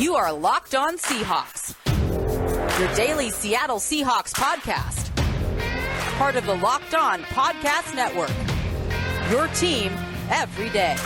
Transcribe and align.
You 0.00 0.14
are 0.14 0.32
Locked 0.32 0.74
On 0.74 0.96
Seahawks, 0.96 1.76
your 2.80 2.94
daily 2.94 3.28
Seattle 3.28 3.76
Seahawks 3.76 4.32
podcast. 4.32 5.14
Part 6.16 6.36
of 6.36 6.46
the 6.46 6.54
Locked 6.54 6.94
On 6.94 7.20
Podcast 7.24 7.94
Network. 7.94 8.30
Your 9.30 9.48
team 9.48 9.92
every 10.30 10.70
day. 10.70 10.96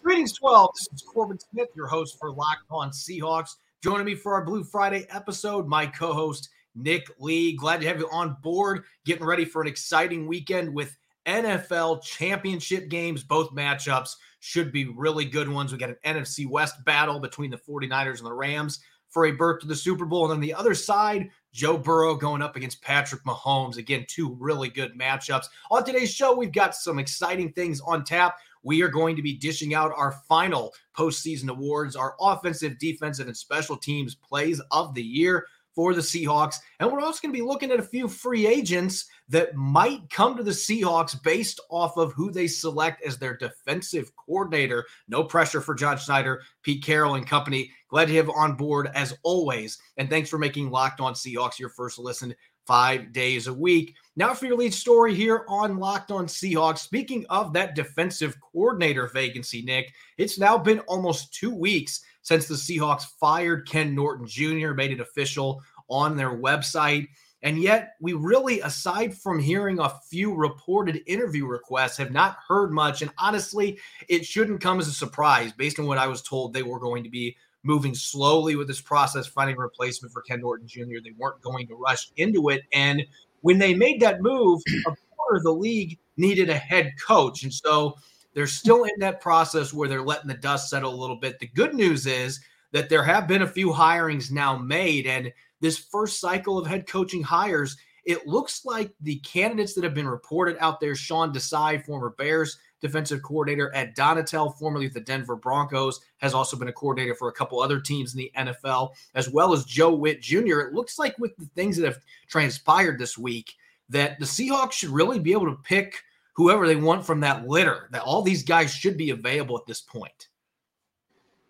Greetings, 0.00 0.32
12. 0.38 0.70
This 0.76 0.88
is 0.92 1.02
Corbin 1.02 1.40
Smith, 1.40 1.70
your 1.74 1.88
host 1.88 2.16
for 2.20 2.30
Locked 2.30 2.70
On 2.70 2.90
Seahawks. 2.90 3.56
Joining 3.82 4.06
me 4.06 4.14
for 4.14 4.34
our 4.34 4.44
Blue 4.44 4.62
Friday 4.62 5.08
episode, 5.10 5.66
my 5.66 5.86
co 5.86 6.12
host, 6.12 6.48
Nick 6.74 7.08
Lee. 7.18 7.56
Glad 7.56 7.80
to 7.80 7.86
have 7.88 7.98
you 7.98 8.08
on 8.10 8.36
board, 8.42 8.84
getting 9.04 9.24
ready 9.24 9.44
for 9.44 9.62
an 9.62 9.68
exciting 9.68 10.26
weekend 10.26 10.72
with 10.72 10.96
NFL 11.26 12.02
championship 12.02 12.88
games. 12.88 13.22
Both 13.22 13.54
matchups 13.54 14.16
should 14.40 14.72
be 14.72 14.86
really 14.86 15.24
good 15.24 15.48
ones. 15.48 15.72
We 15.72 15.78
got 15.78 15.90
an 15.90 15.96
NFC 16.04 16.48
West 16.48 16.84
battle 16.84 17.20
between 17.20 17.50
the 17.50 17.58
49ers 17.58 18.18
and 18.18 18.26
the 18.26 18.32
Rams 18.32 18.80
for 19.08 19.26
a 19.26 19.32
berth 19.32 19.60
to 19.60 19.66
the 19.66 19.76
Super 19.76 20.04
Bowl. 20.04 20.24
And 20.24 20.34
on 20.34 20.40
the 20.40 20.54
other 20.54 20.74
side, 20.74 21.30
Joe 21.52 21.78
Burrow 21.78 22.14
going 22.14 22.42
up 22.42 22.56
against 22.56 22.82
Patrick 22.82 23.24
Mahomes. 23.24 23.78
Again, 23.78 24.04
two 24.08 24.36
really 24.38 24.68
good 24.68 24.98
matchups. 24.98 25.46
On 25.70 25.84
today's 25.84 26.12
show, 26.12 26.34
we've 26.34 26.52
got 26.52 26.74
some 26.74 26.98
exciting 26.98 27.52
things 27.52 27.80
on 27.80 28.04
tap. 28.04 28.36
We 28.62 28.82
are 28.82 28.88
going 28.88 29.16
to 29.16 29.22
be 29.22 29.34
dishing 29.34 29.74
out 29.74 29.92
our 29.96 30.12
final 30.28 30.74
postseason 30.96 31.48
awards, 31.48 31.96
our 31.96 32.14
offensive, 32.20 32.78
defensive, 32.78 33.26
and 33.26 33.36
special 33.36 33.76
teams 33.76 34.14
plays 34.14 34.60
of 34.70 34.94
the 34.94 35.02
year 35.02 35.46
for 35.78 35.94
the 35.94 36.00
Seahawks. 36.00 36.56
And 36.80 36.90
we're 36.90 36.98
also 36.98 37.20
going 37.22 37.32
to 37.32 37.38
be 37.40 37.46
looking 37.46 37.70
at 37.70 37.78
a 37.78 37.84
few 37.84 38.08
free 38.08 38.48
agents 38.48 39.08
that 39.28 39.54
might 39.54 40.10
come 40.10 40.36
to 40.36 40.42
the 40.42 40.50
Seahawks 40.50 41.22
based 41.22 41.60
off 41.70 41.96
of 41.96 42.12
who 42.14 42.32
they 42.32 42.48
select 42.48 43.00
as 43.04 43.16
their 43.16 43.36
defensive 43.36 44.10
coordinator. 44.16 44.86
No 45.06 45.22
pressure 45.22 45.60
for 45.60 45.76
John 45.76 45.96
Schneider, 45.96 46.42
Pete 46.64 46.82
Carroll, 46.82 47.14
and 47.14 47.24
company. 47.24 47.70
Glad 47.90 48.08
to 48.08 48.16
have 48.16 48.28
on 48.28 48.56
board 48.56 48.90
as 48.92 49.16
always. 49.22 49.78
And 49.98 50.10
thanks 50.10 50.28
for 50.28 50.36
making 50.36 50.68
Locked 50.68 50.98
On 50.98 51.14
Seahawks 51.14 51.60
your 51.60 51.68
first 51.68 52.00
listen 52.00 52.34
five 52.68 53.14
days 53.14 53.46
a 53.46 53.52
week. 53.52 53.96
Now, 54.14 54.34
for 54.34 54.44
your 54.44 54.58
lead 54.58 54.74
story 54.74 55.14
here 55.14 55.46
on 55.48 55.78
Locked 55.78 56.10
On 56.10 56.26
Seahawks. 56.26 56.80
Speaking 56.80 57.24
of 57.30 57.54
that 57.54 57.74
defensive 57.74 58.36
coordinator 58.40 59.08
vacancy, 59.08 59.62
Nick, 59.62 59.94
it's 60.18 60.38
now 60.38 60.58
been 60.58 60.80
almost 60.80 61.32
two 61.32 61.54
weeks 61.54 62.02
since 62.20 62.46
the 62.46 62.54
Seahawks 62.54 63.04
fired 63.18 63.66
Ken 63.66 63.94
Norton 63.94 64.26
Jr., 64.26 64.74
made 64.74 64.92
it 64.92 65.00
official 65.00 65.62
on 65.88 66.14
their 66.14 66.36
website. 66.36 67.08
And 67.42 67.58
yet, 67.58 67.94
we 68.02 68.12
really, 68.12 68.60
aside 68.60 69.16
from 69.16 69.40
hearing 69.40 69.78
a 69.78 69.94
few 70.10 70.34
reported 70.34 71.00
interview 71.06 71.46
requests, 71.46 71.96
have 71.96 72.12
not 72.12 72.36
heard 72.46 72.70
much. 72.70 73.00
And 73.00 73.10
honestly, 73.16 73.78
it 74.10 74.26
shouldn't 74.26 74.60
come 74.60 74.78
as 74.78 74.88
a 74.88 74.92
surprise 74.92 75.52
based 75.52 75.78
on 75.78 75.86
what 75.86 75.96
I 75.96 76.06
was 76.06 76.20
told 76.20 76.52
they 76.52 76.62
were 76.62 76.80
going 76.80 77.02
to 77.04 77.10
be 77.10 77.34
moving 77.64 77.94
slowly 77.94 78.56
with 78.56 78.68
this 78.68 78.80
process, 78.80 79.26
finding 79.26 79.56
a 79.56 79.60
replacement 79.60 80.12
for 80.12 80.22
Ken 80.22 80.40
Norton 80.40 80.66
Jr. 80.66 81.00
They 81.02 81.14
weren't 81.16 81.40
going 81.42 81.66
to 81.68 81.74
rush 81.74 82.10
into 82.16 82.48
it. 82.50 82.62
And 82.72 83.04
when 83.40 83.58
they 83.58 83.74
made 83.74 84.00
that 84.00 84.22
move, 84.22 84.60
a 84.86 84.96
quarter 85.16 85.36
of 85.36 85.42
the 85.42 85.52
league 85.52 85.98
needed 86.16 86.50
a 86.50 86.56
head 86.56 86.92
coach. 87.04 87.42
And 87.42 87.52
so 87.52 87.96
they're 88.34 88.46
still 88.46 88.84
in 88.84 88.98
that 89.00 89.20
process 89.20 89.72
where 89.72 89.88
they're 89.88 90.02
letting 90.02 90.28
the 90.28 90.34
dust 90.34 90.70
settle 90.70 90.94
a 90.94 91.00
little 91.00 91.16
bit. 91.16 91.38
The 91.38 91.48
good 91.48 91.74
news 91.74 92.06
is 92.06 92.40
that 92.72 92.88
there 92.88 93.02
have 93.02 93.26
been 93.26 93.42
a 93.42 93.46
few 93.46 93.70
hirings 93.70 94.30
now 94.30 94.56
made, 94.56 95.06
and 95.06 95.32
this 95.60 95.78
first 95.78 96.20
cycle 96.20 96.58
of 96.58 96.66
head 96.66 96.86
coaching 96.86 97.22
hires, 97.22 97.76
it 98.04 98.26
looks 98.26 98.64
like 98.64 98.92
the 99.00 99.16
candidates 99.20 99.74
that 99.74 99.84
have 99.84 99.94
been 99.94 100.08
reported 100.08 100.56
out 100.60 100.80
there 100.80 100.94
Sean 100.94 101.32
Desai, 101.32 101.84
former 101.84 102.10
Bears 102.10 102.58
defensive 102.80 103.22
coordinator 103.22 103.70
Ed 103.74 103.96
Donatell, 103.96 104.56
formerly 104.58 104.88
the 104.88 105.00
Denver 105.00 105.36
Broncos, 105.36 106.00
has 106.18 106.34
also 106.34 106.56
been 106.56 106.68
a 106.68 106.72
coordinator 106.72 107.14
for 107.14 107.28
a 107.28 107.32
couple 107.32 107.60
other 107.60 107.80
teams 107.80 108.14
in 108.14 108.18
the 108.18 108.32
NFL, 108.36 108.90
as 109.14 109.28
well 109.28 109.52
as 109.52 109.64
Joe 109.64 109.94
Whitt 109.94 110.20
Jr. 110.20 110.60
It 110.60 110.74
looks 110.74 110.98
like 110.98 111.18
with 111.18 111.36
the 111.36 111.46
things 111.54 111.76
that 111.76 111.86
have 111.86 111.98
transpired 112.28 112.98
this 112.98 113.18
week, 113.18 113.54
that 113.88 114.18
the 114.18 114.26
Seahawks 114.26 114.72
should 114.72 114.90
really 114.90 115.18
be 115.18 115.32
able 115.32 115.46
to 115.46 115.62
pick 115.62 116.02
whoever 116.34 116.66
they 116.66 116.76
want 116.76 117.04
from 117.04 117.20
that 117.20 117.48
litter. 117.48 117.88
That 117.90 118.02
all 118.02 118.22
these 118.22 118.42
guys 118.42 118.72
should 118.72 118.96
be 118.96 119.10
available 119.10 119.58
at 119.58 119.66
this 119.66 119.80
point. 119.80 120.28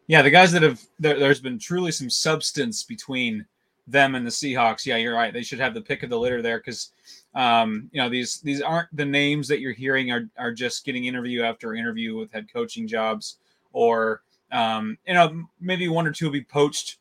Yeah, 0.06 0.22
the 0.22 0.30
guys 0.30 0.52
that 0.52 0.62
have 0.62 0.82
there, 0.98 1.18
has 1.18 1.40
been 1.40 1.58
truly 1.58 1.92
some 1.92 2.08
substance 2.08 2.82
between 2.82 3.44
them 3.86 4.14
and 4.14 4.26
the 4.26 4.30
Seahawks. 4.30 4.86
Yeah, 4.86 4.96
you're 4.96 5.14
right. 5.14 5.32
They 5.32 5.42
should 5.42 5.60
have 5.60 5.74
the 5.74 5.82
pick 5.82 6.02
of 6.02 6.10
the 6.10 6.18
litter 6.18 6.40
there 6.40 6.58
because 6.58 6.92
um, 7.38 7.88
you 7.92 8.02
know 8.02 8.08
these 8.08 8.40
these 8.40 8.60
aren't 8.60 8.94
the 8.94 9.04
names 9.04 9.46
that 9.46 9.60
you're 9.60 9.72
hearing 9.72 10.10
are 10.10 10.28
are 10.36 10.52
just 10.52 10.84
getting 10.84 11.04
interview 11.04 11.42
after 11.42 11.74
interview 11.74 12.16
with 12.16 12.32
head 12.32 12.48
coaching 12.52 12.88
jobs 12.88 13.36
or 13.72 14.22
um, 14.50 14.98
you 15.06 15.14
know 15.14 15.44
maybe 15.60 15.86
one 15.86 16.04
or 16.04 16.10
two 16.10 16.24
will 16.24 16.32
be 16.32 16.42
poached 16.42 16.98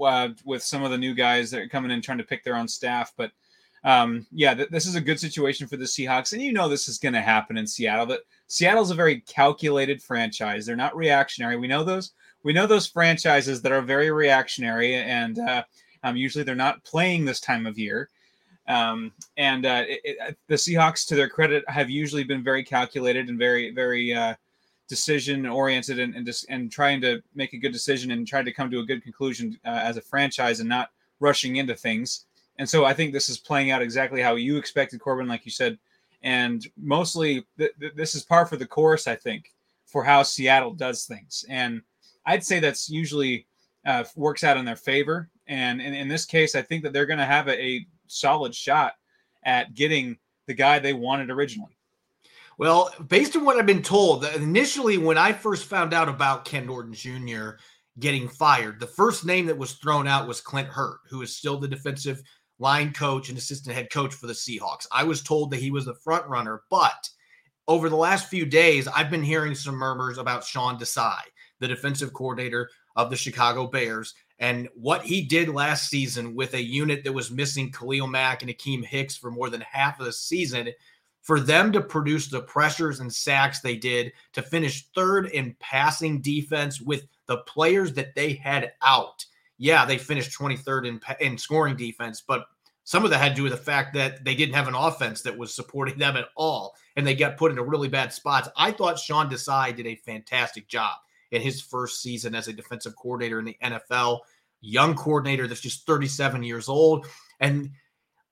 uh, 0.00 0.30
with 0.44 0.64
some 0.64 0.82
of 0.82 0.90
the 0.90 0.98
new 0.98 1.14
guys 1.14 1.48
that 1.52 1.60
are 1.60 1.68
coming 1.68 1.92
in 1.92 2.02
trying 2.02 2.18
to 2.18 2.24
pick 2.24 2.42
their 2.42 2.56
own 2.56 2.66
staff, 2.66 3.12
but 3.16 3.30
um, 3.84 4.26
yeah, 4.32 4.54
th- 4.54 4.70
this 4.70 4.86
is 4.86 4.96
a 4.96 5.00
good 5.00 5.20
situation 5.20 5.68
for 5.68 5.76
the 5.76 5.84
Seahawks, 5.84 6.32
and 6.32 6.42
you 6.42 6.52
know 6.52 6.68
this 6.68 6.88
is 6.88 6.98
going 6.98 7.14
to 7.14 7.20
happen 7.20 7.56
in 7.56 7.66
Seattle. 7.66 8.06
That 8.06 8.20
Seattle's 8.48 8.90
a 8.90 8.96
very 8.96 9.20
calculated 9.20 10.02
franchise. 10.02 10.66
They're 10.66 10.76
not 10.76 10.96
reactionary. 10.96 11.56
We 11.56 11.68
know 11.68 11.84
those. 11.84 12.12
We 12.42 12.52
know 12.52 12.66
those 12.66 12.86
franchises 12.88 13.62
that 13.62 13.72
are 13.72 13.82
very 13.82 14.10
reactionary, 14.10 14.96
and 14.96 15.38
uh, 15.38 15.62
um, 16.02 16.16
usually 16.16 16.42
they're 16.42 16.56
not 16.56 16.82
playing 16.82 17.24
this 17.24 17.40
time 17.40 17.66
of 17.66 17.78
year. 17.78 18.08
Um, 18.68 19.12
and 19.36 19.66
uh, 19.66 19.84
it, 19.88 20.00
it, 20.04 20.38
the 20.46 20.54
Seahawks, 20.54 21.06
to 21.08 21.14
their 21.14 21.28
credit, 21.28 21.64
have 21.68 21.90
usually 21.90 22.24
been 22.24 22.42
very 22.42 22.62
calculated 22.62 23.28
and 23.28 23.38
very, 23.38 23.72
very 23.72 24.14
uh, 24.14 24.34
decision 24.88 25.46
oriented, 25.46 25.98
and 25.98 26.14
and, 26.14 26.24
just, 26.24 26.46
and 26.48 26.70
trying 26.70 27.00
to 27.00 27.22
make 27.34 27.52
a 27.54 27.58
good 27.58 27.72
decision 27.72 28.10
and 28.10 28.26
trying 28.26 28.44
to 28.44 28.52
come 28.52 28.70
to 28.70 28.80
a 28.80 28.86
good 28.86 29.02
conclusion 29.02 29.58
uh, 29.64 29.80
as 29.82 29.96
a 29.96 30.02
franchise, 30.02 30.60
and 30.60 30.68
not 30.68 30.90
rushing 31.20 31.56
into 31.56 31.74
things. 31.74 32.26
And 32.58 32.68
so 32.68 32.84
I 32.84 32.92
think 32.92 33.12
this 33.12 33.28
is 33.28 33.38
playing 33.38 33.70
out 33.70 33.82
exactly 33.82 34.20
how 34.20 34.34
you 34.34 34.56
expected, 34.58 35.00
Corbin, 35.00 35.26
like 35.26 35.44
you 35.44 35.50
said. 35.50 35.78
And 36.22 36.64
mostly 36.76 37.44
th- 37.58 37.72
th- 37.80 37.94
this 37.94 38.14
is 38.14 38.22
par 38.22 38.46
for 38.46 38.56
the 38.56 38.66
course, 38.66 39.08
I 39.08 39.16
think, 39.16 39.52
for 39.86 40.04
how 40.04 40.22
Seattle 40.22 40.72
does 40.72 41.04
things. 41.04 41.44
And 41.48 41.82
I'd 42.26 42.44
say 42.44 42.60
that's 42.60 42.88
usually 42.88 43.46
uh, 43.84 44.04
works 44.14 44.44
out 44.44 44.56
in 44.56 44.64
their 44.64 44.76
favor. 44.76 45.28
And 45.48 45.80
in, 45.80 45.94
in 45.94 46.08
this 46.08 46.24
case, 46.24 46.54
I 46.54 46.62
think 46.62 46.84
that 46.84 46.92
they're 46.92 47.06
going 47.06 47.18
to 47.18 47.24
have 47.24 47.48
a, 47.48 47.60
a 47.60 47.86
solid 48.12 48.54
shot 48.54 48.94
at 49.44 49.74
getting 49.74 50.18
the 50.46 50.54
guy 50.54 50.78
they 50.78 50.92
wanted 50.92 51.30
originally. 51.30 51.76
Well, 52.58 52.94
based 53.08 53.34
on 53.36 53.44
what 53.44 53.56
I've 53.56 53.66
been 53.66 53.82
told, 53.82 54.24
initially 54.24 54.98
when 54.98 55.18
I 55.18 55.32
first 55.32 55.64
found 55.64 55.94
out 55.94 56.08
about 56.08 56.44
Ken 56.44 56.66
Norton 56.66 56.92
Jr. 56.92 57.52
getting 57.98 58.28
fired, 58.28 58.78
the 58.78 58.86
first 58.86 59.24
name 59.24 59.46
that 59.46 59.58
was 59.58 59.72
thrown 59.72 60.06
out 60.06 60.28
was 60.28 60.40
Clint 60.40 60.68
Hurtt, 60.68 61.00
who 61.08 61.22
is 61.22 61.36
still 61.36 61.58
the 61.58 61.68
defensive 61.68 62.22
line 62.58 62.92
coach 62.92 63.28
and 63.28 63.38
assistant 63.38 63.74
head 63.74 63.90
coach 63.90 64.14
for 64.14 64.26
the 64.26 64.32
Seahawks. 64.32 64.86
I 64.92 65.02
was 65.02 65.22
told 65.22 65.50
that 65.50 65.60
he 65.60 65.70
was 65.70 65.86
the 65.86 65.94
front 65.94 66.26
runner, 66.26 66.62
but 66.70 67.08
over 67.68 67.88
the 67.88 67.96
last 67.96 68.28
few 68.28 68.44
days, 68.44 68.86
I've 68.86 69.10
been 69.10 69.22
hearing 69.22 69.54
some 69.54 69.74
murmurs 69.74 70.18
about 70.18 70.44
Sean 70.44 70.78
Desai, 70.78 71.20
the 71.58 71.68
defensive 71.68 72.12
coordinator 72.12 72.68
of 72.96 73.08
the 73.08 73.16
Chicago 73.16 73.66
Bears, 73.66 74.14
and 74.42 74.68
what 74.74 75.02
he 75.02 75.22
did 75.22 75.48
last 75.48 75.88
season 75.88 76.34
with 76.34 76.52
a 76.52 76.62
unit 76.62 77.02
that 77.04 77.14
was 77.14 77.30
missing 77.30 77.72
Khalil 77.72 78.06
Mack 78.06 78.42
and 78.42 78.50
Akiem 78.50 78.84
Hicks 78.84 79.16
for 79.16 79.30
more 79.30 79.48
than 79.48 79.62
half 79.62 79.98
of 79.98 80.04
the 80.04 80.12
season. 80.12 80.68
For 81.22 81.38
them 81.38 81.70
to 81.72 81.80
produce 81.80 82.26
the 82.26 82.42
pressures 82.42 82.98
and 82.98 83.10
sacks 83.10 83.60
they 83.60 83.76
did 83.76 84.12
to 84.32 84.42
finish 84.42 84.88
third 84.88 85.26
in 85.28 85.56
passing 85.60 86.20
defense 86.20 86.80
with 86.80 87.06
the 87.26 87.38
players 87.38 87.94
that 87.94 88.16
they 88.16 88.32
had 88.32 88.72
out 88.82 89.24
yeah, 89.62 89.84
they 89.84 89.96
finished 89.96 90.36
23rd 90.36 90.88
in, 90.88 91.00
in 91.20 91.38
scoring 91.38 91.76
defense, 91.76 92.20
but 92.20 92.46
some 92.82 93.04
of 93.04 93.10
that 93.10 93.18
had 93.18 93.28
to 93.28 93.34
do 93.36 93.42
with 93.44 93.52
the 93.52 93.58
fact 93.58 93.94
that 93.94 94.24
they 94.24 94.34
didn't 94.34 94.56
have 94.56 94.66
an 94.66 94.74
offense 94.74 95.22
that 95.22 95.38
was 95.38 95.54
supporting 95.54 95.96
them 95.98 96.16
at 96.16 96.30
all, 96.36 96.74
and 96.96 97.06
they 97.06 97.14
got 97.14 97.36
put 97.36 97.52
into 97.52 97.62
really 97.62 97.86
bad 97.86 98.12
spots. 98.12 98.48
I 98.56 98.72
thought 98.72 98.98
Sean 98.98 99.30
Desai 99.30 99.74
did 99.74 99.86
a 99.86 99.94
fantastic 99.94 100.66
job 100.66 100.96
in 101.30 101.40
his 101.40 101.62
first 101.62 102.02
season 102.02 102.34
as 102.34 102.48
a 102.48 102.52
defensive 102.52 102.96
coordinator 102.96 103.38
in 103.38 103.44
the 103.44 103.56
NFL. 103.62 104.18
Young 104.62 104.94
coordinator 104.94 105.46
that's 105.46 105.60
just 105.60 105.86
37 105.86 106.42
years 106.42 106.68
old. 106.68 107.06
And 107.40 107.70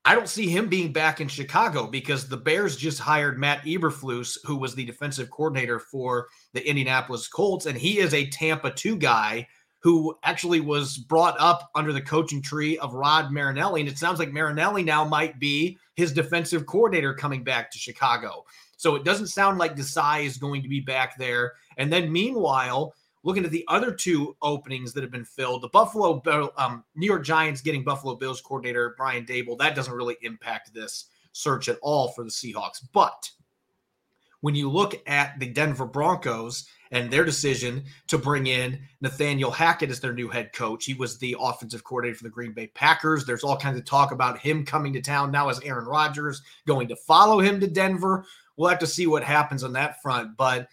I 0.05 0.15
don't 0.15 0.29
see 0.29 0.49
him 0.49 0.69
being 0.69 0.93
back 0.93 1.21
in 1.21 1.29
Chicago 1.29 1.87
because 1.87 2.27
the 2.27 2.37
Bears 2.37 2.77
just 2.77 2.99
hired 2.99 3.38
Matt 3.38 3.62
Eberflus, 3.65 4.38
who 4.44 4.56
was 4.56 4.75
the 4.75 4.85
defensive 4.85 5.31
coordinator 5.31 5.79
for 5.79 6.29
the 6.55 6.67
Indianapolis 6.67 7.29
Colts, 7.29 7.67
and 7.67 7.77
he 7.77 7.99
is 7.99 8.15
a 8.15 8.31
Tampa 8.31 8.71
2 8.71 8.97
guy 8.97 9.47
who 9.82 10.17
actually 10.23 10.61
was 10.61 10.99
brought 10.99 11.37
up 11.38 11.71
under 11.75 11.93
the 11.93 12.00
coaching 12.00 12.43
tree 12.43 12.79
of 12.79 12.94
Rod 12.94 13.33
Marinelli. 13.33 13.81
And 13.81 13.88
it 13.88 13.99
sounds 13.99 14.19
like 14.19 14.33
Marinelli 14.33 14.83
now 14.83 15.05
might 15.05 15.38
be 15.38 15.79
his 15.94 16.12
defensive 16.12 16.67
coordinator 16.67 17.15
coming 17.15 17.43
back 17.43 17.71
to 17.71 17.79
Chicago. 17.79 18.44
So 18.76 18.94
it 18.94 19.05
doesn't 19.05 19.29
sound 19.29 19.59
like 19.59 19.76
Desai 19.76 20.25
is 20.25 20.37
going 20.38 20.62
to 20.62 20.69
be 20.69 20.81
back 20.81 21.17
there. 21.19 21.55
And 21.79 21.93
then 21.93 22.12
meanwhile, 22.12 22.94
looking 23.22 23.44
at 23.44 23.50
the 23.50 23.64
other 23.69 23.93
two 23.93 24.37
openings 24.43 24.93
that 24.93 25.02
have 25.02 25.11
been 25.11 25.25
filled, 25.25 25.62
the 25.62 25.69
Buffalo, 25.69 26.22
um, 26.56 26.84
New 26.94 27.06
York 27.06 27.25
Giants 27.25 27.61
getting 27.61 27.84
Buffalo 27.84 28.14
Bills 28.14 28.40
coordinator 28.40 28.94
Brian 28.96 29.26
Daboll. 29.26 29.58
that 29.58 29.75
doesn't 29.75 29.94
really 29.94 30.17
impact 30.22 30.72
this 30.72 31.06
search 31.32 31.69
at 31.69 31.78
all 31.82 32.08
for 32.08 32.25
the 32.25 32.31
Seahawks. 32.31 32.82
But 32.93 33.31
when 34.40 34.55
you 34.55 34.70
look 34.70 35.00
at 35.06 35.38
the 35.38 35.46
Denver 35.46 35.87
Broncos 35.87 36.67
and 36.93 37.11
their 37.11 37.25
decision 37.25 37.84
to 38.08 38.19
bring 38.19 38.46
in 38.49 38.81
Nathaniel 39.00 39.50
Hackett 39.50 39.90
as 39.90 40.00
their 40.00 40.14
new 40.14 40.28
head 40.28 40.52
coach, 40.52 40.84
he 40.84 40.94
was 40.94 41.19
the 41.19 41.37
offensive 41.38 41.84
coordinator 41.84 42.16
for 42.16 42.25
the 42.25 42.31
Green 42.31 42.52
Bay 42.52 42.69
Packers. 42.69 43.25
There's 43.25 43.44
all 43.44 43.56
kinds 43.56 43.78
of 43.78 43.84
talk 43.84 44.12
about 44.12 44.38
him 44.38 44.64
coming 44.64 44.93
to 44.94 45.00
town 45.00 45.31
now 45.31 45.49
as 45.49 45.61
Aaron 45.61 45.87
Rodgers 45.87 46.43
going 46.66 46.88
to 46.88 46.96
follow 46.96 47.38
him 47.38 47.61
to 47.61 47.66
Denver. 47.66 48.25
We'll 48.56 48.70
have 48.70 48.78
to 48.81 48.87
see 48.87 49.06
what 49.06 49.23
happens 49.23 49.62
on 49.62 49.73
that 49.75 50.02
front. 50.02 50.37
But 50.37 50.69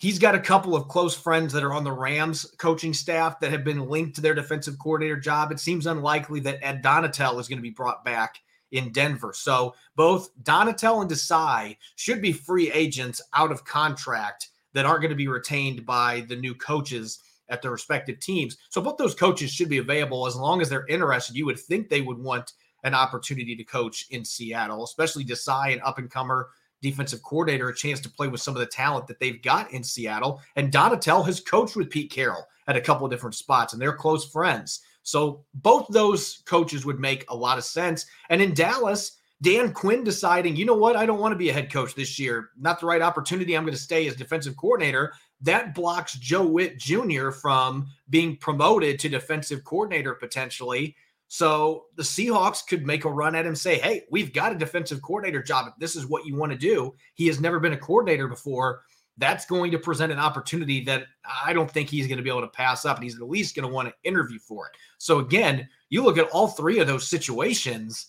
He's 0.00 0.18
got 0.18 0.34
a 0.34 0.40
couple 0.40 0.74
of 0.74 0.88
close 0.88 1.14
friends 1.14 1.52
that 1.52 1.62
are 1.62 1.74
on 1.74 1.84
the 1.84 1.92
Rams 1.92 2.46
coaching 2.56 2.94
staff 2.94 3.38
that 3.38 3.50
have 3.50 3.64
been 3.64 3.86
linked 3.86 4.14
to 4.14 4.22
their 4.22 4.32
defensive 4.32 4.78
coordinator 4.78 5.18
job. 5.18 5.52
It 5.52 5.60
seems 5.60 5.86
unlikely 5.86 6.40
that 6.40 6.58
Ed 6.62 6.82
Donatell 6.82 7.38
is 7.38 7.48
going 7.48 7.58
to 7.58 7.62
be 7.62 7.68
brought 7.68 8.02
back 8.02 8.38
in 8.72 8.92
Denver. 8.92 9.34
So 9.34 9.74
both 9.96 10.30
Donatell 10.42 11.02
and 11.02 11.10
Desai 11.10 11.76
should 11.96 12.22
be 12.22 12.32
free 12.32 12.72
agents 12.72 13.20
out 13.34 13.52
of 13.52 13.66
contract 13.66 14.48
that 14.72 14.86
aren't 14.86 15.02
going 15.02 15.10
to 15.10 15.16
be 15.16 15.28
retained 15.28 15.84
by 15.84 16.24
the 16.28 16.36
new 16.36 16.54
coaches 16.54 17.18
at 17.50 17.60
their 17.60 17.72
respective 17.72 18.20
teams. 18.20 18.56
So 18.70 18.80
both 18.80 18.96
those 18.96 19.14
coaches 19.14 19.50
should 19.50 19.68
be 19.68 19.78
available 19.78 20.26
as 20.26 20.34
long 20.34 20.62
as 20.62 20.70
they're 20.70 20.86
interested. 20.86 21.36
You 21.36 21.44
would 21.44 21.60
think 21.60 21.90
they 21.90 22.00
would 22.00 22.18
want 22.18 22.54
an 22.84 22.94
opportunity 22.94 23.54
to 23.54 23.64
coach 23.64 24.06
in 24.08 24.24
Seattle, 24.24 24.82
especially 24.82 25.26
Desai, 25.26 25.74
an 25.74 25.82
up 25.84 25.98
and 25.98 26.10
comer 26.10 26.48
defensive 26.82 27.22
coordinator 27.22 27.68
a 27.68 27.74
chance 27.74 28.00
to 28.00 28.10
play 28.10 28.28
with 28.28 28.40
some 28.40 28.54
of 28.54 28.60
the 28.60 28.66
talent 28.66 29.06
that 29.06 29.18
they've 29.20 29.42
got 29.42 29.72
in 29.72 29.84
Seattle. 29.84 30.40
And 30.56 30.72
Donatell 30.72 31.24
has 31.26 31.40
coached 31.40 31.76
with 31.76 31.90
Pete 31.90 32.10
Carroll 32.10 32.46
at 32.66 32.76
a 32.76 32.80
couple 32.80 33.04
of 33.04 33.10
different 33.10 33.34
spots, 33.34 33.72
and 33.72 33.80
they're 33.80 33.92
close 33.92 34.30
friends. 34.30 34.80
So 35.02 35.44
both 35.54 35.86
those 35.88 36.42
coaches 36.46 36.84
would 36.84 37.00
make 37.00 37.28
a 37.30 37.36
lot 37.36 37.58
of 37.58 37.64
sense. 37.64 38.06
And 38.28 38.40
in 38.40 38.54
Dallas, 38.54 39.18
Dan 39.42 39.72
Quinn 39.72 40.04
deciding, 40.04 40.56
you 40.56 40.66
know 40.66 40.74
what, 40.74 40.96
I 40.96 41.06
don't 41.06 41.18
want 41.18 41.32
to 41.32 41.38
be 41.38 41.48
a 41.48 41.52
head 41.52 41.72
coach 41.72 41.94
this 41.94 42.18
year. 42.18 42.50
Not 42.58 42.78
the 42.78 42.86
right 42.86 43.00
opportunity. 43.00 43.56
I'm 43.56 43.64
going 43.64 43.74
to 43.74 43.80
stay 43.80 44.06
as 44.06 44.14
defensive 44.14 44.56
coordinator. 44.56 45.14
That 45.40 45.74
blocks 45.74 46.12
Joe 46.14 46.46
Whitt 46.46 46.78
Jr. 46.78 47.30
from 47.30 47.88
being 48.10 48.36
promoted 48.36 48.98
to 49.00 49.08
defensive 49.08 49.64
coordinator 49.64 50.14
potentially. 50.14 50.94
So 51.32 51.84
the 51.94 52.02
Seahawks 52.02 52.66
could 52.66 52.84
make 52.84 53.04
a 53.04 53.08
run 53.08 53.36
at 53.36 53.46
him, 53.46 53.54
say, 53.54 53.78
hey, 53.78 54.02
we've 54.10 54.32
got 54.32 54.50
a 54.50 54.58
defensive 54.58 55.00
coordinator 55.00 55.40
job. 55.40 55.68
If 55.68 55.74
this 55.78 55.94
is 55.94 56.04
what 56.04 56.26
you 56.26 56.34
want 56.34 56.50
to 56.50 56.58
do, 56.58 56.92
he 57.14 57.28
has 57.28 57.40
never 57.40 57.60
been 57.60 57.72
a 57.72 57.78
coordinator 57.78 58.26
before. 58.26 58.82
That's 59.16 59.46
going 59.46 59.70
to 59.70 59.78
present 59.78 60.10
an 60.10 60.18
opportunity 60.18 60.82
that 60.86 61.04
I 61.44 61.52
don't 61.52 61.70
think 61.70 61.88
he's 61.88 62.08
going 62.08 62.16
to 62.16 62.24
be 62.24 62.30
able 62.30 62.40
to 62.40 62.48
pass 62.48 62.84
up. 62.84 62.96
And 62.96 63.04
he's 63.04 63.14
at 63.14 63.22
least 63.22 63.54
going 63.54 63.68
to 63.68 63.72
want 63.72 63.86
to 63.86 63.94
interview 64.02 64.40
for 64.40 64.66
it. 64.66 64.72
So 64.98 65.20
again, 65.20 65.68
you 65.88 66.02
look 66.02 66.18
at 66.18 66.28
all 66.30 66.48
three 66.48 66.80
of 66.80 66.88
those 66.88 67.06
situations. 67.06 68.06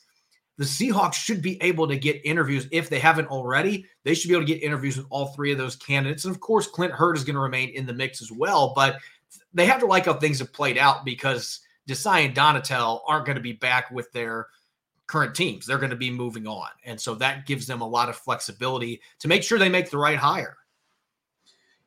The 0.58 0.66
Seahawks 0.66 1.14
should 1.14 1.44
be 1.44 1.62
able 1.62 1.88
to 1.90 1.98
get 1.98 2.26
interviews 2.26 2.68
if 2.72 2.90
they 2.90 3.00
haven't 3.00 3.28
already. 3.28 3.86
They 4.04 4.16
should 4.16 4.30
be 4.30 4.34
able 4.34 4.48
to 4.48 4.52
get 4.54 4.64
interviews 4.64 4.98
with 4.98 5.06
all 5.12 5.28
three 5.28 5.52
of 5.52 5.60
those 5.60 5.76
candidates. 5.76 6.26
And 6.26 6.34
of 6.34 6.42
course, 6.42 6.66
Clint 6.66 6.94
Hurtt 6.94 7.18
is 7.18 7.24
going 7.24 7.36
to 7.36 7.42
remain 7.42 7.70
in 7.70 7.86
the 7.86 7.94
mix 7.94 8.20
as 8.24 8.32
well. 8.32 8.74
But 8.76 8.98
they 9.54 9.68
have 9.68 9.82
to 9.82 9.86
like 9.86 10.08
how 10.08 10.16
things 10.16 10.40
have 10.40 10.52
played 10.52 10.80
out 10.80 11.06
because– 11.06 11.60
Desai 11.88 12.26
and 12.26 12.36
Donatell 12.36 13.02
aren't 13.08 13.26
going 13.26 13.36
to 13.36 13.42
be 13.42 13.54
back 13.54 13.92
with 13.92 14.12
their 14.12 14.48
current 15.08 15.36
teams. 15.36 15.66
They're 15.66 15.78
going 15.78 15.90
to 15.90 15.96
be 15.96 16.10
moving 16.10 16.48
on. 16.48 16.70
And 16.86 17.00
so 17.00 17.16
that 17.16 17.46
gives 17.46 17.68
them 17.68 17.82
a 17.82 17.88
lot 17.88 18.10
of 18.10 18.16
flexibility 18.16 19.02
to 19.20 19.28
make 19.28 19.44
sure 19.44 19.60
they 19.60 19.70
make 19.70 19.90
the 19.90 19.98
right 19.98 20.18
hire. 20.18 20.58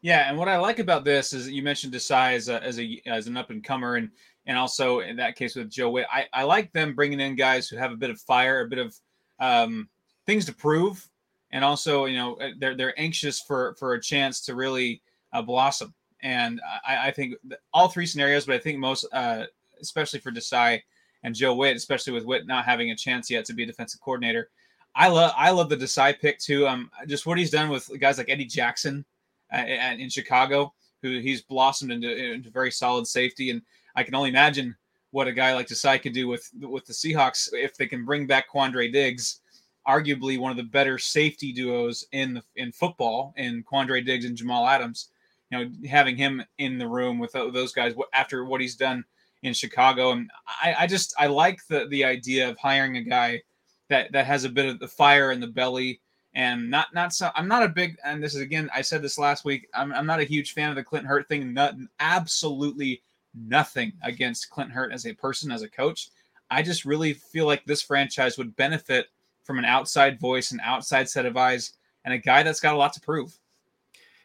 Yeah, 0.02 0.28
and 0.28 0.36
what 0.36 0.48
I 0.48 0.58
like 0.58 0.80
about 0.80 1.04
this 1.04 1.32
is 1.32 1.48
you 1.48 1.62
mentioned 1.62 1.94
Desai 1.94 2.34
as 2.34 2.50
a, 2.50 2.62
as 2.62 2.78
a 2.78 3.00
as 3.06 3.26
an 3.26 3.38
up 3.38 3.48
and 3.48 3.64
comer, 3.64 3.96
and 3.96 4.10
and 4.44 4.58
also 4.58 5.00
in 5.00 5.16
that 5.16 5.34
case 5.34 5.56
with 5.56 5.70
Joe 5.70 5.88
Whitt, 5.88 6.04
I, 6.12 6.26
I 6.34 6.42
like 6.42 6.70
them 6.74 6.94
bringing 6.94 7.20
in 7.20 7.36
guys 7.36 7.68
who 7.70 7.78
have 7.78 7.90
a 7.90 7.96
bit 7.96 8.10
of 8.10 8.20
fire, 8.20 8.60
a 8.60 8.68
bit 8.68 8.80
of 8.80 8.94
um, 9.40 9.88
things 10.26 10.44
to 10.44 10.54
prove, 10.54 11.08
and 11.52 11.64
also 11.64 12.04
you 12.04 12.18
know 12.18 12.38
they're 12.58 12.76
they're 12.76 13.00
anxious 13.00 13.40
for 13.40 13.76
for 13.78 13.94
a 13.94 14.00
chance 14.00 14.42
to 14.42 14.54
really 14.54 15.00
uh, 15.32 15.40
blossom. 15.40 15.94
And 16.20 16.60
I, 16.86 17.08
I 17.08 17.10
think 17.10 17.36
all 17.72 17.88
three 17.88 18.04
scenarios, 18.04 18.44
but 18.44 18.56
I 18.56 18.58
think 18.58 18.78
most 18.78 19.06
uh, 19.10 19.44
especially 19.80 20.20
for 20.20 20.30
Desai 20.30 20.82
and 21.22 21.34
Joe 21.34 21.54
Whitt, 21.54 21.76
especially 21.76 22.12
with 22.12 22.24
Whitt 22.24 22.46
not 22.46 22.64
having 22.64 22.90
a 22.90 22.96
chance 22.96 23.30
yet 23.30 23.44
to 23.46 23.54
be 23.54 23.64
a 23.64 23.66
defensive 23.66 24.00
coordinator. 24.00 24.50
I 24.94 25.08
love 25.08 25.32
I 25.36 25.50
love 25.50 25.68
the 25.68 25.76
Desai 25.76 26.18
pick 26.18 26.38
too. 26.38 26.68
Um, 26.68 26.90
just 27.06 27.26
what 27.26 27.38
he's 27.38 27.50
done 27.50 27.68
with 27.68 27.90
guys 27.98 28.18
like 28.18 28.30
Eddie 28.30 28.44
Jackson 28.44 29.04
uh, 29.52 29.64
in 29.66 30.08
Chicago, 30.08 30.72
who 31.02 31.18
he's 31.18 31.42
blossomed 31.42 31.90
into, 31.90 32.32
into 32.32 32.50
very 32.50 32.70
solid 32.70 33.06
safety, 33.06 33.50
and 33.50 33.62
I 33.96 34.04
can 34.04 34.14
only 34.14 34.30
imagine 34.30 34.76
what 35.10 35.26
a 35.26 35.32
guy 35.32 35.54
like 35.54 35.68
Desai 35.68 36.00
could 36.00 36.12
do 36.12 36.28
with 36.28 36.48
with 36.60 36.84
the 36.86 36.92
Seahawks 36.92 37.48
if 37.52 37.76
they 37.76 37.86
can 37.86 38.04
bring 38.04 38.26
back 38.26 38.50
Quandre 38.52 38.92
Diggs, 38.92 39.40
arguably 39.88 40.38
one 40.38 40.50
of 40.50 40.56
the 40.56 40.62
better 40.62 40.98
safety 40.98 41.52
duos 41.52 42.06
in 42.12 42.34
the, 42.34 42.42
in 42.56 42.70
football, 42.70 43.34
in 43.36 43.64
Quandre 43.64 44.04
Diggs 44.04 44.26
and 44.26 44.36
Jamal 44.36 44.66
Adams. 44.66 45.08
You 45.50 45.58
know, 45.58 45.70
having 45.88 46.16
him 46.16 46.42
in 46.58 46.78
the 46.78 46.88
room 46.88 47.18
with 47.18 47.32
those 47.32 47.72
guys 47.72 47.94
after 48.12 48.44
what 48.44 48.60
he's 48.60 48.76
done 48.76 49.04
in 49.44 49.54
Chicago. 49.54 50.10
And 50.10 50.30
I, 50.46 50.74
I 50.80 50.86
just 50.86 51.14
I 51.18 51.26
like 51.26 51.64
the 51.68 51.86
the 51.88 52.04
idea 52.04 52.48
of 52.48 52.58
hiring 52.58 52.96
a 52.96 53.02
guy 53.02 53.42
that 53.88 54.10
that 54.12 54.26
has 54.26 54.44
a 54.44 54.48
bit 54.48 54.66
of 54.66 54.78
the 54.78 54.88
fire 54.88 55.30
in 55.30 55.40
the 55.40 55.46
belly 55.46 56.00
and 56.34 56.70
not 56.70 56.92
not 56.92 57.12
so 57.12 57.30
I'm 57.34 57.48
not 57.48 57.62
a 57.62 57.68
big 57.68 57.96
and 58.04 58.22
this 58.22 58.34
is 58.34 58.40
again 58.40 58.68
I 58.74 58.82
said 58.82 59.02
this 59.02 59.18
last 59.18 59.44
week 59.44 59.68
I'm, 59.74 59.92
I'm 59.92 60.06
not 60.06 60.20
a 60.20 60.24
huge 60.24 60.52
fan 60.52 60.70
of 60.70 60.76
the 60.76 60.82
Clint 60.82 61.06
Hurtt 61.06 61.28
thing 61.28 61.52
nothing 61.52 61.88
absolutely 62.00 63.02
nothing 63.34 63.92
against 64.02 64.50
Clint 64.50 64.72
Hurtt 64.72 64.92
as 64.92 65.06
a 65.06 65.12
person 65.12 65.52
as 65.52 65.62
a 65.62 65.68
coach 65.68 66.08
I 66.50 66.62
just 66.62 66.84
really 66.84 67.12
feel 67.12 67.46
like 67.46 67.64
this 67.64 67.82
franchise 67.82 68.38
would 68.38 68.56
benefit 68.56 69.06
from 69.44 69.58
an 69.58 69.64
outside 69.64 70.18
voice 70.18 70.50
an 70.50 70.60
outside 70.60 71.08
set 71.08 71.26
of 71.26 71.36
eyes 71.36 71.72
and 72.04 72.14
a 72.14 72.18
guy 72.18 72.42
that's 72.42 72.60
got 72.60 72.74
a 72.74 72.78
lot 72.78 72.92
to 72.94 73.00
prove 73.00 73.38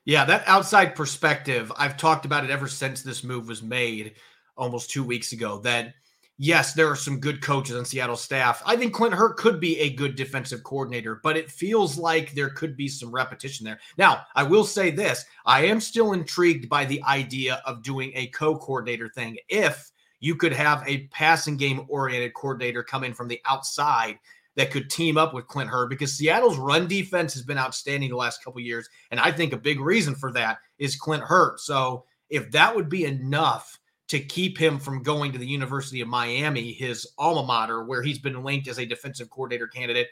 yeah 0.06 0.26
that 0.26 0.44
outside 0.48 0.96
perspective 0.96 1.72
I've 1.78 1.98
talked 1.98 2.26
about 2.26 2.44
it 2.44 2.50
ever 2.50 2.68
since 2.68 3.04
this 3.04 3.24
move 3.24 3.48
was 3.48 3.62
made 3.62 4.16
almost 4.60 4.92
two 4.92 5.04
weeks 5.04 5.32
ago 5.32 5.60
that 5.62 5.94
yes, 6.38 6.74
there 6.74 6.88
are 6.90 6.96
some 6.96 7.20
good 7.20 7.42
coaches 7.42 7.76
on 7.76 7.86
Seattle 7.86 8.16
staff. 8.16 8.62
I 8.66 8.76
think 8.76 8.94
Clint 8.94 9.14
Hurtt 9.14 9.38
could 9.38 9.60
be 9.60 9.78
a 9.80 9.94
good 9.94 10.16
defensive 10.16 10.64
coordinator, 10.64 11.20
but 11.22 11.38
it 11.38 11.52
feels 11.52 11.98
like 11.98 12.34
there 12.34 12.50
could 12.50 12.78
be 12.78 12.88
some 12.88 13.12
repetition 13.12 13.66
there. 13.66 13.80
Now, 13.98 14.22
I 14.36 14.44
will 14.44 14.64
say 14.64 14.92
this 14.92 15.26
I 15.46 15.66
am 15.66 15.80
still 15.80 16.14
intrigued 16.14 16.70
by 16.70 16.86
the 16.86 17.04
idea 17.04 17.62
of 17.66 17.84
doing 17.84 18.12
a 18.16 18.28
co 18.28 18.58
coordinator 18.58 19.10
thing 19.10 19.38
if 19.50 19.92
you 20.20 20.36
could 20.36 20.54
have 20.54 20.84
a 20.88 21.08
passing 21.08 21.58
game 21.58 21.86
oriented 21.88 22.34
coordinator 22.34 22.84
come 22.84 23.04
in 23.04 23.14
from 23.14 23.28
the 23.28 23.42
outside 23.46 24.20
that 24.56 24.72
could 24.72 24.90
team 24.90 25.18
up 25.18 25.34
with 25.34 25.48
Clint 25.48 25.70
Hurtt 25.70 25.90
because 25.90 26.18
Seattle's 26.18 26.58
run 26.58 26.88
defense 26.88 27.34
has 27.34 27.44
been 27.44 27.58
outstanding 27.58 28.10
the 28.10 28.18
last 28.18 28.44
couple 28.44 28.60
years. 28.60 28.90
And 29.12 29.20
I 29.20 29.32
think 29.32 29.54
a 29.54 29.58
big 29.58 29.80
reason 29.80 30.16
for 30.16 30.34
that 30.34 30.58
is 30.78 30.98
Clint 30.98 31.24
Hurtt. 31.24 31.62
So 31.62 32.04
if 32.30 32.52
that 32.52 32.76
would 32.76 32.90
be 32.90 33.06
enough 33.06 33.79
to 34.10 34.20
keep 34.20 34.58
him 34.58 34.80
from 34.80 35.04
going 35.04 35.32
to 35.32 35.38
the 35.38 35.48
University 35.48 36.02
of 36.02 36.08
Miami, 36.08 36.74
his 36.74 37.08
alma 37.18 37.44
mater, 37.44 37.84
where 37.84 38.02
he's 38.02 38.20
been 38.20 38.44
linked 38.44 38.68
as 38.68 38.80
a 38.80 38.86
defensive 38.86 39.30
coordinator 39.30 39.68
candidate. 39.68 40.08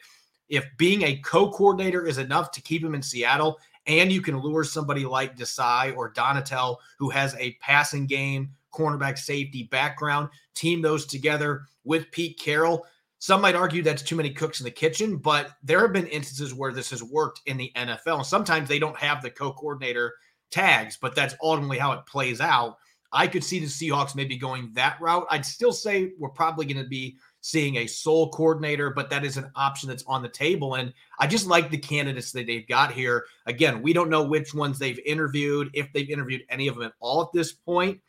If 0.48 0.64
being 0.78 1.02
a 1.02 1.16
co 1.16 1.50
coordinator 1.50 2.06
is 2.06 2.18
enough 2.18 2.50
to 2.52 2.62
keep 2.62 2.82
him 2.82 2.94
in 2.94 3.02
Seattle, 3.02 3.58
and 3.86 4.12
you 4.12 4.20
can 4.20 4.40
lure 4.40 4.64
somebody 4.64 5.04
like 5.04 5.36
Desai 5.36 5.96
or 5.96 6.12
Donatell, 6.12 6.76
who 6.98 7.10
has 7.10 7.34
a 7.36 7.56
passing 7.60 8.06
game, 8.06 8.50
cornerback 8.72 9.18
safety 9.18 9.64
background, 9.64 10.28
team 10.54 10.80
those 10.80 11.04
together 11.04 11.62
with 11.84 12.10
Pete 12.12 12.38
Carroll. 12.38 12.86
Some 13.18 13.40
might 13.40 13.56
argue 13.56 13.82
that's 13.82 14.02
too 14.02 14.14
many 14.14 14.30
cooks 14.30 14.60
in 14.60 14.64
the 14.64 14.70
kitchen, 14.70 15.16
but 15.16 15.56
there 15.62 15.80
have 15.80 15.92
been 15.92 16.06
instances 16.06 16.54
where 16.54 16.72
this 16.72 16.90
has 16.90 17.02
worked 17.02 17.40
in 17.46 17.56
the 17.56 17.72
NFL. 17.74 18.18
And 18.18 18.26
sometimes 18.26 18.68
they 18.68 18.78
don't 18.78 18.96
have 18.96 19.22
the 19.22 19.30
co 19.30 19.52
coordinator 19.52 20.14
tags, 20.50 20.96
but 21.00 21.16
that's 21.16 21.34
ultimately 21.42 21.78
how 21.78 21.92
it 21.92 22.06
plays 22.06 22.40
out. 22.40 22.76
I 23.12 23.26
could 23.26 23.42
see 23.42 23.58
the 23.58 23.66
Seahawks 23.66 24.14
maybe 24.14 24.36
going 24.36 24.70
that 24.74 25.00
route. 25.00 25.26
I'd 25.30 25.46
still 25.46 25.72
say 25.72 26.12
we're 26.18 26.28
probably 26.28 26.66
going 26.66 26.82
to 26.82 26.88
be 26.88 27.16
seeing 27.40 27.76
a 27.76 27.86
sole 27.86 28.30
coordinator, 28.30 28.90
but 28.90 29.08
that 29.10 29.24
is 29.24 29.36
an 29.36 29.50
option 29.54 29.88
that's 29.88 30.04
on 30.06 30.22
the 30.22 30.28
table. 30.28 30.74
And 30.74 30.92
I 31.18 31.26
just 31.26 31.46
like 31.46 31.70
the 31.70 31.78
candidates 31.78 32.32
that 32.32 32.46
they've 32.46 32.66
got 32.68 32.92
here. 32.92 33.24
Again, 33.46 33.80
we 33.80 33.92
don't 33.92 34.10
know 34.10 34.24
which 34.24 34.54
ones 34.54 34.78
they've 34.78 34.98
interviewed, 35.06 35.70
if 35.72 35.92
they've 35.92 36.10
interviewed 36.10 36.42
any 36.50 36.68
of 36.68 36.74
them 36.74 36.84
at 36.84 36.92
all 37.00 37.22
at 37.22 37.32
this 37.32 37.52
point. 37.52 38.00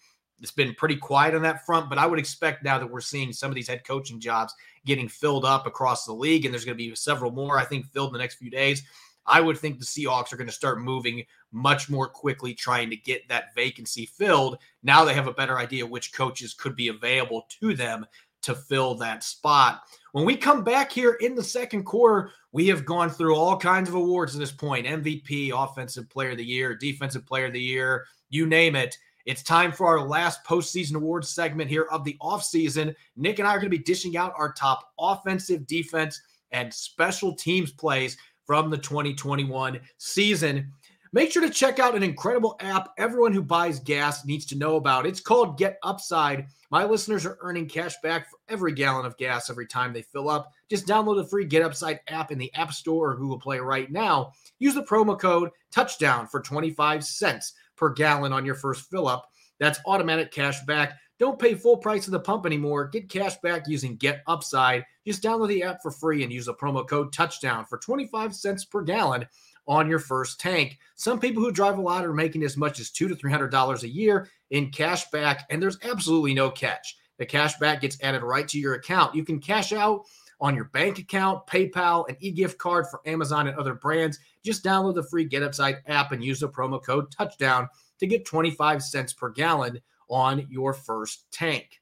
it's 0.41 0.51
been 0.51 0.74
pretty 0.75 0.96
quiet 0.96 1.36
on 1.36 1.41
that 1.44 1.65
front, 1.65 1.89
but 1.89 1.98
I 1.98 2.06
would 2.06 2.20
expect 2.20 2.63
now 2.63 2.79
that 2.79 2.89
we're 2.89 3.01
seeing 3.01 3.32
some 3.34 3.51
of 3.51 3.56
these 3.56 3.68
head 3.68 3.86
coaching 3.86 4.20
jobs 4.20 4.53
getting 4.86 5.08
filled 5.08 5.46
up 5.46 5.68
across 5.68 6.06
the 6.06 6.13
league, 6.13 6.46
and 6.46 6.53
there's 6.53 6.65
going 6.65 6.77
to 6.77 6.84
be 6.84 6.96
several 6.96 7.32
more, 7.32 7.58
I 7.58 7.65
think, 7.65 7.86
filled 7.88 8.10
in 8.10 8.13
the 8.13 8.20
next 8.20 8.36
few 8.36 8.50
days. 8.50 8.84
I 9.29 9.41
would 9.41 9.57
think 9.57 9.79
the 9.79 9.86
Seahawks 9.86 10.33
are 10.33 10.38
going 10.38 10.48
to 10.48 10.53
start 10.53 10.81
moving 10.81 11.24
much 11.51 11.89
more 11.89 12.07
quickly, 12.07 12.53
trying 12.53 12.89
to 12.89 12.95
get 12.95 13.27
that 13.29 13.55
vacancy 13.55 14.05
filled. 14.05 14.57
Now 14.83 15.05
they 15.05 15.13
have 15.13 15.27
a 15.27 15.33
better 15.33 15.57
idea 15.57 15.86
which 15.86 16.13
coaches 16.13 16.53
could 16.53 16.75
be 16.75 16.88
available 16.88 17.45
to 17.62 17.74
them 17.74 18.05
to 18.41 18.55
fill 18.55 18.95
that 18.95 19.24
spot. 19.24 19.81
When 20.12 20.25
we 20.25 20.36
come 20.36 20.63
back 20.63 20.91
here 20.91 21.13
in 21.21 21.36
the 21.36 21.43
second 21.43 21.83
quarter, 21.83 22.31
we 22.51 22.67
have 22.67 22.86
gone 22.86 23.09
through 23.09 23.36
all 23.36 23.57
kinds 23.57 23.89
of 23.89 23.95
awards 23.95 24.33
at 24.33 24.39
this 24.39 24.51
point 24.51 24.88
MVP, 24.88 25.51
Offensive 25.53 26.09
Player 26.09 26.31
of 26.31 26.38
the 26.38 26.45
Year, 26.45 26.75
Defensive 26.75 27.25
Player 27.25 27.45
of 27.45 27.53
the 27.53 27.62
Year, 27.62 28.05
you 28.29 28.48
name 28.48 28.75
it. 28.75 28.98
It's 29.25 29.43
time 29.43 29.71
for 29.71 29.86
our 29.86 30.01
last 30.01 30.43
postseason 30.43 30.95
awards 30.95 31.29
segment 31.29 31.69
here 31.69 31.88
of 31.91 32.03
the 32.03 32.17
offseason. 32.21 32.95
Nick 33.15 33.39
and 33.39 33.48
I 33.48 33.51
are 33.51 33.59
going 33.59 33.69
to 33.69 33.77
be 33.77 33.83
dishing 33.83 34.17
out 34.17 34.33
our 34.38 34.51
top 34.53 34.91
offensive, 35.00 35.67
defense, 35.67 36.19
and 36.51 36.74
special 36.74 37.36
teams 37.36 37.71
plays 37.71 38.17
from 38.50 38.72
the 38.72 38.77
2021 38.79 39.79
season. 40.00 40.74
Make 41.13 41.32
sure 41.32 41.44
to 41.44 41.51
check 41.51 41.77
out 41.77 41.94
an 41.94 42.01
incredible 42.01 42.56
app 42.62 42.89
everyone 42.98 43.32
who 43.32 43.44
buys 43.44 43.79
gas 43.79 44.25
needs 44.25 44.44
to 44.48 44.58
know 44.58 44.75
about. 44.75 45.06
It's 45.06 45.20
called 45.20 45.60
Get 45.60 45.77
Upside. 45.84 46.48
My 46.72 46.84
listeners 46.84 47.27
are 47.27 47.38
earning 47.41 47.70
cash 47.70 47.94
back 48.01 48.27
for 48.27 48.39
every 48.50 48.72
gallon 48.72 49.06
of 49.06 49.15
gas 49.18 49.51
every 49.51 49.68
time 49.68 49.94
they 49.94 50.01
fill 50.01 50.32
up. 50.32 50.51
Just 50.68 50.88
download 50.88 51.18
the 51.18 51.29
free 51.29 51.46
Get 51.46 51.62
Upside 51.62 52.00
app 52.08 52.32
in 52.32 52.39
the 52.39 52.51
App 52.56 52.74
Store 52.74 53.12
or 53.12 53.18
Google 53.18 53.38
Play 53.38 53.60
right 53.60 53.91
now. 53.91 54.32
Use 54.58 54.74
the 54.74 54.82
promo 54.82 55.20
code 55.20 55.51
touchdown 55.72 56.25
for 56.25 56.41
25 56.41 57.03
cents 57.03 57.53
per 57.75 57.94
gallon 57.94 58.34
on 58.34 58.48
your 58.48 58.56
first 58.56 58.89
fill 58.89 59.08
up. 59.08 59.29
That's 59.60 59.79
automatic 59.86 60.32
cash 60.32 60.60
back. 60.65 60.98
Don't 61.19 61.38
pay 61.38 61.53
full 61.53 61.75
price 61.77 62.07
of 62.07 62.11
the 62.11 62.19
pump 62.19 62.45
anymore. 62.45 62.88
Get 62.88 63.09
cash 63.09 63.38
back 63.41 63.67
using 63.67 63.97
Get 63.97 64.23
Upside. 64.25 64.85
Just 65.05 65.21
download 65.21 65.49
the 65.49 65.63
app 65.63 65.81
for 65.81 65.91
free 65.91 66.23
and 66.23 66.31
use 66.31 66.45
the 66.45 66.53
promo 66.53 66.88
code 66.88 67.11
touchdown 67.11 67.65
for 67.65 67.77
25 67.77 68.33
cents 68.33 68.63
per 68.63 68.81
gallon 68.81 69.27
on 69.67 69.89
your 69.89 69.99
first 69.99 70.39
tank. 70.39 70.79
Some 70.95 71.19
people 71.19 71.43
who 71.43 71.51
drive 71.51 71.77
a 71.77 71.81
lot 71.81 72.05
are 72.05 72.13
making 72.13 72.43
as 72.43 72.55
much 72.55 72.79
as 72.79 72.89
two 72.89 73.09
to 73.09 73.15
three 73.15 73.31
hundred 73.31 73.49
dollars 73.49 73.83
a 73.83 73.89
year 73.89 74.29
in 74.49 74.71
cash 74.71 75.09
back, 75.11 75.45
and 75.49 75.61
there's 75.61 75.77
absolutely 75.83 76.33
no 76.33 76.49
catch. 76.49 76.97
The 77.17 77.25
cash 77.25 77.57
back 77.59 77.81
gets 77.81 78.01
added 78.01 78.23
right 78.23 78.47
to 78.47 78.57
your 78.57 78.75
account. 78.75 79.13
You 79.13 79.25
can 79.25 79.39
cash 79.39 79.73
out 79.73 80.05
on 80.41 80.55
your 80.55 80.65
bank 80.65 80.99
account, 80.99 81.45
PayPal, 81.47 82.07
an 82.07 82.15
e-gift 82.21 82.57
card 82.57 82.88
for 82.89 83.01
Amazon 83.05 83.47
and 83.47 83.57
other 83.57 83.73
brands. 83.73 84.19
Just 84.43 84.63
download 84.63 84.95
the 84.95 85.03
free 85.03 85.25
Get 85.25 85.43
Upside 85.43 85.79
app 85.85 86.13
and 86.13 86.23
use 86.23 86.39
the 86.39 86.47
promo 86.47 86.81
code 86.81 87.11
touchdown 87.11 87.67
to 87.99 88.07
get 88.07 88.25
25 88.25 88.81
cents 88.81 89.11
per 89.11 89.29
gallon 89.29 89.81
on 90.10 90.46
your 90.50 90.74
first 90.74 91.25
tank. 91.32 91.80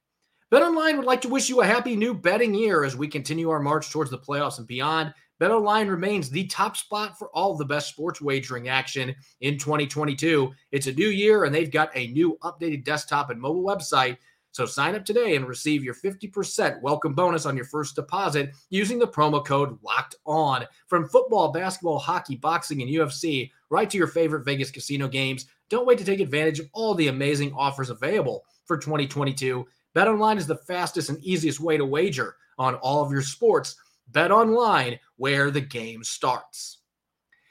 BetOnline 0.52 0.96
would 0.96 1.06
like 1.06 1.22
to 1.22 1.30
wish 1.30 1.50
you 1.50 1.62
a 1.62 1.66
happy 1.66 1.96
new 1.96 2.14
betting 2.14 2.54
year 2.54 2.86
as 2.86 2.96
we 2.96 3.08
continue 3.08 3.50
our 3.50 3.60
march 3.60 3.92
towards 3.92 4.10
the 4.10 4.18
playoffs 4.18 4.60
and 4.60 4.68
beyond. 4.68 5.14
BetOnline 5.42 5.90
remains 5.90 6.30
the 6.30 6.48
top 6.48 6.78
spot 6.78 7.20
for 7.20 7.30
all 7.30 7.56
the 7.56 7.66
best 7.66 7.90
sports 7.90 8.22
wagering 8.22 8.70
action 8.70 9.14
in 9.42 9.58
2022. 9.58 10.52
It's 10.72 10.88
a 10.88 10.94
new 10.94 11.10
year 11.10 11.44
and 11.44 11.54
they've 11.54 11.70
got 11.70 11.92
a 11.96 12.08
new 12.08 12.38
updated 12.44 12.86
desktop 12.86 13.30
and 13.30 13.40
mobile 13.40 13.64
website. 13.64 14.18
So 14.52 14.66
sign 14.66 14.96
up 14.96 15.06
today 15.06 15.36
and 15.36 15.48
receive 15.48 15.84
your 15.84 15.94
50% 15.94 16.82
welcome 16.82 17.14
bonus 17.14 17.46
on 17.46 17.56
your 17.56 17.66
first 17.66 17.96
deposit 17.96 18.56
using 18.72 18.98
the 18.98 19.08
promo 19.08 19.46
code 19.46 19.78
locked 19.84 20.16
on. 20.26 20.66
From 20.88 21.08
football, 21.10 21.52
basketball, 21.52 22.00
hockey, 22.00 22.38
boxing, 22.38 22.82
and 22.82 22.90
UFC, 22.90 23.52
right 23.70 23.88
to 23.88 23.98
your 23.98 24.08
favorite 24.08 24.46
Vegas 24.46 24.72
casino 24.72 25.08
games. 25.08 25.46
Don't 25.70 25.86
wait 25.86 25.98
to 25.98 26.06
take 26.06 26.20
advantage 26.20 26.60
of 26.60 26.70
all 26.74 26.94
the 26.94 27.08
amazing 27.08 27.54
offers 27.54 27.90
available 27.90 28.46
for 28.66 28.78
2022. 28.78 29.66
Bet 29.94 30.08
online 30.08 30.38
is 30.38 30.48
the 30.48 30.56
fastest 30.56 31.10
and 31.10 31.24
easiest 31.24 31.60
way 31.60 31.78
to 31.78 31.86
wager 31.86 32.36
on 32.58 32.76
all 32.76 33.04
of 33.04 33.12
your 33.12 33.22
sports. 33.22 33.76
Bet 34.10 34.32
online 34.32 35.00
where 35.18 35.52
the 35.52 35.62
game 35.62 36.04
starts. 36.04 36.80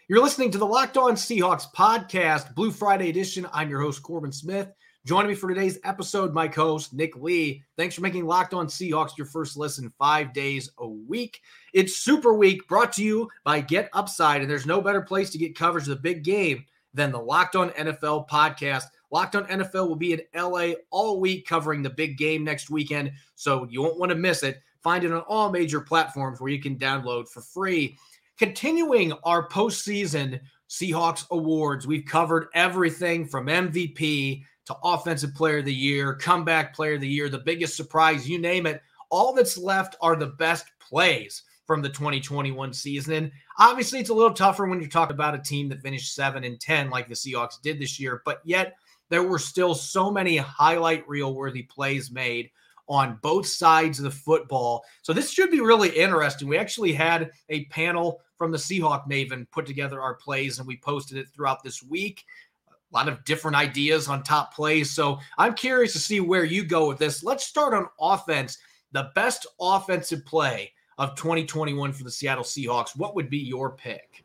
You're 0.08 0.23
listening 0.23 0.50
to 0.52 0.58
the 0.58 0.66
Locked 0.66 0.96
On 0.96 1.14
Seahawks 1.14 1.66
podcast, 1.75 2.54
Blue 2.54 2.70
Friday 2.70 3.11
edition. 3.11 3.46
I'm 3.52 3.68
your 3.68 3.80
host, 3.80 4.02
Corbin 4.02 4.32
Smith. 4.32 4.68
Joining 5.04 5.28
me 5.28 5.35
for 5.35 5.49
today's 5.49 5.78
episode, 5.85 6.32
my 6.32 6.49
co-host 6.49 6.92
Nick 6.92 7.16
Lee. 7.16 7.62
Thanks 7.76 7.94
for 7.94 8.00
making 8.00 8.26
Locked 8.26 8.54
On 8.54 8.66
Seahawks 8.66 9.18
your 9.18 9.26
first 9.26 9.56
listen 9.56 9.92
five 9.99 10.32
days 10.32 10.70
a 10.78 10.88
week. 10.88 11.40
It's 11.73 11.96
Super 11.96 12.35
Week, 12.35 12.66
brought 12.66 12.92
to 12.94 13.04
you 13.04 13.28
by 13.44 13.61
Get 13.61 13.90
Upside, 13.92 14.40
and 14.40 14.50
there's 14.50 14.66
no 14.66 14.80
better 14.80 15.02
place 15.02 15.30
to 15.30 15.38
get 15.38 15.56
coverage 15.56 15.85
of 15.85 15.90
the 15.90 15.96
big 15.96 16.25
game 16.25 16.64
than 16.96 17.12
the 17.12 17.20
Locked 17.20 17.54
On 17.54 17.70
NFL 17.70 18.28
podcast. 18.28 18.84
Locked 19.12 19.36
On 19.36 19.44
NFL 19.44 19.86
will 19.86 19.96
be 19.96 20.14
in 20.14 20.20
LA 20.34 20.72
all 20.90 21.20
week 21.20 21.46
covering 21.46 21.82
the 21.82 21.90
big 21.90 22.18
game 22.18 22.42
next 22.42 22.70
weekend, 22.70 23.12
so 23.36 23.66
you 23.70 23.82
won't 23.82 23.98
want 24.00 24.10
to 24.10 24.16
miss 24.16 24.42
it. 24.42 24.60
Find 24.82 25.04
it 25.04 25.12
on 25.12 25.20
all 25.28 25.50
major 25.50 25.80
platforms 25.80 26.40
where 26.40 26.50
you 26.50 26.60
can 26.60 26.76
download 26.76 27.28
for 27.28 27.42
free. 27.42 27.96
Continuing 28.38 29.12
our 29.24 29.48
postseason 29.48 30.40
Seahawks 30.68 31.28
awards, 31.30 31.86
we've 31.86 32.04
covered 32.04 32.48
everything 32.54 33.26
from 33.26 33.46
MVP 33.46 34.42
to 34.66 34.76
Offensive 34.82 35.34
Player 35.34 35.58
of 35.58 35.64
the 35.64 35.74
Year, 35.74 36.14
Comeback 36.14 36.74
Player 36.74 36.94
of 36.94 37.00
the 37.00 37.08
Year, 37.08 37.28
the 37.28 37.38
biggest 37.38 37.76
surprise, 37.76 38.28
you 38.28 38.38
name 38.38 38.66
it. 38.66 38.82
All 39.10 39.32
that's 39.32 39.56
left 39.56 39.94
are 40.00 40.16
the 40.16 40.26
best 40.26 40.66
plays 40.80 41.42
from 41.66 41.82
the 41.82 41.88
2021 41.88 42.73
season. 42.73 43.12
And 43.14 43.32
obviously, 43.58 43.99
it's 43.99 44.11
a 44.11 44.14
little 44.14 44.32
tougher 44.32 44.66
when 44.66 44.80
you're 44.80 44.88
talking 44.88 45.14
about 45.14 45.35
a 45.35 45.38
team 45.38 45.68
that 45.68 45.82
finished 45.82 46.14
7 46.14 46.44
and 46.44 46.61
10 46.61 46.90
like 46.90 47.08
the 47.08 47.14
Seahawks 47.14 47.61
did 47.61 47.80
this 47.80 47.99
year, 47.99 48.23
but 48.25 48.40
yet 48.44 48.76
there 49.08 49.23
were 49.23 49.38
still 49.38 49.75
so 49.75 50.11
many 50.11 50.37
highlight 50.37 51.08
reel 51.08 51.35
worthy 51.35 51.62
plays 51.62 52.11
made 52.11 52.50
on 52.88 53.18
both 53.23 53.46
sides 53.46 53.99
of 53.99 54.04
the 54.04 54.11
football. 54.11 54.85
So 55.02 55.12
this 55.12 55.30
should 55.30 55.50
be 55.50 55.61
really 55.61 55.88
interesting. 55.90 56.49
We 56.49 56.56
actually 56.56 56.92
had 56.92 57.30
a 57.49 57.64
panel 57.66 58.20
from 58.38 58.52
the 58.52 58.58
Seahawk 58.58 59.08
Maven 59.08 59.50
put 59.50 59.66
together 59.66 60.00
our 60.00 60.14
plays 60.14 60.58
and 60.58 60.68
we 60.68 60.76
posted 60.76 61.18
it 61.18 61.28
throughout 61.28 61.64
this 61.64 61.82
week. 61.82 62.25
A 62.68 62.96
lot 62.96 63.08
of 63.08 63.25
different 63.25 63.56
ideas 63.56 64.08
on 64.08 64.23
top 64.23 64.54
plays. 64.54 64.90
So 64.90 65.18
I'm 65.37 65.54
curious 65.54 65.92
to 65.94 65.99
see 65.99 66.20
where 66.20 66.44
you 66.44 66.64
go 66.64 66.87
with 66.87 66.99
this. 66.99 67.25
Let's 67.25 67.44
start 67.44 67.75
on 67.75 67.88
offense. 68.00 68.58
The 68.92 69.11
best 69.14 69.46
offensive 69.61 70.25
play 70.25 70.73
of 70.98 71.14
2021 71.16 71.92
for 71.92 72.04
the 72.04 72.10
Seattle 72.10 72.44
Seahawks, 72.44 72.96
what 72.96 73.14
would 73.14 73.30
be 73.30 73.38
your 73.38 73.70
pick? 73.70 74.24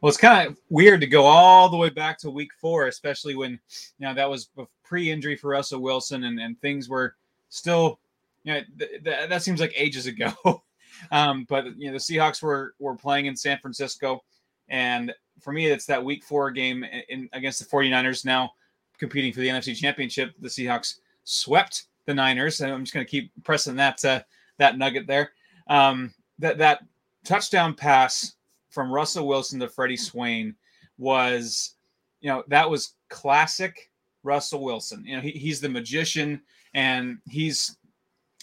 Well, 0.00 0.08
it's 0.08 0.18
kind 0.18 0.46
of 0.46 0.56
weird 0.68 1.00
to 1.00 1.06
go 1.06 1.24
all 1.24 1.68
the 1.68 1.76
way 1.76 1.90
back 1.90 2.18
to 2.20 2.30
week 2.30 2.52
four, 2.60 2.86
especially 2.86 3.34
when 3.34 3.52
you 3.52 4.06
know 4.06 4.14
that 4.14 4.30
was 4.30 4.50
pre 4.84 5.10
injury 5.10 5.36
for 5.36 5.48
Russell 5.48 5.80
Wilson 5.80 6.24
and, 6.24 6.38
and 6.38 6.60
things 6.60 6.88
were 6.88 7.16
still, 7.48 8.00
you 8.44 8.54
know, 8.54 8.60
th- 8.78 9.04
th- 9.04 9.28
that 9.28 9.42
seems 9.42 9.60
like 9.60 9.72
ages 9.76 10.06
ago. 10.06 10.32
um, 11.10 11.46
but, 11.48 11.66
you 11.76 11.86
know, 11.86 11.92
the 11.92 11.98
Seahawks 11.98 12.42
were, 12.42 12.74
were 12.78 12.96
playing 12.96 13.26
in 13.26 13.36
San 13.36 13.58
Francisco. 13.58 14.22
And 14.68 15.12
for 15.40 15.52
me, 15.52 15.66
it's 15.66 15.86
that 15.86 16.04
week 16.04 16.24
four 16.24 16.50
game 16.50 16.84
in, 16.84 17.02
in 17.08 17.28
against 17.32 17.58
the 17.58 17.66
49ers 17.66 18.24
now 18.24 18.52
competing 18.98 19.32
for 19.32 19.40
the 19.40 19.48
NFC 19.48 19.74
Championship. 19.76 20.34
The 20.40 20.48
Seahawks 20.48 20.96
swept 21.24 21.84
the 22.06 22.14
Niners. 22.14 22.60
And 22.60 22.72
I'm 22.72 22.82
just 22.82 22.94
going 22.94 23.04
to 23.04 23.10
keep 23.10 23.32
pressing 23.44 23.76
that, 23.76 24.04
uh, 24.04 24.22
that 24.58 24.78
nugget 24.78 25.06
there. 25.06 25.32
Um, 25.68 26.14
that 26.38 26.58
that 26.58 26.80
touchdown 27.24 27.74
pass 27.74 28.34
from 28.70 28.92
Russell 28.92 29.26
Wilson 29.26 29.60
to 29.60 29.68
Freddie 29.68 29.96
Swain 29.96 30.54
was, 30.98 31.74
you 32.20 32.30
know, 32.30 32.44
that 32.48 32.68
was 32.68 32.94
classic 33.08 33.90
Russell 34.22 34.62
Wilson. 34.62 35.04
You 35.04 35.16
know, 35.16 35.22
he, 35.22 35.30
he's 35.30 35.60
the 35.60 35.68
magician, 35.68 36.40
and 36.74 37.18
he's 37.28 37.76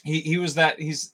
he 0.04 0.22
he 0.22 0.38
was 0.38 0.56
that 0.56 0.80
he's 0.80 1.14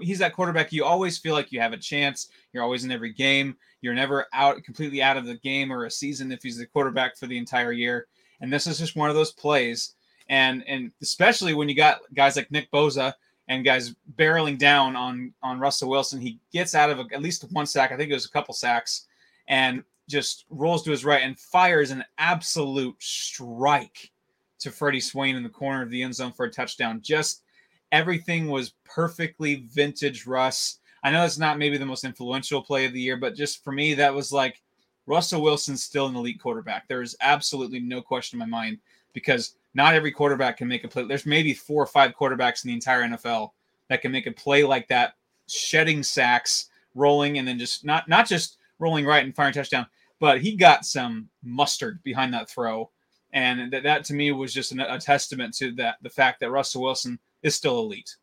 he's 0.00 0.18
that 0.18 0.34
quarterback 0.34 0.72
you 0.72 0.84
always 0.84 1.18
feel 1.18 1.34
like 1.34 1.52
you 1.52 1.60
have 1.60 1.72
a 1.72 1.78
chance. 1.78 2.28
You're 2.52 2.62
always 2.62 2.84
in 2.84 2.90
every 2.90 3.12
game. 3.12 3.56
You're 3.80 3.94
never 3.94 4.26
out 4.32 4.62
completely 4.64 5.02
out 5.02 5.16
of 5.16 5.26
the 5.26 5.36
game 5.36 5.72
or 5.72 5.84
a 5.84 5.90
season 5.90 6.32
if 6.32 6.42
he's 6.42 6.58
the 6.58 6.66
quarterback 6.66 7.16
for 7.16 7.26
the 7.26 7.38
entire 7.38 7.72
year. 7.72 8.06
And 8.40 8.52
this 8.52 8.66
is 8.66 8.78
just 8.78 8.96
one 8.96 9.10
of 9.10 9.16
those 9.16 9.32
plays. 9.32 9.94
And 10.28 10.64
and 10.66 10.90
especially 11.02 11.54
when 11.54 11.68
you 11.68 11.74
got 11.74 12.00
guys 12.14 12.36
like 12.36 12.50
Nick 12.50 12.70
Bosa 12.70 13.12
and 13.48 13.64
guys 13.64 13.94
barreling 14.16 14.58
down 14.58 14.96
on 14.96 15.32
on 15.42 15.60
Russell 15.60 15.90
Wilson. 15.90 16.20
He 16.20 16.38
gets 16.52 16.74
out 16.74 16.90
of 16.90 16.98
a, 16.98 17.04
at 17.12 17.22
least 17.22 17.44
one 17.52 17.66
sack. 17.66 17.92
I 17.92 17.96
think 17.96 18.10
it 18.10 18.14
was 18.14 18.26
a 18.26 18.30
couple 18.30 18.54
sacks, 18.54 19.06
and 19.48 19.82
just 20.08 20.44
rolls 20.50 20.82
to 20.84 20.90
his 20.90 21.04
right 21.04 21.22
and 21.22 21.38
fires 21.38 21.90
an 21.90 22.04
absolute 22.18 22.96
strike 23.00 24.10
to 24.58 24.70
Freddie 24.70 25.00
Swain 25.00 25.36
in 25.36 25.42
the 25.42 25.48
corner 25.48 25.82
of 25.82 25.90
the 25.90 26.02
end 26.02 26.14
zone 26.14 26.32
for 26.32 26.46
a 26.46 26.50
touchdown. 26.50 27.00
Just 27.02 27.42
everything 27.92 28.48
was 28.48 28.74
perfectly 28.84 29.66
vintage 29.72 30.26
Russ. 30.26 30.78
I 31.02 31.10
know 31.10 31.24
it's 31.24 31.38
not 31.38 31.58
maybe 31.58 31.76
the 31.76 31.86
most 31.86 32.04
influential 32.04 32.62
play 32.62 32.86
of 32.86 32.92
the 32.92 33.00
year, 33.00 33.16
but 33.16 33.34
just 33.34 33.62
for 33.62 33.72
me, 33.72 33.94
that 33.94 34.14
was 34.14 34.32
like 34.32 34.62
Russell 35.06 35.42
Wilson's 35.42 35.82
still 35.82 36.06
an 36.06 36.16
elite 36.16 36.40
quarterback. 36.40 36.88
There 36.88 37.02
is 37.02 37.16
absolutely 37.20 37.80
no 37.80 38.00
question 38.00 38.40
in 38.40 38.48
my 38.48 38.58
mind 38.58 38.78
because 39.12 39.56
not 39.74 39.94
every 39.94 40.12
quarterback 40.12 40.56
can 40.56 40.68
make 40.68 40.84
a 40.84 40.88
play. 40.88 41.04
There's 41.04 41.26
maybe 41.26 41.52
four 41.52 41.82
or 41.82 41.86
five 41.86 42.12
quarterbacks 42.12 42.64
in 42.64 42.68
the 42.68 42.74
entire 42.74 43.02
NFL 43.02 43.50
that 43.88 44.00
can 44.00 44.12
make 44.12 44.26
a 44.26 44.32
play 44.32 44.64
like 44.64 44.88
that, 44.88 45.14
shedding 45.48 46.02
sacks, 46.02 46.68
rolling, 46.94 47.38
and 47.38 47.46
then 47.46 47.58
just 47.58 47.84
not 47.84 48.08
not 48.08 48.26
just 48.26 48.58
rolling 48.78 49.04
right 49.04 49.24
and 49.24 49.34
firing 49.34 49.52
touchdown, 49.52 49.86
but 50.20 50.40
he 50.40 50.56
got 50.56 50.84
some 50.84 51.28
mustard 51.42 52.02
behind 52.02 52.32
that 52.32 52.48
throw 52.48 52.90
And 53.32 53.72
that, 53.72 53.82
that 53.82 54.04
to 54.04 54.14
me 54.14 54.32
was 54.32 54.54
just 54.54 54.72
an, 54.72 54.80
a 54.80 54.98
testament 54.98 55.54
to 55.56 55.72
that 55.72 55.96
the 56.02 56.10
fact 56.10 56.40
that 56.40 56.50
Russell 56.50 56.82
Wilson 56.82 57.18
is 57.42 57.54
still 57.54 57.80
elite. 57.80 58.16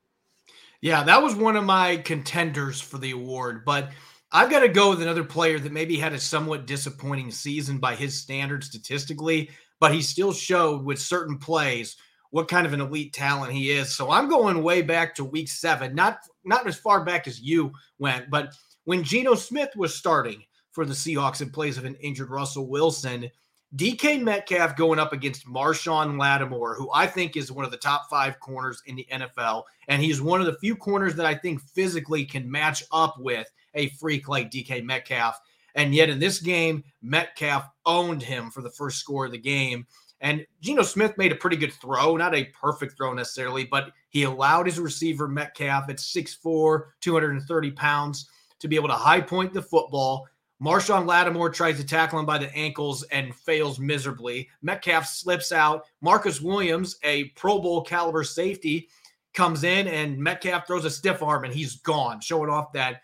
Yeah, 0.81 1.03
that 1.03 1.21
was 1.21 1.35
one 1.35 1.55
of 1.55 1.63
my 1.63 1.97
contenders 1.97 2.81
for 2.81 2.97
the 2.97 3.11
award, 3.11 3.65
but 3.65 3.91
I've 4.31 4.49
got 4.49 4.61
to 4.61 4.69
go 4.69 4.89
with 4.89 5.01
another 5.01 5.23
player 5.23 5.59
that 5.59 5.71
maybe 5.71 5.97
had 5.97 6.13
a 6.13 6.19
somewhat 6.19 6.65
disappointing 6.65 7.31
season 7.31 7.77
by 7.77 7.95
his 7.95 8.17
standards 8.17 8.67
statistically, 8.67 9.49
but 9.81 9.93
he 9.93 10.01
still 10.01 10.31
showed 10.31 10.85
with 10.85 10.99
certain 10.99 11.37
plays 11.37 11.97
what 12.29 12.47
kind 12.47 12.65
of 12.65 12.71
an 12.71 12.79
elite 12.79 13.11
talent 13.11 13.51
he 13.51 13.71
is. 13.71 13.93
So 13.93 14.09
I'm 14.09 14.29
going 14.29 14.63
way 14.63 14.81
back 14.81 15.13
to 15.15 15.25
week 15.25 15.49
seven, 15.49 15.93
not 15.93 16.19
not 16.45 16.65
as 16.65 16.77
far 16.77 17.03
back 17.03 17.27
as 17.27 17.41
you 17.41 17.73
went, 17.99 18.29
but 18.29 18.53
when 18.85 19.03
Geno 19.03 19.35
Smith 19.35 19.75
was 19.75 19.93
starting 19.93 20.43
for 20.71 20.85
the 20.85 20.93
Seahawks 20.93 21.41
in 21.41 21.49
place 21.49 21.77
of 21.77 21.83
an 21.83 21.95
injured 21.95 22.29
Russell 22.29 22.67
Wilson, 22.67 23.29
DK 23.75 24.21
Metcalf 24.21 24.75
going 24.75 24.99
up 24.99 25.13
against 25.13 25.47
Marshon 25.47 26.19
Lattimore, 26.19 26.75
who 26.75 26.89
I 26.93 27.07
think 27.07 27.35
is 27.35 27.51
one 27.51 27.65
of 27.65 27.71
the 27.71 27.77
top 27.77 28.09
five 28.09 28.39
corners 28.39 28.81
in 28.85 28.95
the 28.95 29.07
NFL. 29.11 29.63
And 29.87 30.01
he's 30.01 30.21
one 30.21 30.39
of 30.39 30.45
the 30.45 30.57
few 30.59 30.75
corners 30.75 31.15
that 31.15 31.25
I 31.25 31.35
think 31.35 31.61
physically 31.61 32.25
can 32.25 32.49
match 32.49 32.83
up 32.91 33.15
with 33.19 33.47
a 33.73 33.89
freak 33.89 34.27
like 34.27 34.51
DK 34.51 34.83
Metcalf. 34.83 35.39
And 35.75 35.95
yet 35.95 36.09
in 36.09 36.19
this 36.19 36.39
game, 36.39 36.83
Metcalf 37.01 37.67
owned 37.85 38.21
him 38.21 38.51
for 38.51 38.61
the 38.61 38.69
first 38.71 38.99
score 38.99 39.25
of 39.25 39.31
the 39.31 39.37
game. 39.37 39.85
And 40.19 40.45
Geno 40.61 40.83
Smith 40.83 41.17
made 41.17 41.31
a 41.31 41.35
pretty 41.35 41.57
good 41.57 41.73
throw, 41.73 42.15
not 42.15 42.35
a 42.35 42.45
perfect 42.45 42.95
throw 42.95 43.13
necessarily, 43.13 43.65
but 43.65 43.91
he 44.09 44.23
allowed 44.23 44.67
his 44.67 44.79
receiver 44.79 45.27
Metcalf 45.27 45.89
at 45.89 45.97
6'4, 45.97 46.83
230 46.99 47.71
pounds 47.71 48.29
to 48.59 48.67
be 48.67 48.75
able 48.75 48.89
to 48.89 48.93
high 48.93 49.21
point 49.21 49.53
the 49.53 49.61
football 49.61 50.27
Marshon 50.61 51.07
Lattimore 51.07 51.49
tries 51.49 51.77
to 51.77 51.83
tackle 51.83 52.19
him 52.19 52.25
by 52.25 52.37
the 52.37 52.55
ankles 52.55 53.01
and 53.11 53.35
fails 53.35 53.79
miserably. 53.79 54.47
Metcalf 54.61 55.07
slips 55.07 55.51
out. 55.51 55.85
Marcus 56.01 56.39
Williams, 56.39 56.97
a 57.03 57.25
Pro 57.29 57.59
Bowl 57.59 57.81
caliber 57.81 58.23
safety, 58.23 58.87
comes 59.33 59.63
in 59.63 59.87
and 59.87 60.19
Metcalf 60.19 60.67
throws 60.67 60.85
a 60.85 60.91
stiff 60.91 61.23
arm 61.23 61.45
and 61.45 61.53
he's 61.53 61.77
gone, 61.77 62.21
showing 62.21 62.49
off 62.49 62.71
that 62.73 63.01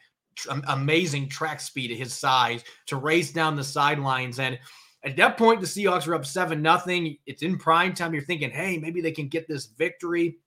amazing 0.68 1.30
track 1.30 1.60
speed 1.62 1.92
at 1.92 1.98
his 1.98 2.14
size 2.14 2.64
to 2.88 2.96
race 2.96 3.32
down 3.32 3.56
the 3.56 3.64
sidelines. 3.64 4.40
And 4.40 4.60
at 5.04 5.16
that 5.18 5.38
point, 5.38 5.62
the 5.62 5.68
Seahawks 5.68 6.08
are 6.08 6.16
up 6.16 6.26
7 6.26 6.62
nothing. 6.62 7.18
It's 7.26 7.44
in 7.44 7.58
prime 7.58 7.94
time. 7.94 8.14
You're 8.14 8.24
thinking, 8.24 8.52
hey, 8.52 8.78
maybe 8.78 9.02
they 9.02 9.12
can 9.12 9.28
get 9.28 9.48
this 9.48 9.68
victory 9.68 10.38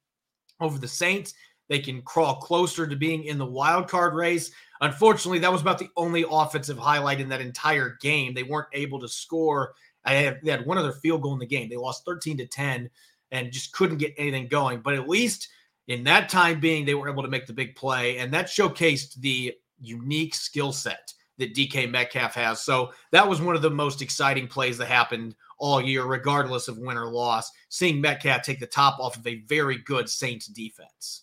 over 0.60 0.78
the 0.78 0.88
Saints. 0.88 1.34
They 1.68 1.78
can 1.78 2.02
crawl 2.02 2.36
closer 2.36 2.86
to 2.86 2.96
being 2.96 3.24
in 3.24 3.38
the 3.38 3.46
wild 3.46 3.88
card 3.88 4.14
race. 4.14 4.50
Unfortunately, 4.80 5.38
that 5.38 5.52
was 5.52 5.62
about 5.62 5.78
the 5.78 5.90
only 5.96 6.24
offensive 6.28 6.78
highlight 6.78 7.20
in 7.20 7.28
that 7.28 7.40
entire 7.40 7.96
game. 8.00 8.34
They 8.34 8.42
weren't 8.42 8.68
able 8.72 8.98
to 9.00 9.08
score. 9.08 9.74
They 10.04 10.24
had 10.44 10.66
one 10.66 10.78
other 10.78 10.92
field 10.92 11.22
goal 11.22 11.34
in 11.34 11.38
the 11.38 11.46
game. 11.46 11.68
They 11.68 11.76
lost 11.76 12.04
13 12.04 12.38
to 12.38 12.46
10 12.46 12.90
and 13.30 13.52
just 13.52 13.72
couldn't 13.72 13.98
get 13.98 14.14
anything 14.18 14.48
going. 14.48 14.80
But 14.80 14.94
at 14.94 15.08
least 15.08 15.48
in 15.86 16.02
that 16.04 16.28
time 16.28 16.58
being, 16.58 16.84
they 16.84 16.94
were 16.94 17.08
able 17.08 17.22
to 17.22 17.28
make 17.28 17.46
the 17.46 17.52
big 17.52 17.76
play. 17.76 18.18
And 18.18 18.32
that 18.34 18.46
showcased 18.46 19.14
the 19.20 19.54
unique 19.80 20.34
skill 20.34 20.72
set 20.72 21.12
that 21.38 21.54
DK 21.54 21.90
Metcalf 21.90 22.34
has. 22.34 22.60
So 22.62 22.92
that 23.12 23.26
was 23.26 23.40
one 23.40 23.56
of 23.56 23.62
the 23.62 23.70
most 23.70 24.02
exciting 24.02 24.46
plays 24.46 24.76
that 24.78 24.86
happened 24.86 25.34
all 25.58 25.80
year, 25.80 26.04
regardless 26.04 26.68
of 26.68 26.78
win 26.78 26.98
or 26.98 27.06
loss. 27.06 27.50
Seeing 27.68 28.00
Metcalf 28.00 28.42
take 28.42 28.60
the 28.60 28.66
top 28.66 28.98
off 28.98 29.16
of 29.16 29.26
a 29.26 29.36
very 29.46 29.78
good 29.78 30.08
Saints 30.08 30.46
defense. 30.46 31.22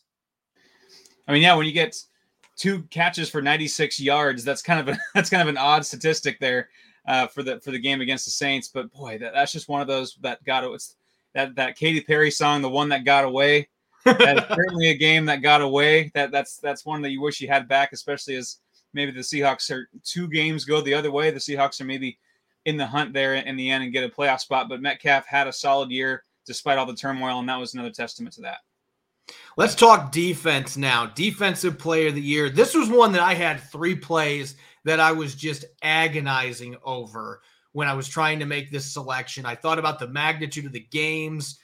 I 1.28 1.34
mean, 1.34 1.42
yeah, 1.42 1.56
when 1.56 1.66
you 1.66 1.72
get 1.72 1.96
two 2.58 2.82
catches 2.84 3.30
for 3.30 3.42
96 3.42 4.00
yards. 4.00 4.44
That's 4.44 4.62
kind 4.62 4.80
of 4.82 4.94
a 4.94 5.00
that's 5.14 5.30
kind 5.30 5.42
of 5.42 5.48
an 5.48 5.58
odd 5.58 5.86
statistic 5.86 6.40
there 6.40 6.70
uh, 7.08 7.28
for 7.28 7.44
the 7.44 7.62
for 7.62 7.72
the 7.72 7.80
game 7.80 8.02
against 8.02 8.26
the 8.26 8.32
Saints. 8.32 8.68
But 8.68 8.92
boy, 8.92 9.18
that, 9.20 9.34
that's 9.34 9.54
just 9.54 9.70
one 9.70 9.82
of 9.82 9.88
those 9.88 10.18
that 10.22 10.44
got 10.44 10.66
it's 10.66 10.96
that 11.34 11.56
that 11.56 11.78
Katy 11.78 12.02
Perry 12.02 12.32
song, 12.32 12.62
the 12.62 12.70
one 12.70 12.90
that 12.90 13.06
got 13.06 13.24
away. 13.24 13.70
That's 14.14 14.48
certainly 14.56 14.90
a 14.90 14.98
game 14.98 15.26
that 15.26 15.42
got 15.42 15.62
away. 15.62 16.12
That 16.14 16.32
that's 16.32 16.58
that's 16.58 16.86
one 16.86 17.02
that 17.02 17.12
you 17.12 17.22
wish 17.22 17.42
you 17.42 17.48
had 17.48 17.68
back, 17.68 17.92
especially 17.94 18.36
as 18.36 18.58
maybe 18.94 19.12
the 19.12 19.22
Seahawks 19.22 19.70
are 19.72 19.90
two 20.04 20.28
games 20.28 20.66
go 20.66 20.82
the 20.82 20.94
other 20.94 21.12
way. 21.12 21.32
The 21.32 21.40
Seahawks 21.40 21.82
are 21.82 21.86
maybe 21.86 22.18
in 22.66 22.78
the 22.78 22.86
hunt 22.86 23.14
there 23.14 23.36
in 23.36 23.56
the 23.56 23.70
end 23.70 23.84
and 23.84 23.94
get 23.94 24.04
a 24.04 24.10
playoff 24.10 24.40
spot. 24.40 24.70
But 24.70 24.82
Metcalf 24.82 25.26
had 25.26 25.48
a 25.48 25.54
solid 25.54 25.92
year 25.92 26.24
despite 26.46 26.78
all 26.78 26.86
the 26.86 26.96
turmoil, 26.96 27.40
and 27.40 27.50
that 27.50 27.60
was 27.60 27.74
another 27.74 27.92
testament 27.92 28.34
to 28.36 28.42
that. 28.42 28.60
Let's 29.58 29.76
talk 29.76 30.12
defense 30.12 30.78
now. 30.78 31.08
Defensive 31.08 31.78
player 31.78 32.08
of 32.08 32.16
the 32.16 32.22
year. 32.22 32.50
This 32.50 32.74
was 32.74 32.90
one 32.90 33.12
that 33.12 33.22
I 33.22 33.34
had 33.34 33.60
three 33.60 33.96
plays 33.96 34.56
that 34.86 35.00
I 35.00 35.12
was 35.12 35.36
just 35.36 35.66
agonizing 35.82 36.78
over 36.84 37.42
when 37.74 37.88
I 37.88 37.94
was 37.94 38.08
trying 38.08 38.40
to 38.40 38.46
make 38.46 38.72
this 38.72 38.92
selection. 38.92 39.46
I 39.46 39.56
thought 39.56 39.80
about 39.80 40.00
the 40.00 40.08
magnitude 40.08 40.66
of 40.66 40.72
the 40.72 40.88
games, 40.92 41.60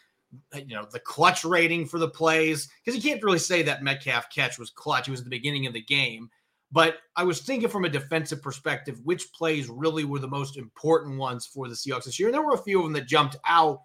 you 0.56 0.76
know, 0.76 0.88
the 0.91 1.00
clutch 1.00 1.43
rating 1.43 1.86
for 1.86 2.00
the 2.00 2.10
plays, 2.10 2.69
because 2.84 2.96
you 3.02 3.12
can't 3.12 3.24
really 3.24 3.39
say 3.39 3.63
that 3.63 3.84
Metcalf 3.84 4.30
catch 4.34 4.58
was 4.58 4.69
clutch. 4.69 5.08
It 5.08 5.12
was 5.12 5.24
the 5.24 5.30
beginning 5.30 5.67
of 5.67 5.74
the 5.74 5.84
game. 5.84 6.30
But 6.72 6.98
I 7.15 7.24
was 7.24 7.41
thinking 7.41 7.69
from 7.69 7.86
a 7.86 7.89
defensive 7.89 8.41
perspective, 8.41 9.00
which 9.04 9.32
plays 9.32 9.69
really 9.69 10.06
were 10.06 10.19
the 10.19 10.28
most 10.28 10.58
important 10.58 11.19
ones 11.19 11.46
for 11.46 11.67
the 11.67 11.76
Seahawks 11.76 12.06
this 12.06 12.19
year. 12.19 12.30
And 12.30 12.34
there 12.34 12.41
were 12.41 12.56
a 12.56 12.63
few 12.63 12.80
of 12.80 12.86
them 12.86 12.93
that 12.93 13.08
jumped 13.08 13.36
out. 13.46 13.82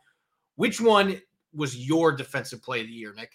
Which 0.56 0.80
one 0.80 1.20
was 1.54 1.76
your 1.76 2.12
defensive 2.12 2.62
play 2.62 2.80
of 2.80 2.86
the 2.86 2.92
year, 2.92 3.12
Nick? 3.14 3.32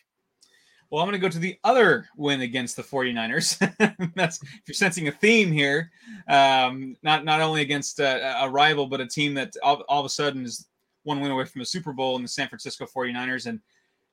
Well, 0.89 1.01
I'm 1.01 1.07
going 1.07 1.19
to 1.19 1.27
go 1.27 1.31
to 1.31 1.39
the 1.39 1.57
other 1.63 2.07
win 2.17 2.41
against 2.41 2.75
the 2.75 2.83
49ers. 2.83 3.57
That's 4.15 4.41
if 4.41 4.61
you're 4.67 4.75
sensing 4.75 5.07
a 5.07 5.11
theme 5.11 5.51
here, 5.51 5.91
um, 6.27 6.95
not 7.01 7.25
not 7.25 7.41
only 7.41 7.61
against 7.61 7.99
a, 7.99 8.43
a, 8.43 8.49
rival, 8.49 8.85
but 8.87 9.01
a 9.01 9.07
team 9.07 9.33
that 9.35 9.53
all, 9.63 9.81
all 9.89 9.99
of 9.99 10.05
a 10.05 10.09
sudden 10.09 10.45
is 10.45 10.67
one 11.03 11.19
win 11.19 11.31
away 11.31 11.45
from 11.45 11.61
a 11.61 11.65
Super 11.65 11.93
Bowl 11.93 12.15
in 12.15 12.21
the 12.21 12.27
San 12.27 12.47
Francisco 12.47 12.85
49ers. 12.85 13.45
And 13.47 13.59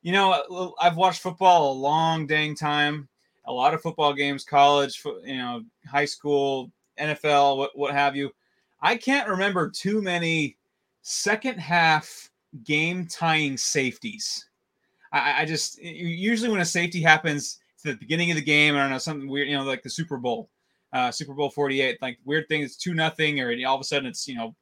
you 0.03 0.12
know, 0.12 0.74
I've 0.81 0.96
watched 0.96 1.20
football 1.20 1.72
a 1.72 1.74
long 1.74 2.26
dang 2.26 2.55
time, 2.55 3.09
a 3.44 3.53
lot 3.53 3.74
of 3.74 3.83
football 3.83 4.14
games, 4.14 4.44
college, 4.44 5.03
you 5.24 5.37
know, 5.37 5.62
high 5.87 6.07
school, 6.07 6.70
NFL, 6.98 7.59
what 7.59 7.76
what 7.76 7.92
have 7.92 8.16
you. 8.16 8.31
I 8.81 8.96
can't 8.96 9.29
remember 9.29 9.68
too 9.68 10.00
many 10.00 10.57
second 11.03 11.59
half 11.59 12.31
game 12.64 13.07
tying 13.07 13.57
safeties 13.57 14.46
I, 15.12 15.42
I 15.42 15.44
just 15.44 15.79
usually 15.83 16.50
when 16.50 16.61
a 16.61 16.64
safety 16.64 17.00
happens 17.00 17.59
to 17.83 17.92
the 17.92 17.98
beginning 17.98 18.31
of 18.31 18.37
the 18.37 18.42
game, 18.42 18.76
I 18.76 18.81
don't 18.81 18.90
know 18.90 18.98
something 18.98 19.29
weird, 19.29 19.48
you 19.48 19.57
know, 19.57 19.64
like 19.64 19.83
the 19.83 19.90
Super 19.90 20.16
Bowl, 20.16 20.50
uh, 20.92 21.11
Super 21.11 21.35
Bowl 21.35 21.50
48, 21.50 22.00
like 22.03 22.18
weird 22.24 22.48
thing, 22.48 22.62
it's 22.62 22.76
two 22.76 22.94
nothing, 22.94 23.40
or 23.40 23.55
all 23.66 23.74
of 23.74 23.81
a 23.81 23.85
sudden 23.85 24.09
it's 24.09 24.26
you 24.29 24.37
know 24.37 24.55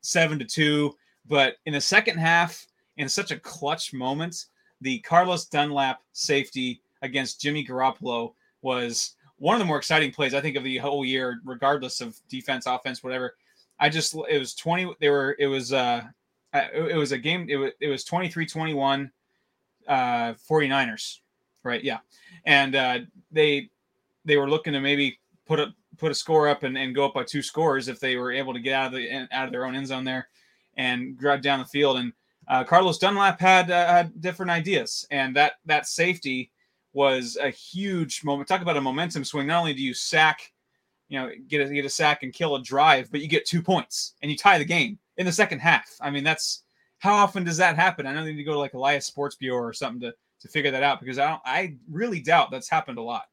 seven 0.00 0.38
to 0.38 0.44
two. 0.44 0.94
But 1.26 1.56
in 1.66 1.72
the 1.72 1.80
second 1.80 2.18
half, 2.18 2.66
in 2.96 3.08
such 3.08 3.30
a 3.30 3.38
clutch 3.38 3.92
moment, 3.92 4.46
the 4.80 4.98
Carlos 5.00 5.46
Dunlap 5.46 6.00
safety 6.12 6.80
against 7.02 7.40
Jimmy 7.40 7.64
Garoppolo 7.64 8.34
was 8.62 9.14
one 9.38 9.54
of 9.54 9.58
the 9.58 9.64
more 9.64 9.78
exciting 9.78 10.12
plays 10.12 10.34
I 10.34 10.40
think 10.40 10.56
of 10.56 10.64
the 10.64 10.78
whole 10.78 11.04
year, 11.04 11.40
regardless 11.44 12.00
of 12.00 12.16
defense, 12.28 12.66
offense, 12.66 13.02
whatever. 13.02 13.36
I 13.78 13.88
just 13.88 14.14
it 14.28 14.38
was 14.38 14.54
20 14.54 14.94
they 15.00 15.08
were 15.08 15.36
it 15.38 15.46
was 15.46 15.72
uh 15.72 16.02
it 16.52 16.96
was 16.96 17.12
a 17.12 17.18
game 17.18 17.46
it 17.48 17.56
was 17.56 17.72
it 17.80 17.88
was 17.88 18.04
23 18.04 18.44
21 18.44 19.10
uh, 19.88 20.34
49ers, 20.34 21.18
right? 21.62 21.82
Yeah, 21.82 21.98
and 22.44 22.74
uh, 22.74 22.98
they 23.32 23.70
they 24.24 24.36
were 24.36 24.48
looking 24.48 24.72
to 24.72 24.80
maybe 24.80 25.18
put 25.46 25.58
a 25.58 25.74
put 25.96 26.12
a 26.12 26.14
score 26.14 26.48
up 26.48 26.62
and, 26.62 26.76
and 26.76 26.94
go 26.94 27.06
up 27.06 27.14
by 27.14 27.24
two 27.24 27.42
scores 27.42 27.88
if 27.88 27.98
they 27.98 28.16
were 28.16 28.32
able 28.32 28.52
to 28.52 28.60
get 28.60 28.74
out 28.74 28.86
of 28.86 28.92
the 28.92 29.28
out 29.32 29.46
of 29.46 29.52
their 29.52 29.64
own 29.64 29.74
end 29.74 29.86
zone 29.86 30.04
there 30.04 30.28
and 30.76 31.18
drive 31.18 31.42
down 31.42 31.58
the 31.58 31.64
field. 31.64 31.98
And 31.98 32.12
uh, 32.48 32.64
Carlos 32.64 32.98
Dunlap 32.98 33.40
had 33.40 33.70
uh, 33.70 33.86
had 33.86 34.20
different 34.20 34.50
ideas, 34.50 35.06
and 35.10 35.34
that 35.36 35.54
that 35.66 35.86
safety 35.86 36.50
was 36.92 37.38
a 37.40 37.50
huge 37.50 38.24
moment. 38.24 38.48
Talk 38.48 38.62
about 38.62 38.76
a 38.76 38.80
momentum 38.80 39.24
swing. 39.24 39.46
Not 39.46 39.60
only 39.60 39.74
do 39.74 39.82
you 39.82 39.94
sack, 39.94 40.52
you 41.08 41.18
know, 41.18 41.30
get 41.48 41.60
a 41.60 41.72
get 41.72 41.84
a 41.84 41.90
sack 41.90 42.22
and 42.22 42.32
kill 42.32 42.56
a 42.56 42.62
drive, 42.62 43.10
but 43.10 43.20
you 43.20 43.28
get 43.28 43.46
two 43.46 43.62
points 43.62 44.14
and 44.22 44.30
you 44.30 44.36
tie 44.36 44.58
the 44.58 44.64
game 44.64 44.98
in 45.16 45.26
the 45.26 45.32
second 45.32 45.60
half. 45.60 45.88
I 46.00 46.10
mean, 46.10 46.24
that's 46.24 46.64
how 46.98 47.14
often 47.14 47.44
does 47.44 47.56
that 47.58 47.76
happen? 47.76 48.06
I 48.06 48.12
know 48.12 48.24
they 48.24 48.32
need 48.32 48.38
to 48.38 48.44
go 48.44 48.52
to 48.52 48.58
like 48.58 48.74
Elias 48.74 49.06
Sports 49.06 49.36
Bureau 49.36 49.62
or 49.62 49.72
something 49.72 50.00
to 50.00 50.14
to 50.40 50.48
figure 50.48 50.70
that 50.70 50.82
out 50.82 51.00
because 51.00 51.18
I 51.18 51.28
don't, 51.28 51.42
I 51.44 51.76
really 51.90 52.20
doubt 52.20 52.50
that's 52.50 52.68
happened 52.68 52.98
a 52.98 53.02
lot. 53.02 53.24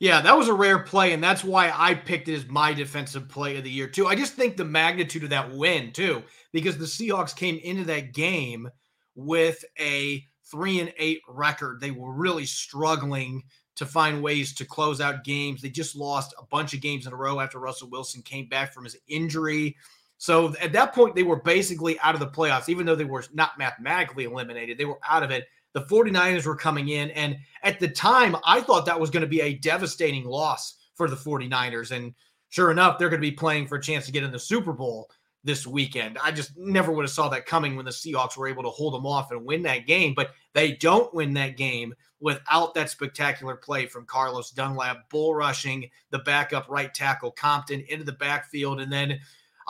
Yeah, 0.00 0.22
that 0.22 0.36
was 0.36 0.48
a 0.48 0.54
rare 0.54 0.78
play, 0.78 1.12
and 1.12 1.22
that's 1.22 1.44
why 1.44 1.70
I 1.74 1.94
picked 1.94 2.28
it 2.28 2.34
as 2.34 2.48
my 2.48 2.72
defensive 2.72 3.28
play 3.28 3.58
of 3.58 3.64
the 3.64 3.70
year 3.70 3.86
too. 3.86 4.06
I 4.06 4.14
just 4.14 4.32
think 4.32 4.56
the 4.56 4.64
magnitude 4.64 5.24
of 5.24 5.30
that 5.30 5.52
win 5.52 5.92
too, 5.92 6.22
because 6.52 6.78
the 6.78 6.86
Seahawks 6.86 7.36
came 7.36 7.58
into 7.58 7.84
that 7.84 8.14
game 8.14 8.68
with 9.14 9.62
a 9.78 10.24
three 10.50 10.80
and 10.80 10.90
eight 10.96 11.20
record. 11.28 11.80
They 11.80 11.90
were 11.90 12.14
really 12.14 12.46
struggling 12.46 13.42
to 13.76 13.84
find 13.84 14.22
ways 14.22 14.54
to 14.54 14.64
close 14.64 15.02
out 15.02 15.22
games. 15.22 15.60
They 15.60 15.68
just 15.68 15.94
lost 15.94 16.34
a 16.38 16.46
bunch 16.46 16.72
of 16.72 16.80
games 16.80 17.06
in 17.06 17.12
a 17.12 17.16
row 17.16 17.38
after 17.38 17.58
Russell 17.58 17.90
Wilson 17.90 18.22
came 18.22 18.48
back 18.48 18.72
from 18.72 18.84
his 18.84 18.96
injury. 19.06 19.76
So 20.16 20.54
at 20.62 20.72
that 20.72 20.94
point, 20.94 21.14
they 21.14 21.22
were 21.22 21.42
basically 21.42 22.00
out 22.00 22.14
of 22.14 22.20
the 22.20 22.26
playoffs, 22.26 22.70
even 22.70 22.86
though 22.86 22.96
they 22.96 23.04
were 23.04 23.24
not 23.34 23.58
mathematically 23.58 24.24
eliminated. 24.24 24.78
They 24.78 24.84
were 24.86 24.98
out 25.08 25.22
of 25.22 25.30
it. 25.30 25.46
The 25.72 25.82
49ers 25.82 26.46
were 26.46 26.56
coming 26.56 26.88
in. 26.88 27.10
And 27.10 27.38
at 27.62 27.80
the 27.80 27.88
time, 27.88 28.36
I 28.44 28.60
thought 28.60 28.86
that 28.86 29.00
was 29.00 29.10
going 29.10 29.22
to 29.22 29.28
be 29.28 29.40
a 29.40 29.54
devastating 29.54 30.24
loss 30.24 30.76
for 30.94 31.08
the 31.08 31.16
49ers. 31.16 31.90
And 31.90 32.14
sure 32.48 32.70
enough, 32.70 32.98
they're 32.98 33.08
going 33.08 33.22
to 33.22 33.30
be 33.30 33.36
playing 33.36 33.66
for 33.66 33.76
a 33.76 33.82
chance 33.82 34.06
to 34.06 34.12
get 34.12 34.24
in 34.24 34.32
the 34.32 34.38
Super 34.38 34.72
Bowl. 34.72 35.10
this 35.42 35.66
weekend. 35.66 36.18
I 36.22 36.32
just 36.32 36.56
never 36.56 36.92
would 36.92 37.04
have 37.04 37.10
saw 37.10 37.28
that 37.30 37.46
coming 37.46 37.74
when 37.76 37.86
the 37.86 37.90
Seahawks 37.90 38.36
were 38.36 38.48
able 38.48 38.62
to 38.62 38.68
hold 38.68 38.94
them 38.94 39.06
off 39.06 39.30
and 39.30 39.44
win 39.44 39.62
that 39.62 39.86
game, 39.86 40.12
but 40.14 40.32
they 40.52 40.72
don't 40.72 41.12
win 41.14 41.32
that 41.34 41.56
game 41.56 41.94
without 42.20 42.74
that 42.74 42.90
spectacular 42.90 43.56
play 43.56 43.86
from 43.86 44.04
Carlos 44.04 44.50
Dunlap 44.50 45.08
bull 45.08 45.34
rushing 45.34 45.88
the 46.10 46.18
backup 46.18 46.68
right 46.68 46.92
tackle 46.92 47.30
Compton 47.30 47.80
into 47.88 48.04
the 48.04 48.12
backfield 48.12 48.80
and 48.80 48.92
then 48.92 49.18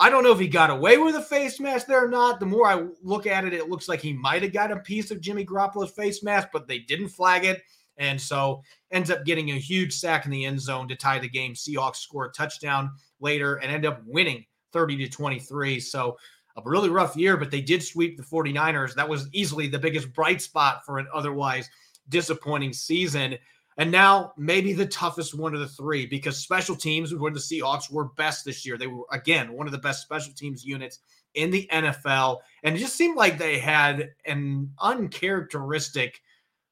I 0.01 0.09
don't 0.09 0.23
know 0.23 0.31
if 0.31 0.39
he 0.39 0.47
got 0.47 0.71
away 0.71 0.97
with 0.97 1.13
a 1.15 1.21
face 1.21 1.59
mask 1.59 1.85
there 1.85 2.03
or 2.03 2.07
not. 2.07 2.39
The 2.39 2.45
more 2.47 2.65
I 2.65 2.87
look 3.03 3.27
at 3.27 3.45
it, 3.45 3.53
it 3.53 3.69
looks 3.69 3.87
like 3.87 4.01
he 4.01 4.13
might 4.13 4.41
have 4.41 4.51
got 4.51 4.71
a 4.71 4.77
piece 4.77 5.11
of 5.11 5.21
Jimmy 5.21 5.45
Garoppolo's 5.45 5.91
face 5.91 6.23
mask, 6.23 6.47
but 6.51 6.67
they 6.67 6.79
didn't 6.79 7.09
flag 7.09 7.45
it. 7.45 7.61
And 7.97 8.19
so 8.19 8.63
ends 8.89 9.11
up 9.11 9.25
getting 9.25 9.51
a 9.51 9.59
huge 9.59 9.93
sack 9.93 10.25
in 10.25 10.31
the 10.31 10.43
end 10.43 10.59
zone 10.59 10.87
to 10.87 10.95
tie 10.95 11.19
the 11.19 11.29
game. 11.29 11.53
Seahawks 11.53 11.97
score 11.97 12.25
a 12.25 12.31
touchdown 12.31 12.89
later 13.19 13.57
and 13.57 13.71
end 13.71 13.85
up 13.85 14.01
winning 14.07 14.43
30 14.73 14.97
to 14.97 15.07
23. 15.07 15.79
So 15.79 16.17
a 16.57 16.61
really 16.65 16.89
rough 16.89 17.15
year, 17.15 17.37
but 17.37 17.51
they 17.51 17.61
did 17.61 17.83
sweep 17.83 18.17
the 18.17 18.23
49ers. 18.23 18.95
That 18.95 19.07
was 19.07 19.29
easily 19.33 19.67
the 19.67 19.77
biggest 19.77 20.11
bright 20.13 20.41
spot 20.41 20.83
for 20.83 20.97
an 20.97 21.05
otherwise 21.13 21.69
disappointing 22.09 22.73
season. 22.73 23.37
And 23.77 23.91
now 23.91 24.33
maybe 24.37 24.73
the 24.73 24.85
toughest 24.85 25.33
one 25.33 25.53
of 25.53 25.59
the 25.59 25.67
three 25.67 26.05
because 26.05 26.37
special 26.37 26.75
teams, 26.75 27.15
where 27.15 27.31
the 27.31 27.39
Seahawks 27.39 27.91
were 27.91 28.09
best 28.15 28.45
this 28.45 28.65
year. 28.65 28.77
They 28.77 28.87
were, 28.87 29.05
again, 29.11 29.53
one 29.53 29.65
of 29.65 29.71
the 29.71 29.77
best 29.77 30.01
special 30.01 30.33
teams 30.33 30.65
units 30.65 30.99
in 31.35 31.51
the 31.51 31.67
NFL. 31.71 32.39
And 32.63 32.75
it 32.75 32.79
just 32.79 32.95
seemed 32.95 33.15
like 33.15 33.37
they 33.37 33.59
had 33.59 34.09
an 34.25 34.71
uncharacteristic 34.79 36.21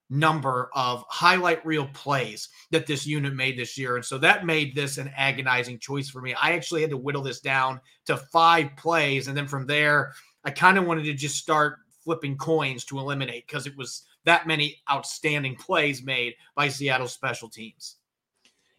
number 0.09 0.69
of 0.73 1.03
highlight 1.07 1.65
reel 1.65 1.87
plays 1.93 2.49
that 2.71 2.87
this 2.87 3.05
unit 3.05 3.33
made 3.33 3.57
this 3.57 3.77
year. 3.77 3.95
And 3.95 4.03
so 4.03 4.17
that 4.17 4.45
made 4.45 4.75
this 4.75 4.97
an 4.97 5.11
agonizing 5.15 5.79
choice 5.79 6.09
for 6.09 6.21
me. 6.21 6.33
I 6.33 6.53
actually 6.53 6.81
had 6.81 6.89
to 6.89 6.97
whittle 6.97 7.21
this 7.21 7.39
down 7.39 7.79
to 8.05 8.17
five 8.17 8.69
plays. 8.75 9.27
And 9.27 9.37
then 9.37 9.47
from 9.47 9.67
there, 9.67 10.13
I 10.43 10.51
kind 10.51 10.77
of 10.77 10.85
wanted 10.85 11.03
to 11.03 11.13
just 11.13 11.37
start 11.37 11.77
flipping 12.03 12.37
coins 12.37 12.85
to 12.85 12.97
eliminate 12.97 13.45
because 13.47 13.67
it 13.67 13.77
was 13.77 14.03
that 14.25 14.47
many 14.47 14.77
outstanding 14.91 15.55
plays 15.55 16.03
made 16.03 16.35
by 16.55 16.67
Seattle 16.67 17.07
special 17.07 17.49
teams. 17.49 17.97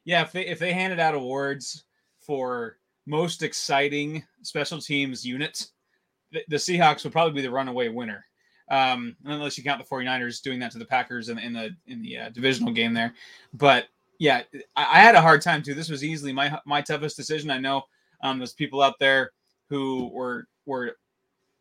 Yeah, 0.05 0.23
if 0.23 0.33
they, 0.33 0.47
if 0.47 0.59
they 0.59 0.73
handed 0.73 1.01
out 1.01 1.15
awards 1.15 1.85
for 2.19 2.79
most 3.07 3.43
exciting 3.43 4.25
special 4.43 4.81
teams 4.81 5.25
unit, 5.25 5.67
the, 6.33 6.43
the 6.49 6.57
Seahawks 6.57 7.05
would 7.05 7.13
probably 7.13 7.33
be 7.33 7.43
the 7.43 7.51
runaway 7.51 7.89
winner 7.89 8.25
um, 8.71 9.17
unless 9.25 9.59
you 9.59 9.65
count 9.65 9.83
the 9.83 9.95
49ers 9.95 10.41
doing 10.41 10.61
that 10.61 10.71
to 10.73 10.79
the 10.79 10.85
Packers 10.85 11.29
in, 11.29 11.39
in 11.39 11.53
the 11.53 11.71
in 11.87 12.03
the 12.03 12.17
uh, 12.17 12.29
divisional 12.31 12.73
game 12.73 12.95
there. 12.95 13.15
But 13.53 13.87
yeah, 14.19 14.43
I, 14.77 14.99
I, 14.99 15.01
had 15.01 15.17
a 15.17 15.21
hard 15.21 15.43
time 15.43 15.63
too. 15.63 15.75
This 15.75 15.91
was 15.91 16.05
easily 16.05 16.33
my 16.33 16.59
my 16.65 16.81
toughest 16.81 17.17
decision. 17.17 17.51
I 17.51 17.59
know 17.59 17.83
um, 18.23 18.39
there's 18.39 18.53
people 18.53 18.81
out 18.81 18.99
there 19.01 19.33
who 19.69 20.09
were 20.13 20.47
were 20.67 20.97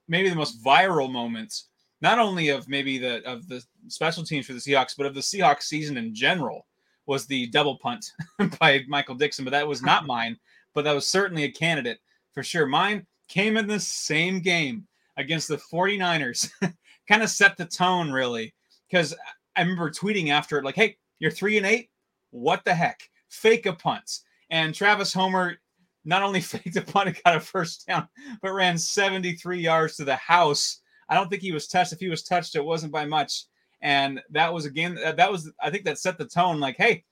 maybe 0.07 0.29
the 0.29 0.35
most 0.35 0.63
viral 0.63 1.11
moments, 1.11 1.68
not 2.01 2.19
only 2.19 2.49
of 2.49 2.67
maybe 2.67 2.97
the 2.97 3.23
of 3.25 3.47
the 3.47 3.63
special 3.87 4.23
teams 4.23 4.45
for 4.45 4.53
the 4.53 4.59
Seahawks, 4.59 4.95
but 4.97 5.05
of 5.05 5.13
the 5.13 5.21
Seahawks 5.21 5.63
season 5.63 5.97
in 5.97 6.13
general, 6.13 6.65
was 7.09 7.25
the 7.25 7.47
double 7.47 7.77
punt 7.77 8.13
by 8.59 8.83
Michael 8.87 9.15
Dickson, 9.15 9.43
But 9.43 9.51
that 9.51 9.67
was 9.67 9.81
not 9.81 10.05
mine. 10.05 10.37
But 10.75 10.83
that 10.83 10.93
was 10.93 11.09
certainly 11.09 11.43
a 11.43 11.51
candidate 11.51 11.99
for 12.33 12.43
sure. 12.43 12.67
Mine 12.67 13.05
came 13.27 13.57
in 13.57 13.67
the 13.67 13.79
same 13.79 14.39
game 14.39 14.87
against 15.17 15.47
the 15.47 15.57
49ers 15.57 16.51
kind 17.07 17.23
of 17.23 17.29
set 17.29 17.57
the 17.57 17.65
tone 17.65 18.11
really 18.11 18.53
because 18.89 19.15
I 19.55 19.61
remember 19.61 19.89
tweeting 19.89 20.29
after 20.29 20.57
it 20.57 20.63
like, 20.63 20.75
"Hey, 20.75 20.97
you're 21.17 21.31
three 21.31 21.57
and 21.57 21.65
eight. 21.65 21.89
What 22.29 22.63
the 22.63 22.73
heck? 22.73 23.09
Fake 23.29 23.65
a 23.65 23.73
punt." 23.73 24.19
And 24.51 24.73
Travis 24.73 25.11
Homer 25.11 25.57
not 26.05 26.23
only 26.23 26.41
faked 26.41 26.75
a 26.77 26.81
punt 26.81 27.09
and 27.09 27.23
got 27.23 27.35
a 27.35 27.39
first 27.39 27.87
down, 27.87 28.07
but 28.41 28.53
ran 28.53 28.77
73 28.77 29.59
yards 29.59 29.97
to 29.97 30.05
the 30.05 30.15
house. 30.15 30.81
I 31.09 31.15
don't 31.15 31.29
think 31.29 31.41
he 31.41 31.51
was 31.51 31.67
touched. 31.67 31.93
If 31.93 31.99
he 31.99 32.09
was 32.09 32.23
touched, 32.23 32.55
it 32.55 32.63
wasn't 32.63 32.93
by 32.93 33.05
much. 33.05 33.45
And 33.81 34.21
that 34.29 34.53
was 34.53 34.65
again, 34.65 34.95
that 34.95 35.31
was 35.31 35.51
I 35.61 35.69
think 35.69 35.85
that 35.85 35.99
set 35.99 36.17
the 36.17 36.25
tone. 36.25 36.59
Like, 36.59 36.77
hey, 36.77 37.03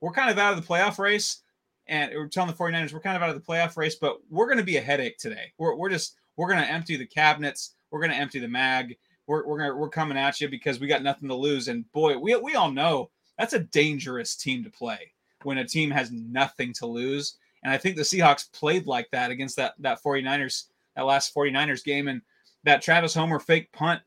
we're 0.00 0.12
kind 0.12 0.30
of 0.30 0.38
out 0.38 0.56
of 0.56 0.60
the 0.60 0.66
playoff 0.66 0.98
race, 0.98 1.42
and 1.86 2.12
we're 2.14 2.28
telling 2.28 2.50
the 2.50 2.56
49ers 2.56 2.92
we're 2.92 3.00
kind 3.00 3.16
of 3.16 3.22
out 3.22 3.30
of 3.30 3.36
the 3.36 3.52
playoff 3.52 3.76
race, 3.76 3.94
but 3.94 4.18
we're 4.30 4.46
going 4.46 4.58
to 4.58 4.64
be 4.64 4.76
a 4.76 4.82
headache 4.82 5.18
today. 5.18 5.52
We're 5.58 5.74
we're 5.74 5.90
just 5.90 6.16
we're 6.36 6.48
going 6.48 6.60
to 6.60 6.70
empty 6.70 6.96
the 6.96 7.06
cabinets. 7.06 7.74
We're 7.90 8.00
going 8.00 8.10
to 8.10 8.16
empty 8.16 8.40
the 8.40 8.48
mag 8.48 8.96
we're 9.26 9.44
we're, 9.46 9.58
gonna, 9.58 9.76
we're 9.76 9.88
coming 9.88 10.18
at 10.18 10.40
you 10.40 10.48
because 10.48 10.80
we 10.80 10.86
got 10.86 11.02
nothing 11.02 11.28
to 11.28 11.34
lose. 11.34 11.68
And 11.68 11.90
boy, 11.92 12.18
we 12.18 12.36
we 12.36 12.54
all 12.54 12.70
know 12.70 13.10
that's 13.38 13.52
a 13.52 13.60
dangerous 13.60 14.36
team 14.36 14.64
to 14.64 14.70
play 14.70 15.12
when 15.42 15.58
a 15.58 15.66
team 15.66 15.90
has 15.90 16.10
nothing 16.12 16.72
to 16.74 16.86
lose. 16.86 17.36
And 17.62 17.72
I 17.72 17.78
think 17.78 17.96
the 17.96 18.02
Seahawks 18.02 18.52
played 18.52 18.86
like 18.86 19.10
that 19.10 19.30
against 19.30 19.56
that 19.56 19.74
that 19.80 20.02
49ers 20.02 20.64
that 20.94 21.06
last 21.06 21.34
49ers 21.34 21.84
game 21.84 22.08
and 22.08 22.22
that 22.66 22.82
Travis 22.82 23.14
Homer 23.14 23.38
fake 23.38 23.72
punt 23.72 24.02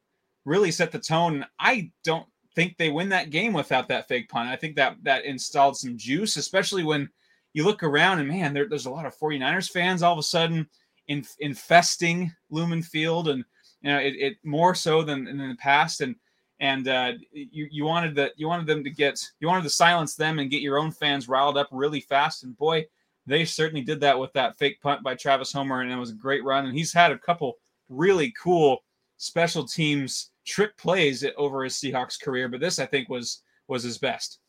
really 0.45 0.69
set 0.69 0.91
the 0.91 0.99
tone. 0.99 1.45
I 1.59 1.91
don't 2.03 2.27
think 2.55 2.77
they 2.77 2.89
win 2.89 3.09
that 3.09 3.29
game 3.29 3.53
without 3.53 3.87
that 3.87 4.07
fake 4.07 4.29
punt. 4.29 4.49
I 4.49 4.55
think 4.57 4.75
that 4.75 4.97
that 5.03 5.25
installed 5.25 5.77
some 5.77 5.97
juice, 5.97 6.35
especially 6.35 6.83
when 6.83 7.09
you 7.53 7.63
look 7.63 7.83
around 7.83 8.19
and 8.19 8.27
man, 8.27 8.53
there, 8.53 8.67
there's 8.67 8.85
a 8.85 8.91
lot 8.91 9.05
of 9.05 9.17
49ers 9.17 9.71
fans 9.71 10.03
all 10.03 10.13
of 10.13 10.19
a 10.19 10.23
sudden 10.23 10.67
in, 11.07 11.25
infesting 11.39 12.31
Lumen 12.49 12.83
Field 12.83 13.29
and 13.29 13.43
you 13.81 13.91
know, 13.91 13.97
it, 13.97 14.13
it 14.17 14.37
more 14.43 14.75
so 14.75 15.03
than, 15.03 15.23
than 15.23 15.39
in 15.39 15.49
the 15.49 15.55
past. 15.55 16.01
And 16.01 16.15
and 16.59 16.89
uh, 16.89 17.13
you 17.31 17.69
you 17.71 17.85
wanted 17.85 18.13
that 18.15 18.33
you 18.35 18.47
wanted 18.47 18.67
them 18.67 18.83
to 18.83 18.89
get 18.89 19.17
you 19.39 19.47
wanted 19.47 19.63
to 19.63 19.69
silence 19.69 20.15
them 20.15 20.39
and 20.39 20.51
get 20.51 20.61
your 20.61 20.77
own 20.77 20.91
fans 20.91 21.29
riled 21.29 21.57
up 21.57 21.69
really 21.71 22.01
fast. 22.01 22.43
And 22.43 22.57
boy, 22.57 22.85
they 23.25 23.45
certainly 23.45 23.81
did 23.81 24.01
that 24.01 24.19
with 24.19 24.33
that 24.33 24.57
fake 24.57 24.81
punt 24.81 25.01
by 25.01 25.15
Travis 25.15 25.53
Homer, 25.53 25.79
and 25.79 25.89
it 25.89 25.95
was 25.95 26.11
a 26.11 26.15
great 26.15 26.43
run. 26.43 26.65
And 26.65 26.77
he's 26.77 26.91
had 26.91 27.13
a 27.13 27.17
couple 27.17 27.55
really 27.89 28.33
cool 28.41 28.83
special 29.17 29.65
teams 29.65 30.31
trick 30.45 30.75
plays 30.77 31.25
over 31.37 31.63
his 31.63 31.75
Seahawks 31.75 32.19
career, 32.21 32.47
but 32.47 32.59
this 32.59 32.79
I 32.79 32.85
think 32.85 33.09
was 33.09 33.43
was 33.67 33.83
his 33.83 33.97
best. 33.97 34.39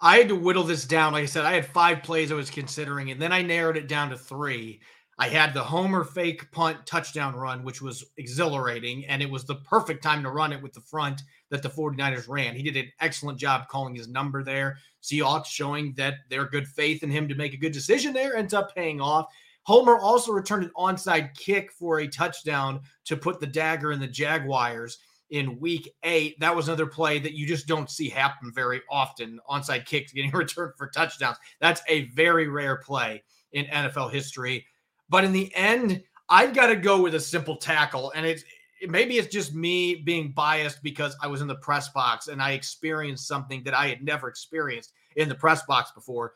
I 0.00 0.18
had 0.18 0.28
to 0.28 0.36
whittle 0.36 0.64
this 0.64 0.84
down. 0.84 1.12
Like 1.12 1.22
I 1.22 1.26
said, 1.26 1.44
I 1.44 1.54
had 1.54 1.66
five 1.66 2.02
plays 2.02 2.32
I 2.32 2.34
was 2.34 2.50
considering, 2.50 3.10
and 3.10 3.20
then 3.20 3.32
I 3.32 3.42
narrowed 3.42 3.76
it 3.76 3.88
down 3.88 4.10
to 4.10 4.18
three. 4.18 4.80
I 5.18 5.28
had 5.28 5.54
the 5.54 5.62
Homer 5.62 6.04
fake 6.04 6.50
punt 6.50 6.84
touchdown 6.86 7.36
run, 7.36 7.62
which 7.62 7.82
was 7.82 8.04
exhilarating, 8.16 9.04
and 9.06 9.22
it 9.22 9.30
was 9.30 9.44
the 9.44 9.56
perfect 9.56 10.02
time 10.02 10.22
to 10.22 10.30
run 10.30 10.52
it 10.52 10.60
with 10.60 10.72
the 10.72 10.80
front 10.80 11.22
that 11.50 11.62
the 11.62 11.68
49ers 11.68 12.28
ran. 12.28 12.56
He 12.56 12.62
did 12.62 12.76
an 12.76 12.90
excellent 13.00 13.38
job 13.38 13.68
calling 13.68 13.94
his 13.94 14.08
number 14.08 14.42
there. 14.42 14.78
Seahawks 15.02 15.46
showing 15.46 15.92
that 15.94 16.14
their 16.30 16.46
good 16.46 16.66
faith 16.66 17.02
in 17.02 17.10
him 17.10 17.28
to 17.28 17.34
make 17.34 17.54
a 17.54 17.58
good 17.58 17.72
decision 17.72 18.12
there 18.12 18.34
ends 18.34 18.54
up 18.54 18.74
paying 18.74 19.00
off. 19.00 19.26
Homer 19.64 19.98
also 19.98 20.32
returned 20.32 20.64
an 20.64 20.72
onside 20.76 21.34
kick 21.36 21.72
for 21.72 22.00
a 22.00 22.08
touchdown 22.08 22.80
to 23.04 23.16
put 23.16 23.40
the 23.40 23.46
dagger 23.46 23.92
in 23.92 24.00
the 24.00 24.06
Jaguars 24.06 24.98
in 25.30 25.58
week 25.58 25.92
eight. 26.02 26.38
That 26.40 26.54
was 26.54 26.68
another 26.68 26.86
play 26.86 27.18
that 27.18 27.32
you 27.32 27.46
just 27.46 27.66
don't 27.66 27.90
see 27.90 28.08
happen 28.08 28.52
very 28.54 28.82
often. 28.90 29.40
Onside 29.48 29.86
kicks 29.86 30.12
getting 30.12 30.30
returned 30.34 30.74
for 30.76 30.88
touchdowns. 30.88 31.38
That's 31.60 31.82
a 31.88 32.06
very 32.10 32.48
rare 32.48 32.76
play 32.76 33.22
in 33.52 33.64
NFL 33.66 34.12
history. 34.12 34.66
But 35.08 35.24
in 35.24 35.32
the 35.32 35.54
end, 35.54 36.02
I've 36.28 36.54
got 36.54 36.68
to 36.68 36.76
go 36.76 37.00
with 37.00 37.14
a 37.14 37.20
simple 37.20 37.56
tackle. 37.56 38.12
And 38.14 38.26
it's 38.26 38.44
maybe 38.88 39.18
it's 39.18 39.32
just 39.32 39.54
me 39.54 39.96
being 39.96 40.32
biased 40.32 40.82
because 40.82 41.16
I 41.22 41.26
was 41.26 41.40
in 41.40 41.46
the 41.46 41.56
press 41.56 41.88
box 41.90 42.28
and 42.28 42.42
I 42.42 42.52
experienced 42.52 43.28
something 43.28 43.62
that 43.64 43.74
I 43.74 43.88
had 43.88 44.02
never 44.02 44.28
experienced 44.28 44.92
in 45.16 45.28
the 45.28 45.34
press 45.34 45.62
box 45.64 45.92
before. 45.92 46.34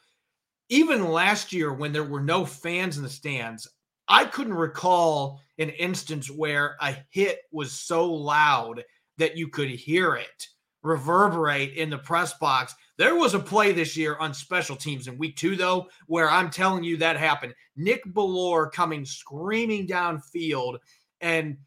Even 0.68 1.10
last 1.10 1.52
year, 1.52 1.72
when 1.72 1.92
there 1.92 2.04
were 2.04 2.20
no 2.20 2.44
fans 2.44 2.96
in 2.96 3.02
the 3.02 3.08
stands, 3.08 3.68
I 4.08 4.24
couldn't 4.24 4.54
recall 4.54 5.40
an 5.58 5.70
instance 5.70 6.30
where 6.30 6.76
a 6.80 6.96
hit 7.10 7.40
was 7.52 7.72
so 7.72 8.12
loud 8.12 8.84
that 9.18 9.36
you 9.36 9.48
could 9.48 9.70
hear 9.70 10.14
it 10.14 10.46
reverberate 10.86 11.74
in 11.74 11.90
the 11.90 11.98
press 11.98 12.34
box. 12.34 12.74
There 12.96 13.16
was 13.16 13.34
a 13.34 13.40
play 13.40 13.72
this 13.72 13.96
year 13.96 14.16
on 14.16 14.32
special 14.32 14.76
teams 14.76 15.08
in 15.08 15.18
week 15.18 15.36
two, 15.36 15.56
though, 15.56 15.88
where 16.06 16.30
I'm 16.30 16.48
telling 16.48 16.84
you 16.84 16.96
that 16.98 17.16
happened. 17.16 17.54
Nick 17.76 18.04
Bellore 18.06 18.70
coming 18.72 19.04
screaming 19.04 19.86
downfield, 19.86 20.78
and 21.20 21.58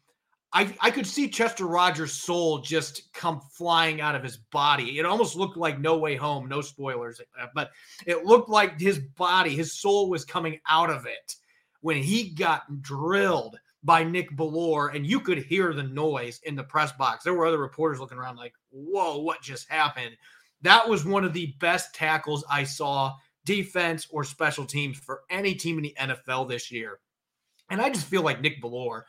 I, 0.52 0.74
I 0.80 0.90
could 0.90 1.06
see 1.06 1.28
Chester 1.28 1.66
Rogers' 1.66 2.12
soul 2.12 2.58
just 2.58 3.12
come 3.12 3.40
flying 3.52 4.00
out 4.00 4.16
of 4.16 4.22
his 4.22 4.36
body. 4.36 4.98
It 4.98 5.06
almost 5.06 5.36
looked 5.36 5.56
like 5.56 5.78
No 5.78 5.98
Way 5.98 6.16
Home, 6.16 6.48
no 6.48 6.60
spoilers, 6.60 7.20
uh, 7.40 7.46
but 7.54 7.70
it 8.04 8.24
looked 8.24 8.48
like 8.48 8.80
his 8.80 8.98
body, 8.98 9.54
his 9.54 9.78
soul 9.78 10.10
was 10.10 10.24
coming 10.24 10.58
out 10.68 10.90
of 10.90 11.06
it 11.06 11.36
when 11.82 11.96
he 11.96 12.30
got 12.30 12.82
drilled 12.82 13.58
by 13.84 14.02
Nick 14.02 14.36
Bellore, 14.36 14.94
and 14.94 15.06
you 15.06 15.20
could 15.20 15.38
hear 15.38 15.72
the 15.72 15.84
noise 15.84 16.40
in 16.44 16.56
the 16.56 16.64
press 16.64 16.92
box. 16.92 17.24
There 17.24 17.32
were 17.32 17.46
other 17.46 17.58
reporters 17.58 18.00
looking 18.00 18.18
around 18.18 18.36
like, 18.36 18.52
whoa, 18.70 19.18
what 19.18 19.42
just 19.42 19.70
happened? 19.70 20.16
That 20.62 20.86
was 20.86 21.04
one 21.04 21.24
of 21.24 21.32
the 21.32 21.54
best 21.60 21.94
tackles 21.94 22.44
I 22.50 22.64
saw, 22.64 23.14
defense 23.46 24.06
or 24.10 24.24
special 24.24 24.66
teams, 24.66 24.98
for 24.98 25.20
any 25.30 25.54
team 25.54 25.78
in 25.78 25.84
the 25.84 25.96
NFL 25.98 26.48
this 26.48 26.70
year. 26.70 26.98
And 27.70 27.80
I 27.80 27.88
just 27.88 28.06
feel 28.06 28.22
like 28.22 28.40
Nick 28.40 28.60
Bellore 28.60 29.02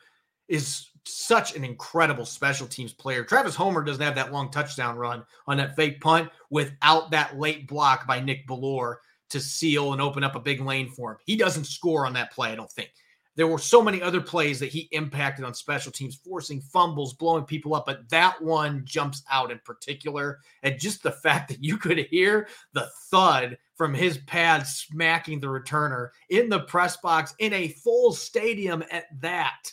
is 0.52 0.90
such 1.04 1.56
an 1.56 1.64
incredible 1.64 2.26
special 2.26 2.66
teams 2.66 2.92
player. 2.92 3.24
Travis 3.24 3.56
Homer 3.56 3.82
doesn't 3.82 4.04
have 4.04 4.14
that 4.14 4.32
long 4.32 4.50
touchdown 4.50 4.96
run 4.96 5.24
on 5.48 5.56
that 5.56 5.74
fake 5.74 6.00
punt 6.00 6.30
without 6.50 7.10
that 7.10 7.38
late 7.38 7.66
block 7.66 8.06
by 8.06 8.20
Nick 8.20 8.46
Bellore 8.46 8.96
to 9.30 9.40
seal 9.40 9.94
and 9.94 10.02
open 10.02 10.22
up 10.22 10.36
a 10.36 10.40
big 10.40 10.60
lane 10.60 10.90
for 10.90 11.12
him. 11.12 11.16
He 11.24 11.36
doesn't 11.36 11.64
score 11.64 12.06
on 12.06 12.12
that 12.12 12.32
play, 12.32 12.52
I 12.52 12.54
don't 12.54 12.70
think. 12.70 12.90
there 13.34 13.46
were 13.46 13.58
so 13.58 13.80
many 13.80 14.02
other 14.02 14.20
plays 14.20 14.60
that 14.60 14.70
he 14.70 14.88
impacted 14.92 15.44
on 15.44 15.54
special 15.54 15.90
teams, 15.90 16.16
forcing 16.16 16.60
fumbles, 16.60 17.14
blowing 17.14 17.44
people 17.44 17.74
up, 17.74 17.86
but 17.86 18.08
that 18.10 18.40
one 18.42 18.82
jumps 18.84 19.22
out 19.30 19.50
in 19.50 19.58
particular. 19.64 20.38
And 20.62 20.78
just 20.78 21.02
the 21.02 21.12
fact 21.12 21.48
that 21.48 21.64
you 21.64 21.78
could 21.78 21.98
hear 21.98 22.48
the 22.74 22.88
thud 23.10 23.56
from 23.74 23.94
his 23.94 24.18
pad 24.18 24.66
smacking 24.66 25.40
the 25.40 25.46
returner 25.46 26.10
in 26.28 26.48
the 26.48 26.60
press 26.60 26.98
box 26.98 27.34
in 27.38 27.52
a 27.54 27.68
full 27.68 28.12
stadium 28.12 28.84
at 28.90 29.06
that. 29.20 29.72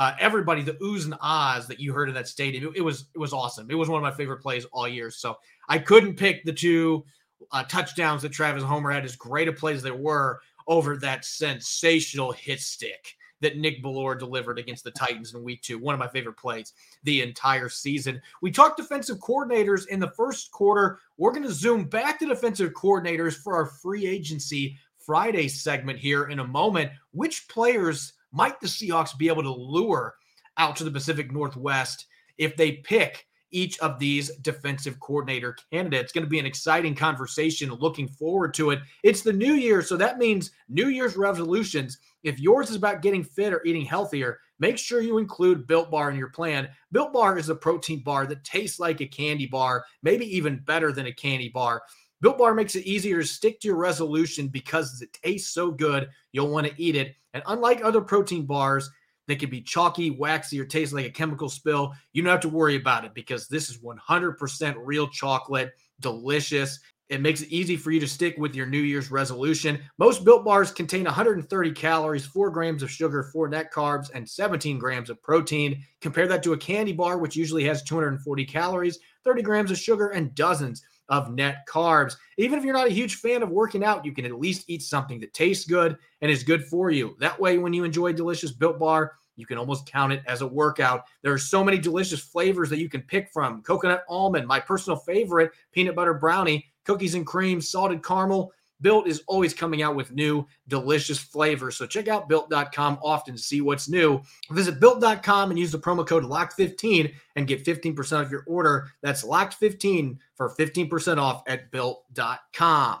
Uh, 0.00 0.14
everybody, 0.18 0.62
the 0.62 0.72
oohs 0.82 1.04
and 1.04 1.14
ahs 1.20 1.66
that 1.66 1.78
you 1.78 1.92
heard 1.92 2.08
in 2.08 2.14
that 2.14 2.26
stadium, 2.26 2.64
it, 2.64 2.78
it, 2.78 2.80
was 2.80 3.10
it 3.14 3.18
was 3.18 3.34
awesome. 3.34 3.70
It 3.70 3.74
was 3.74 3.90
one 3.90 3.98
of 3.98 4.02
my 4.02 4.16
favorite 4.16 4.40
plays 4.40 4.64
all 4.72 4.88
year. 4.88 5.10
So 5.10 5.36
I 5.68 5.78
couldn't 5.78 6.16
pick 6.16 6.42
the 6.42 6.54
two 6.54 7.04
uh, 7.52 7.64
touchdowns 7.64 8.22
that 8.22 8.32
Travis 8.32 8.62
Homer 8.62 8.90
had, 8.90 9.04
as 9.04 9.14
great 9.14 9.46
a 9.46 9.52
plays 9.52 9.76
as 9.76 9.82
they 9.82 9.90
were 9.90 10.40
over 10.66 10.96
that 10.96 11.26
sensational 11.26 12.32
hit 12.32 12.60
stick 12.60 13.14
that 13.42 13.58
Nick 13.58 13.82
Bellore 13.82 14.18
delivered 14.18 14.58
against 14.58 14.84
the 14.84 14.90
Titans 14.90 15.34
in 15.34 15.42
week 15.42 15.60
two. 15.60 15.78
One 15.78 15.94
of 15.94 15.98
my 15.98 16.08
favorite 16.08 16.38
plays 16.38 16.72
the 17.04 17.20
entire 17.20 17.68
season. 17.68 18.22
We 18.40 18.50
talked 18.50 18.78
defensive 18.78 19.18
coordinators 19.18 19.86
in 19.88 20.00
the 20.00 20.12
first 20.12 20.50
quarter. 20.50 20.98
We're 21.18 21.32
going 21.32 21.42
to 21.42 21.52
zoom 21.52 21.84
back 21.84 22.18
to 22.20 22.26
defensive 22.26 22.72
coordinators 22.72 23.34
for 23.34 23.54
our 23.54 23.66
free 23.66 24.06
agency 24.06 24.78
Friday 24.98 25.48
segment 25.48 25.98
here 25.98 26.28
in 26.28 26.38
a 26.38 26.46
moment. 26.46 26.90
Which 27.12 27.48
players 27.48 28.14
might 28.32 28.60
the 28.60 28.66
Seahawks 28.66 29.16
be 29.16 29.28
able 29.28 29.42
to 29.42 29.52
lure 29.52 30.14
out 30.56 30.76
to 30.76 30.84
the 30.84 30.90
Pacific 30.90 31.32
Northwest 31.32 32.06
if 32.38 32.56
they 32.56 32.72
pick 32.72 33.26
each 33.52 33.78
of 33.80 33.98
these 33.98 34.30
defensive 34.36 34.98
coordinator 35.00 35.56
candidates. 35.72 36.04
It's 36.04 36.12
going 36.12 36.24
to 36.24 36.30
be 36.30 36.38
an 36.38 36.46
exciting 36.46 36.94
conversation. 36.94 37.72
Looking 37.72 38.08
forward 38.08 38.54
to 38.54 38.70
it. 38.70 38.80
It's 39.02 39.22
the 39.22 39.32
new 39.32 39.54
year, 39.54 39.82
so 39.82 39.96
that 39.96 40.18
means 40.18 40.52
New 40.68 40.88
Year's 40.88 41.16
resolutions. 41.16 41.98
If 42.22 42.38
yours 42.38 42.70
is 42.70 42.76
about 42.76 43.02
getting 43.02 43.24
fit 43.24 43.52
or 43.52 43.64
eating 43.64 43.84
healthier, 43.84 44.38
make 44.58 44.78
sure 44.78 45.00
you 45.00 45.18
include 45.18 45.66
Built 45.66 45.90
Bar 45.90 46.10
in 46.10 46.18
your 46.18 46.28
plan. 46.28 46.68
Built 46.92 47.12
Bar 47.12 47.38
is 47.38 47.48
a 47.48 47.54
protein 47.54 48.02
bar 48.04 48.26
that 48.26 48.44
tastes 48.44 48.78
like 48.78 49.00
a 49.00 49.06
candy 49.06 49.46
bar, 49.46 49.84
maybe 50.02 50.26
even 50.36 50.62
better 50.64 50.92
than 50.92 51.06
a 51.06 51.12
candy 51.12 51.48
bar. 51.48 51.82
Built 52.20 52.38
Bar 52.38 52.54
makes 52.54 52.74
it 52.74 52.84
easier 52.84 53.20
to 53.20 53.26
stick 53.26 53.60
to 53.60 53.68
your 53.68 53.78
resolution 53.78 54.48
because 54.48 55.00
it 55.00 55.12
tastes 55.12 55.54
so 55.54 55.70
good, 55.70 56.08
you'll 56.32 56.50
want 56.50 56.66
to 56.66 56.82
eat 56.82 56.96
it. 56.96 57.14
And 57.32 57.42
unlike 57.46 57.82
other 57.82 58.02
protein 58.02 58.44
bars, 58.44 58.90
that 59.26 59.38
can 59.38 59.48
be 59.48 59.62
chalky, 59.62 60.10
waxy, 60.10 60.60
or 60.60 60.64
taste 60.64 60.92
like 60.92 61.06
a 61.06 61.10
chemical 61.10 61.48
spill, 61.48 61.94
you 62.12 62.22
don't 62.22 62.32
have 62.32 62.40
to 62.40 62.48
worry 62.48 62.76
about 62.76 63.04
it 63.04 63.14
because 63.14 63.46
this 63.46 63.70
is 63.70 63.78
100% 63.78 64.74
real 64.80 65.06
chocolate, 65.08 65.70
delicious. 66.00 66.80
It 67.08 67.20
makes 67.20 67.40
it 67.40 67.48
easy 67.48 67.76
for 67.76 67.90
you 67.90 68.00
to 68.00 68.08
stick 68.08 68.36
with 68.38 68.54
your 68.54 68.66
New 68.66 68.80
Year's 68.80 69.10
resolution. 69.10 69.80
Most 69.98 70.24
built 70.24 70.44
bars 70.44 70.72
contain 70.72 71.04
130 71.04 71.72
calories, 71.72 72.26
4 72.26 72.50
grams 72.50 72.82
of 72.82 72.90
sugar, 72.90 73.22
4 73.32 73.48
net 73.48 73.72
carbs, 73.72 74.10
and 74.14 74.28
17 74.28 74.78
grams 74.78 75.10
of 75.10 75.22
protein. 75.22 75.82
Compare 76.00 76.28
that 76.28 76.42
to 76.42 76.52
a 76.52 76.58
candy 76.58 76.92
bar, 76.92 77.16
which 77.18 77.36
usually 77.36 77.64
has 77.64 77.82
240 77.82 78.44
calories, 78.44 78.98
30 79.24 79.42
grams 79.42 79.70
of 79.70 79.78
sugar, 79.78 80.08
and 80.08 80.34
dozens 80.34 80.82
of 81.10 81.30
net 81.30 81.66
carbs. 81.68 82.16
Even 82.38 82.58
if 82.58 82.64
you're 82.64 82.74
not 82.74 82.86
a 82.86 82.92
huge 82.92 83.16
fan 83.16 83.42
of 83.42 83.50
working 83.50 83.84
out, 83.84 84.04
you 84.04 84.12
can 84.12 84.24
at 84.24 84.38
least 84.38 84.64
eat 84.68 84.82
something 84.82 85.20
that 85.20 85.34
tastes 85.34 85.66
good 85.66 85.98
and 86.22 86.30
is 86.30 86.42
good 86.42 86.64
for 86.64 86.90
you. 86.90 87.16
That 87.20 87.38
way, 87.38 87.58
when 87.58 87.74
you 87.74 87.84
enjoy 87.84 88.12
delicious 88.12 88.52
built 88.52 88.78
bar, 88.78 89.16
you 89.36 89.46
can 89.46 89.58
almost 89.58 89.86
count 89.86 90.12
it 90.12 90.22
as 90.26 90.42
a 90.42 90.46
workout. 90.46 91.04
There 91.22 91.32
are 91.32 91.38
so 91.38 91.64
many 91.64 91.78
delicious 91.78 92.20
flavors 92.20 92.70
that 92.70 92.78
you 92.78 92.88
can 92.88 93.02
pick 93.02 93.30
from 93.32 93.62
coconut 93.62 94.04
almond, 94.08 94.46
my 94.46 94.60
personal 94.60 94.98
favorite, 94.98 95.50
peanut 95.72 95.94
butter 95.96 96.14
brownie, 96.14 96.66
cookies 96.84 97.14
and 97.14 97.26
cream, 97.26 97.60
salted 97.60 98.04
caramel. 98.04 98.52
Built 98.80 99.06
is 99.06 99.22
always 99.26 99.54
coming 99.54 99.82
out 99.82 99.94
with 99.94 100.12
new, 100.12 100.46
delicious 100.68 101.18
flavors. 101.18 101.76
So 101.76 101.86
check 101.86 102.08
out 102.08 102.28
built.com 102.28 102.98
often 103.02 103.36
to 103.36 103.42
see 103.42 103.60
what's 103.60 103.88
new. 103.88 104.20
Visit 104.50 104.80
built.com 104.80 105.50
and 105.50 105.58
use 105.58 105.72
the 105.72 105.78
promo 105.78 106.06
code 106.06 106.24
LOCK15 106.24 107.12
and 107.36 107.46
get 107.46 107.64
15% 107.64 108.24
off 108.24 108.30
your 108.30 108.44
order. 108.46 108.88
That's 109.02 109.24
LOCKED15 109.24 110.18
for 110.34 110.54
15% 110.56 111.18
off 111.18 111.42
at 111.46 111.70
built.com. 111.70 113.00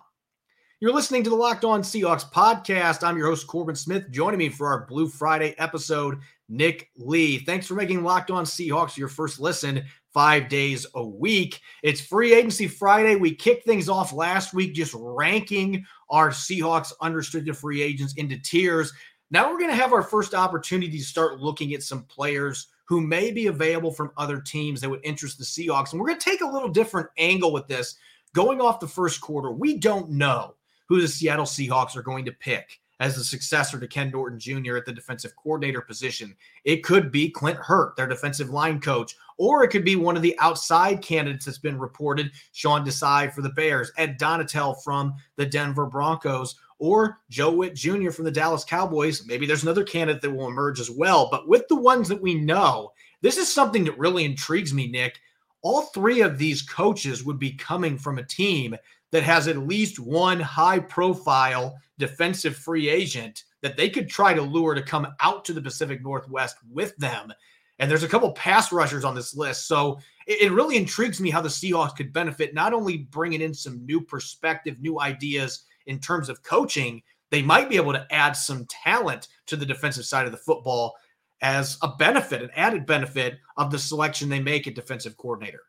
You're 0.82 0.94
listening 0.94 1.22
to 1.24 1.30
the 1.30 1.36
Locked 1.36 1.66
On 1.66 1.82
Seahawks 1.82 2.30
podcast. 2.32 3.06
I'm 3.06 3.18
your 3.18 3.26
host, 3.26 3.46
Corbin 3.46 3.76
Smith. 3.76 4.10
Joining 4.10 4.38
me 4.38 4.48
for 4.48 4.66
our 4.68 4.86
Blue 4.86 5.08
Friday 5.08 5.54
episode, 5.58 6.20
Nick 6.48 6.88
Lee. 6.96 7.38
Thanks 7.38 7.66
for 7.66 7.74
making 7.74 8.02
Locked 8.02 8.30
On 8.30 8.46
Seahawks 8.46 8.96
your 8.96 9.08
first 9.08 9.40
listen 9.40 9.84
five 10.12 10.48
days 10.48 10.86
a 10.94 11.04
week. 11.04 11.60
It's 11.82 12.00
free 12.00 12.34
agency 12.34 12.68
Friday. 12.68 13.16
We 13.16 13.34
kicked 13.34 13.64
things 13.64 13.88
off 13.88 14.12
last 14.12 14.52
week 14.52 14.74
just 14.74 14.94
ranking 14.96 15.84
our 16.08 16.30
Seahawks 16.30 16.92
unrestricted 17.00 17.56
free 17.56 17.82
agents 17.82 18.14
into 18.14 18.38
tiers. 18.38 18.92
Now 19.30 19.50
we're 19.50 19.58
going 19.58 19.70
to 19.70 19.76
have 19.76 19.92
our 19.92 20.02
first 20.02 20.34
opportunity 20.34 20.98
to 20.98 21.04
start 21.04 21.40
looking 21.40 21.72
at 21.74 21.82
some 21.82 22.04
players 22.04 22.68
who 22.84 23.00
may 23.00 23.30
be 23.30 23.46
available 23.46 23.92
from 23.92 24.10
other 24.16 24.40
teams 24.40 24.80
that 24.80 24.90
would 24.90 25.04
interest 25.04 25.38
the 25.38 25.44
Seahawks. 25.44 25.92
And 25.92 26.00
we're 26.00 26.08
going 26.08 26.18
to 26.18 26.30
take 26.30 26.40
a 26.40 26.46
little 26.46 26.68
different 26.68 27.08
angle 27.18 27.52
with 27.52 27.68
this. 27.68 27.94
Going 28.34 28.60
off 28.60 28.80
the 28.80 28.88
first 28.88 29.20
quarter, 29.20 29.52
we 29.52 29.78
don't 29.78 30.10
know 30.10 30.54
who 30.88 31.00
the 31.00 31.06
Seattle 31.06 31.44
Seahawks 31.44 31.96
are 31.96 32.02
going 32.02 32.24
to 32.24 32.32
pick 32.32 32.80
as 33.00 33.16
the 33.16 33.24
successor 33.24 33.80
to 33.80 33.88
Ken 33.88 34.10
Norton 34.10 34.38
Jr. 34.38 34.76
at 34.76 34.84
the 34.84 34.92
defensive 34.92 35.34
coordinator 35.34 35.80
position. 35.80 36.36
It 36.64 36.84
could 36.84 37.10
be 37.10 37.30
Clint 37.30 37.58
Hurtt, 37.58 37.96
their 37.96 38.06
defensive 38.06 38.50
line 38.50 38.80
coach, 38.80 39.16
or 39.38 39.64
it 39.64 39.68
could 39.68 39.84
be 39.84 39.96
one 39.96 40.16
of 40.16 40.22
the 40.22 40.38
outside 40.38 41.00
candidates 41.00 41.46
that's 41.46 41.58
been 41.58 41.78
reported, 41.78 42.30
Sean 42.52 42.84
Desai 42.84 43.32
for 43.32 43.40
the 43.40 43.48
Bears, 43.48 43.90
Ed 43.96 44.20
Donatell 44.20 44.82
from 44.84 45.14
the 45.36 45.46
Denver 45.46 45.86
Broncos, 45.86 46.56
or 46.78 47.20
Joe 47.30 47.52
Whitt 47.52 47.74
Jr. 47.74 48.10
from 48.10 48.26
the 48.26 48.30
Dallas 48.30 48.64
Cowboys. 48.64 49.26
Maybe 49.26 49.46
there's 49.46 49.62
another 49.62 49.84
candidate 49.84 50.22
that 50.22 50.30
will 50.30 50.48
emerge 50.48 50.78
as 50.78 50.90
well. 50.90 51.28
But 51.30 51.48
with 51.48 51.66
the 51.68 51.76
ones 51.76 52.08
that 52.08 52.20
we 52.20 52.34
know, 52.34 52.92
this 53.22 53.38
is 53.38 53.52
something 53.52 53.84
that 53.84 53.98
really 53.98 54.24
intrigues 54.24 54.74
me, 54.74 54.88
Nick. 54.88 55.20
All 55.62 55.82
three 55.82 56.22
of 56.22 56.38
these 56.38 56.62
coaches 56.62 57.22
would 57.22 57.38
be 57.38 57.52
coming 57.52 57.98
from 57.98 58.18
a 58.18 58.24
team 58.24 58.74
that 59.12 59.22
has 59.22 59.48
at 59.48 59.58
least 59.58 59.98
one 59.98 60.40
high 60.40 60.78
profile 60.78 61.76
defensive 61.98 62.56
free 62.56 62.88
agent 62.88 63.44
that 63.62 63.76
they 63.76 63.90
could 63.90 64.08
try 64.08 64.32
to 64.32 64.42
lure 64.42 64.74
to 64.74 64.82
come 64.82 65.06
out 65.20 65.44
to 65.44 65.52
the 65.52 65.62
Pacific 65.62 66.02
Northwest 66.02 66.56
with 66.70 66.96
them. 66.96 67.32
And 67.78 67.90
there's 67.90 68.02
a 68.02 68.08
couple 68.08 68.32
pass 68.32 68.72
rushers 68.72 69.04
on 69.04 69.14
this 69.14 69.34
list. 69.34 69.66
So 69.66 69.98
it, 70.26 70.42
it, 70.42 70.52
really 70.52 70.76
intrigues 70.76 71.20
me 71.20 71.30
how 71.30 71.40
the 71.40 71.48
Seahawks 71.48 71.96
could 71.96 72.12
benefit, 72.12 72.54
not 72.54 72.72
only 72.72 72.98
bringing 72.98 73.40
in 73.40 73.54
some 73.54 73.84
new 73.84 74.00
perspective, 74.00 74.80
new 74.80 75.00
ideas 75.00 75.64
in 75.86 75.98
terms 75.98 76.28
of 76.28 76.42
coaching, 76.42 77.02
they 77.30 77.42
might 77.42 77.68
be 77.68 77.76
able 77.76 77.92
to 77.92 78.06
add 78.10 78.32
some 78.32 78.66
talent 78.66 79.28
to 79.46 79.56
the 79.56 79.66
defensive 79.66 80.04
side 80.04 80.26
of 80.26 80.32
the 80.32 80.38
football 80.38 80.94
as 81.42 81.78
a 81.82 81.88
benefit, 81.96 82.42
an 82.42 82.50
added 82.54 82.84
benefit 82.84 83.38
of 83.56 83.70
the 83.70 83.78
selection 83.78 84.28
they 84.28 84.40
make 84.40 84.66
at 84.66 84.74
defensive 84.74 85.16
coordinator. 85.16 85.62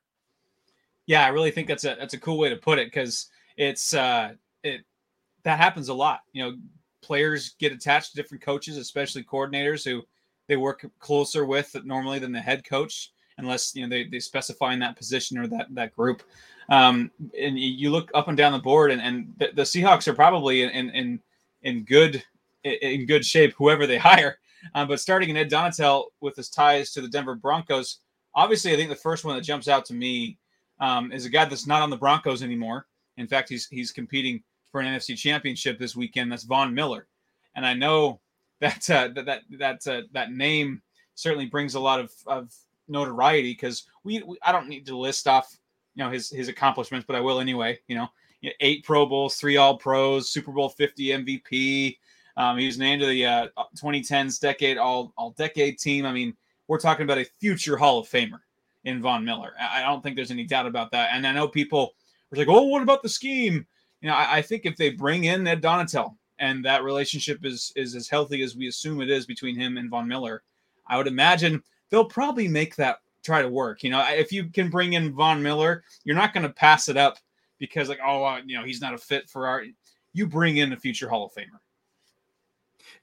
Yeah, 1.11 1.25
I 1.25 1.27
really 1.27 1.51
think 1.51 1.67
that's 1.67 1.83
a 1.83 1.97
that's 1.99 2.13
a 2.13 2.19
cool 2.21 2.37
way 2.37 2.47
to 2.47 2.55
put 2.55 2.79
it 2.79 2.87
because 2.87 3.27
it's 3.57 3.93
uh 3.93 4.31
it 4.63 4.85
that 5.43 5.59
happens 5.59 5.89
a 5.89 5.93
lot. 5.93 6.21
You 6.31 6.41
know, 6.41 6.57
players 7.01 7.55
get 7.59 7.73
attached 7.73 8.11
to 8.11 8.15
different 8.15 8.41
coaches, 8.41 8.77
especially 8.77 9.25
coordinators 9.25 9.83
who 9.83 10.03
they 10.47 10.55
work 10.55 10.89
closer 10.99 11.45
with 11.45 11.75
normally 11.83 12.17
than 12.17 12.31
the 12.31 12.39
head 12.39 12.63
coach, 12.63 13.11
unless 13.37 13.75
you 13.75 13.83
know 13.83 13.89
they, 13.89 14.05
they 14.05 14.19
specify 14.19 14.71
in 14.71 14.79
that 14.79 14.95
position 14.95 15.37
or 15.37 15.47
that 15.47 15.67
that 15.71 15.93
group. 15.93 16.23
Um, 16.69 17.11
and 17.37 17.59
you 17.59 17.91
look 17.91 18.09
up 18.13 18.29
and 18.29 18.37
down 18.37 18.53
the 18.53 18.59
board, 18.59 18.89
and, 18.89 19.01
and 19.01 19.33
the, 19.35 19.49
the 19.53 19.63
Seahawks 19.63 20.07
are 20.07 20.13
probably 20.13 20.61
in 20.61 20.91
in 20.91 21.19
in 21.63 21.83
good 21.83 22.23
in 22.63 23.05
good 23.05 23.25
shape, 23.25 23.53
whoever 23.57 23.85
they 23.85 23.97
hire. 24.11 24.37
Um, 24.75 24.87
but 24.87 25.01
starting 25.01 25.29
in 25.29 25.35
Ed 25.35 25.51
Donatell 25.51 26.05
with 26.21 26.37
his 26.37 26.49
ties 26.49 26.93
to 26.93 27.01
the 27.01 27.09
Denver 27.09 27.35
Broncos, 27.35 27.97
obviously, 28.33 28.71
I 28.71 28.77
think 28.77 28.87
the 28.87 28.95
first 28.95 29.25
one 29.25 29.35
that 29.35 29.41
jumps 29.41 29.67
out 29.67 29.83
to 29.87 29.93
me 29.93 30.37
um, 30.81 31.11
is 31.11 31.25
a 31.25 31.29
guy 31.29 31.45
that's 31.45 31.67
not 31.67 31.81
on 31.81 31.89
the 31.89 31.95
Broncos 31.95 32.43
anymore. 32.43 32.87
In 33.17 33.27
fact, 33.27 33.47
he's 33.47 33.67
he's 33.67 33.91
competing 33.91 34.43
for 34.71 34.81
an 34.81 34.87
NFC 34.87 35.15
Championship 35.15 35.79
this 35.79 35.95
weekend. 35.95 36.31
That's 36.31 36.43
Von 36.43 36.73
Miller, 36.73 37.07
and 37.55 37.65
I 37.65 37.73
know 37.73 38.19
that 38.59 38.89
uh, 38.89 39.09
that 39.15 39.25
that 39.25 39.41
that, 39.59 39.87
uh, 39.87 40.01
that 40.11 40.31
name 40.31 40.81
certainly 41.15 41.45
brings 41.45 41.75
a 41.75 41.79
lot 41.79 41.99
of, 41.99 42.11
of 42.25 42.53
notoriety 42.87 43.51
because 43.51 43.85
we, 44.03 44.23
we, 44.23 44.37
I 44.43 44.51
don't 44.51 44.67
need 44.67 44.85
to 44.87 44.97
list 44.97 45.27
off 45.27 45.55
you 45.95 46.03
know 46.03 46.09
his 46.09 46.29
his 46.29 46.47
accomplishments, 46.47 47.05
but 47.07 47.15
I 47.15 47.21
will 47.21 47.39
anyway. 47.39 47.79
You 47.87 47.95
know, 47.97 48.07
eight 48.59 48.83
Pro 48.83 49.05
Bowls, 49.05 49.35
three 49.35 49.57
All 49.57 49.77
Pros, 49.77 50.29
Super 50.29 50.51
Bowl 50.51 50.69
fifty 50.69 51.07
MVP. 51.07 51.97
Um, 52.37 52.57
he 52.57 52.65
was 52.65 52.77
named 52.77 53.01
to 53.01 53.07
the 53.07 53.25
uh, 53.25 53.47
2010s 53.77 54.39
decade 54.39 54.77
all 54.77 55.13
all 55.17 55.31
decade 55.31 55.77
team. 55.77 56.05
I 56.05 56.13
mean, 56.13 56.35
we're 56.67 56.79
talking 56.79 57.03
about 57.03 57.19
a 57.19 57.25
future 57.39 57.77
Hall 57.77 57.99
of 57.99 58.07
Famer 58.07 58.39
in 58.83 59.01
Von 59.01 59.23
Miller. 59.23 59.53
I 59.59 59.81
don't 59.81 60.01
think 60.01 60.15
there's 60.15 60.31
any 60.31 60.45
doubt 60.45 60.65
about 60.65 60.91
that. 60.91 61.09
And 61.13 61.25
I 61.25 61.31
know 61.31 61.47
people 61.47 61.93
were 62.29 62.37
like, 62.37 62.47
"Oh, 62.47 62.63
what 62.63 62.81
about 62.81 63.03
the 63.03 63.09
scheme?" 63.09 63.65
You 64.01 64.09
know, 64.09 64.15
I, 64.15 64.37
I 64.37 64.41
think 64.41 64.65
if 64.65 64.77
they 64.77 64.89
bring 64.89 65.25
in 65.25 65.47
Ed 65.47 65.61
Donatell 65.61 66.15
and 66.39 66.65
that 66.65 66.83
relationship 66.83 67.45
is 67.45 67.71
is 67.75 67.95
as 67.95 68.09
healthy 68.09 68.41
as 68.41 68.55
we 68.55 68.67
assume 68.67 69.01
it 69.01 69.09
is 69.09 69.25
between 69.25 69.55
him 69.55 69.77
and 69.77 69.89
Von 69.89 70.07
Miller, 70.07 70.43
I 70.87 70.97
would 70.97 71.07
imagine 71.07 71.61
they'll 71.89 72.05
probably 72.05 72.47
make 72.47 72.75
that 72.77 72.97
try 73.23 73.41
to 73.41 73.49
work. 73.49 73.83
You 73.83 73.91
know, 73.91 74.03
if 74.09 74.31
you 74.31 74.45
can 74.45 74.69
bring 74.69 74.93
in 74.93 75.13
Von 75.13 75.41
Miller, 75.41 75.83
you're 76.03 76.15
not 76.15 76.33
going 76.33 76.43
to 76.43 76.53
pass 76.53 76.89
it 76.89 76.97
up 76.97 77.17
because 77.59 77.89
like, 77.89 77.99
oh, 78.03 78.23
uh, 78.23 78.41
you 78.45 78.57
know, 78.57 78.65
he's 78.65 78.81
not 78.81 78.93
a 78.93 78.97
fit 78.97 79.29
for 79.29 79.47
our. 79.47 79.63
You 80.13 80.27
bring 80.27 80.57
in 80.57 80.73
a 80.73 80.77
future 80.77 81.07
Hall 81.07 81.25
of 81.25 81.33
Famer. 81.33 81.59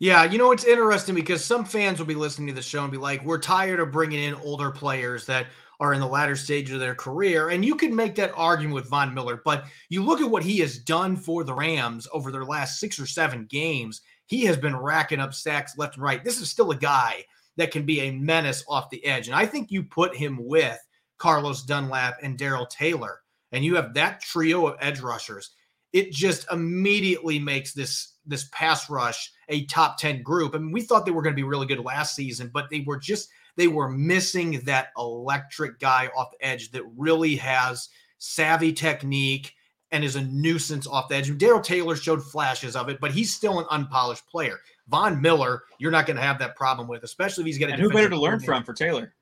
Yeah, 0.01 0.25
you 0.25 0.38
know 0.38 0.53
it's 0.53 0.64
interesting 0.64 1.14
because 1.14 1.45
some 1.45 1.64
fans 1.64 1.99
will 1.99 2.07
be 2.07 2.14
listening 2.14 2.49
to 2.49 2.55
the 2.55 2.62
show 2.62 2.83
and 2.83 2.93
be 2.93 2.99
like, 2.99 3.25
"We're 3.25 3.38
tired 3.38 3.81
of 3.81 3.91
bringing 3.91 4.23
in 4.23 4.35
older 4.35 4.71
players 4.71 5.27
that 5.27 5.47
are 5.81 5.93
in 5.93 6.01
the 6.01 6.07
latter 6.07 6.37
stage 6.37 6.71
of 6.71 6.81
their 6.81 6.95
career," 6.95 7.51
and 7.51 7.64
you 7.64 7.75
can 7.75 7.95
make 7.95 8.14
that 8.17 8.33
argument 8.35 8.75
with 8.75 8.88
Von 8.88 9.14
Miller. 9.14 9.41
But 9.45 9.64
you 9.88 10.05
look 10.05 10.21
at 10.21 10.31
what 10.31 10.43
he 10.43 10.59
has 10.59 10.79
done 10.79 11.17
for 11.17 11.45
the 11.45 11.55
Rams 11.55 12.09
over 12.12 12.31
their 12.31 12.45
last 12.45 12.81
six 12.81 12.99
or 12.99 13.07
seven 13.07 13.47
games. 13.47 14.01
He 14.27 14.45
has 14.45 14.57
been 14.57 14.77
racking 14.77 15.21
up 15.21 15.35
sacks 15.35 15.79
left 15.79 15.95
and 15.95 16.03
right. 16.03 16.23
This 16.23 16.41
is 16.41 16.51
still 16.51 16.71
a 16.71 16.77
guy 16.77 17.25
that 17.57 17.71
can 17.71 17.85
be 17.85 18.01
a 18.01 18.12
menace 18.12 18.64
off 18.69 18.91
the 18.91 19.05
edge, 19.05 19.29
and 19.29 19.37
I 19.37 19.47
think 19.47 19.71
you 19.71 19.83
put 19.83 20.17
him 20.17 20.38
with 20.41 20.79
Carlos 21.19 21.62
Dunlap 21.62 22.19
and 22.23 22.38
Darrell 22.38 22.67
Taylor, 22.67 23.21
and 23.53 23.64
you 23.64 23.77
have 23.77 23.95
that 23.95 24.21
trio 24.21 24.67
of 24.67 24.77
edge 24.81 25.01
rushers. 25.01 25.51
It 25.93 26.12
just 26.12 26.47
immediately 26.53 27.38
makes 27.38 27.73
this 27.73 28.14
this 28.27 28.49
pass 28.53 28.88
rush 28.91 29.33
a 29.49 29.64
top 29.67 29.99
10 29.99 30.23
group. 30.23 30.55
I 30.55 30.59
mean, 30.59 30.71
we 30.71 30.83
thought 30.83 31.07
they 31.07 31.12
were 31.12 31.23
going 31.23 31.35
to 31.35 31.41
be 31.41 31.49
really 31.49 31.67
good 31.67 31.81
last 31.81 32.14
season, 32.14 32.51
but 32.53 32.69
they 32.71 32.81
were 32.81 32.99
just 32.99 33.31
they 33.59 33.68
were 33.68 33.90
missing 33.90 34.61
that 34.64 34.92
electric 34.97 35.81
guy 35.81 36.09
off 36.16 36.31
the 36.31 36.47
edge 36.47 36.71
that 36.71 36.85
really 36.97 37.35
has 37.37 37.88
savvy 38.18 38.73
technique 38.73 39.53
and 39.90 40.05
is 40.05 40.14
a 40.16 40.23
nuisance 40.23 40.87
off 40.87 41.09
the 41.09 41.16
edge. 41.16 41.37
Darrell 41.38 41.61
Taylor 41.61 41.97
showed 41.97 42.23
flashes 42.23 42.77
of 42.77 42.88
it, 42.88 43.01
but 43.01 43.11
he's 43.11 43.35
still 43.35 43.59
an 43.59 43.66
unpolished 43.71 44.27
player. 44.29 44.61
Von 44.87 45.21
Miller, 45.21 45.64
you're 45.79 45.90
not 45.90 46.07
going 46.07 46.16
to 46.16 46.23
have 46.23 46.38
that 46.38 46.55
problem 46.55 46.87
with, 46.87 47.03
especially 47.03 47.42
if 47.42 47.47
he's 47.47 47.59
getting. 47.59 47.75
And 47.75 47.83
who 47.83 47.90
better 47.90 48.09
to 48.09 48.21
learn 48.21 48.38
from 48.38 48.62
for 48.62 48.75
Taylor? 48.75 49.12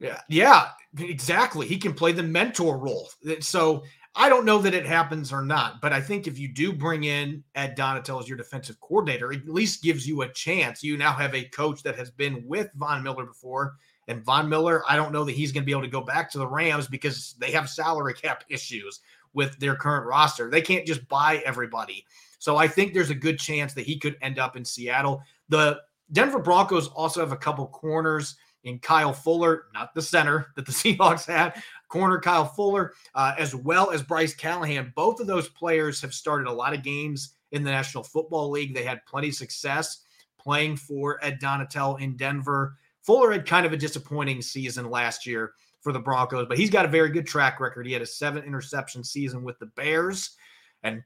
Yeah, 0.00 0.20
yeah, 0.28 0.68
exactly. 0.98 1.66
He 1.66 1.78
can 1.78 1.94
play 1.94 2.12
the 2.12 2.22
mentor 2.22 2.76
role. 2.76 3.08
So 3.40 3.84
I 4.20 4.28
don't 4.28 4.44
know 4.44 4.58
that 4.58 4.74
it 4.74 4.84
happens 4.84 5.32
or 5.32 5.42
not, 5.42 5.80
but 5.80 5.92
I 5.92 6.00
think 6.00 6.26
if 6.26 6.40
you 6.40 6.48
do 6.48 6.72
bring 6.72 7.04
in 7.04 7.44
Ed 7.54 7.78
Donatell 7.78 8.20
as 8.20 8.28
your 8.28 8.36
defensive 8.36 8.80
coordinator, 8.80 9.30
it 9.30 9.42
at 9.42 9.48
least 9.48 9.80
gives 9.80 10.08
you 10.08 10.22
a 10.22 10.32
chance. 10.32 10.82
You 10.82 10.96
now 10.96 11.12
have 11.12 11.36
a 11.36 11.44
coach 11.44 11.84
that 11.84 11.94
has 11.94 12.10
been 12.10 12.42
with 12.44 12.68
Von 12.74 13.04
Miller 13.04 13.24
before. 13.24 13.76
And 14.08 14.24
Von 14.24 14.48
Miller, 14.48 14.82
I 14.88 14.96
don't 14.96 15.12
know 15.12 15.22
that 15.22 15.36
he's 15.36 15.52
going 15.52 15.62
to 15.62 15.66
be 15.66 15.70
able 15.70 15.82
to 15.82 15.88
go 15.88 16.00
back 16.00 16.32
to 16.32 16.38
the 16.38 16.48
Rams 16.48 16.88
because 16.88 17.36
they 17.38 17.52
have 17.52 17.70
salary 17.70 18.12
cap 18.12 18.42
issues 18.48 18.98
with 19.34 19.56
their 19.60 19.76
current 19.76 20.04
roster. 20.04 20.50
They 20.50 20.62
can't 20.62 20.84
just 20.84 21.06
buy 21.06 21.40
everybody. 21.46 22.04
So 22.40 22.56
I 22.56 22.66
think 22.66 22.94
there's 22.94 23.10
a 23.10 23.14
good 23.14 23.38
chance 23.38 23.72
that 23.74 23.86
he 23.86 24.00
could 24.00 24.16
end 24.20 24.40
up 24.40 24.56
in 24.56 24.64
Seattle. 24.64 25.22
The 25.48 25.78
Denver 26.10 26.40
Broncos 26.40 26.88
also 26.88 27.20
have 27.20 27.30
a 27.30 27.36
couple 27.36 27.68
corners 27.68 28.34
in 28.64 28.78
Kyle 28.78 29.12
Fuller, 29.12 29.66
not 29.72 29.94
the 29.94 30.02
center 30.02 30.52
that 30.56 30.66
the 30.66 30.72
Seahawks 30.96 31.26
had, 31.26 31.62
corner 31.88 32.20
Kyle 32.20 32.44
Fuller, 32.44 32.92
uh, 33.14 33.34
as 33.38 33.54
well 33.54 33.90
as 33.90 34.02
Bryce 34.02 34.34
Callahan. 34.34 34.92
Both 34.94 35.20
of 35.20 35.26
those 35.26 35.48
players 35.48 36.00
have 36.00 36.14
started 36.14 36.48
a 36.48 36.52
lot 36.52 36.74
of 36.74 36.82
games 36.82 37.34
in 37.52 37.64
the 37.64 37.70
National 37.70 38.04
Football 38.04 38.50
League. 38.50 38.74
They 38.74 38.84
had 38.84 39.04
plenty 39.06 39.28
of 39.28 39.34
success 39.34 40.02
playing 40.38 40.76
for 40.76 41.18
Ed 41.24 41.40
Donatell 41.40 42.00
in 42.00 42.16
Denver. 42.16 42.76
Fuller 43.02 43.32
had 43.32 43.46
kind 43.46 43.66
of 43.66 43.72
a 43.72 43.76
disappointing 43.76 44.42
season 44.42 44.90
last 44.90 45.26
year 45.26 45.52
for 45.80 45.92
the 45.92 45.98
Broncos, 45.98 46.46
but 46.48 46.58
he's 46.58 46.70
got 46.70 46.84
a 46.84 46.88
very 46.88 47.10
good 47.10 47.26
track 47.26 47.60
record. 47.60 47.86
He 47.86 47.92
had 47.92 48.02
a 48.02 48.06
seven 48.06 48.44
interception 48.44 49.04
season 49.04 49.42
with 49.42 49.58
the 49.58 49.66
Bears. 49.66 50.36
And 50.82 51.02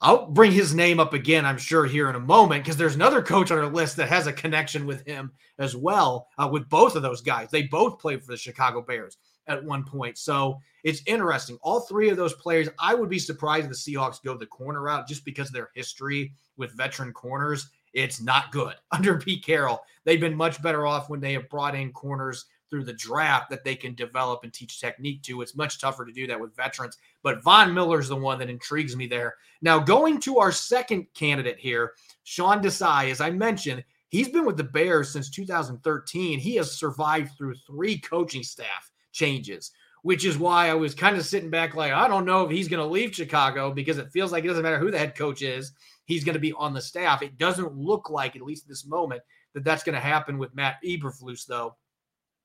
I'll 0.00 0.26
bring 0.26 0.52
his 0.52 0.74
name 0.74 0.98
up 1.00 1.12
again, 1.12 1.46
I'm 1.46 1.58
sure, 1.58 1.86
here 1.86 2.10
in 2.10 2.16
a 2.16 2.20
moment, 2.20 2.64
because 2.64 2.76
there's 2.76 2.94
another 2.94 3.22
coach 3.22 3.50
on 3.50 3.58
our 3.58 3.66
list 3.66 3.96
that 3.96 4.08
has 4.08 4.26
a 4.26 4.32
connection 4.32 4.86
with 4.86 5.06
him 5.06 5.32
as 5.58 5.76
well, 5.76 6.28
uh, 6.38 6.48
with 6.50 6.68
both 6.68 6.96
of 6.96 7.02
those 7.02 7.20
guys. 7.20 7.50
They 7.50 7.62
both 7.62 7.98
played 7.98 8.22
for 8.22 8.32
the 8.32 8.36
Chicago 8.36 8.82
Bears 8.82 9.16
at 9.46 9.62
one 9.62 9.84
point. 9.84 10.18
So 10.18 10.58
it's 10.82 11.02
interesting. 11.06 11.58
All 11.62 11.80
three 11.80 12.08
of 12.08 12.16
those 12.16 12.34
players, 12.34 12.68
I 12.78 12.94
would 12.94 13.08
be 13.08 13.18
surprised 13.18 13.64
if 13.64 13.70
the 13.70 13.94
Seahawks 13.94 14.22
go 14.22 14.36
the 14.36 14.46
corner 14.46 14.82
route 14.82 15.08
just 15.08 15.24
because 15.24 15.48
of 15.48 15.54
their 15.54 15.70
history 15.74 16.32
with 16.56 16.76
veteran 16.76 17.12
corners. 17.12 17.70
It's 17.92 18.20
not 18.20 18.52
good 18.52 18.74
under 18.92 19.18
Pete 19.18 19.44
Carroll. 19.44 19.82
They've 20.04 20.20
been 20.20 20.36
much 20.36 20.62
better 20.62 20.86
off 20.86 21.08
when 21.08 21.20
they 21.20 21.32
have 21.32 21.48
brought 21.48 21.74
in 21.74 21.92
corners 21.92 22.46
through 22.70 22.84
the 22.84 22.92
draft 22.92 23.50
that 23.50 23.62
they 23.62 23.76
can 23.76 23.94
develop 23.94 24.42
and 24.42 24.52
teach 24.52 24.80
technique 24.80 25.22
to. 25.22 25.42
It's 25.42 25.54
much 25.54 25.80
tougher 25.80 26.04
to 26.04 26.12
do 26.12 26.26
that 26.26 26.40
with 26.40 26.56
veterans. 26.56 26.98
But 27.22 27.42
Von 27.42 27.72
Miller 27.72 28.00
is 28.00 28.08
the 28.08 28.16
one 28.16 28.38
that 28.40 28.50
intrigues 28.50 28.96
me 28.96 29.06
there. 29.06 29.36
Now, 29.62 29.78
going 29.78 30.18
to 30.22 30.38
our 30.38 30.50
second 30.50 31.06
candidate 31.14 31.58
here, 31.58 31.92
Sean 32.24 32.62
Desai, 32.62 33.10
as 33.10 33.20
I 33.20 33.30
mentioned, 33.30 33.84
he's 34.08 34.28
been 34.28 34.44
with 34.44 34.56
the 34.56 34.64
Bears 34.64 35.12
since 35.12 35.30
2013. 35.30 36.40
He 36.40 36.56
has 36.56 36.72
survived 36.72 37.32
through 37.36 37.54
three 37.54 37.98
coaching 37.98 38.42
staff 38.42 38.90
changes, 39.14 39.70
which 40.02 40.26
is 40.26 40.36
why 40.36 40.68
I 40.68 40.74
was 40.74 40.94
kind 40.94 41.16
of 41.16 41.24
sitting 41.24 41.48
back 41.48 41.74
like, 41.74 41.92
I 41.92 42.06
don't 42.06 42.26
know 42.26 42.44
if 42.44 42.50
he's 42.50 42.68
going 42.68 42.82
to 42.82 42.92
leave 42.92 43.14
Chicago 43.14 43.72
because 43.72 43.96
it 43.96 44.12
feels 44.12 44.32
like 44.32 44.44
it 44.44 44.48
doesn't 44.48 44.62
matter 44.62 44.78
who 44.78 44.90
the 44.90 44.98
head 44.98 45.16
coach 45.16 45.40
is, 45.40 45.72
he's 46.04 46.24
going 46.24 46.34
to 46.34 46.40
be 46.40 46.52
on 46.52 46.74
the 46.74 46.82
staff. 46.82 47.22
It 47.22 47.38
doesn't 47.38 47.74
look 47.74 48.10
like, 48.10 48.36
at 48.36 48.42
least 48.42 48.64
at 48.64 48.68
this 48.68 48.84
moment, 48.84 49.22
that 49.54 49.64
that's 49.64 49.84
going 49.84 49.94
to 49.94 50.00
happen 50.00 50.36
with 50.36 50.54
Matt 50.54 50.76
Eberflus, 50.84 51.46
though, 51.46 51.76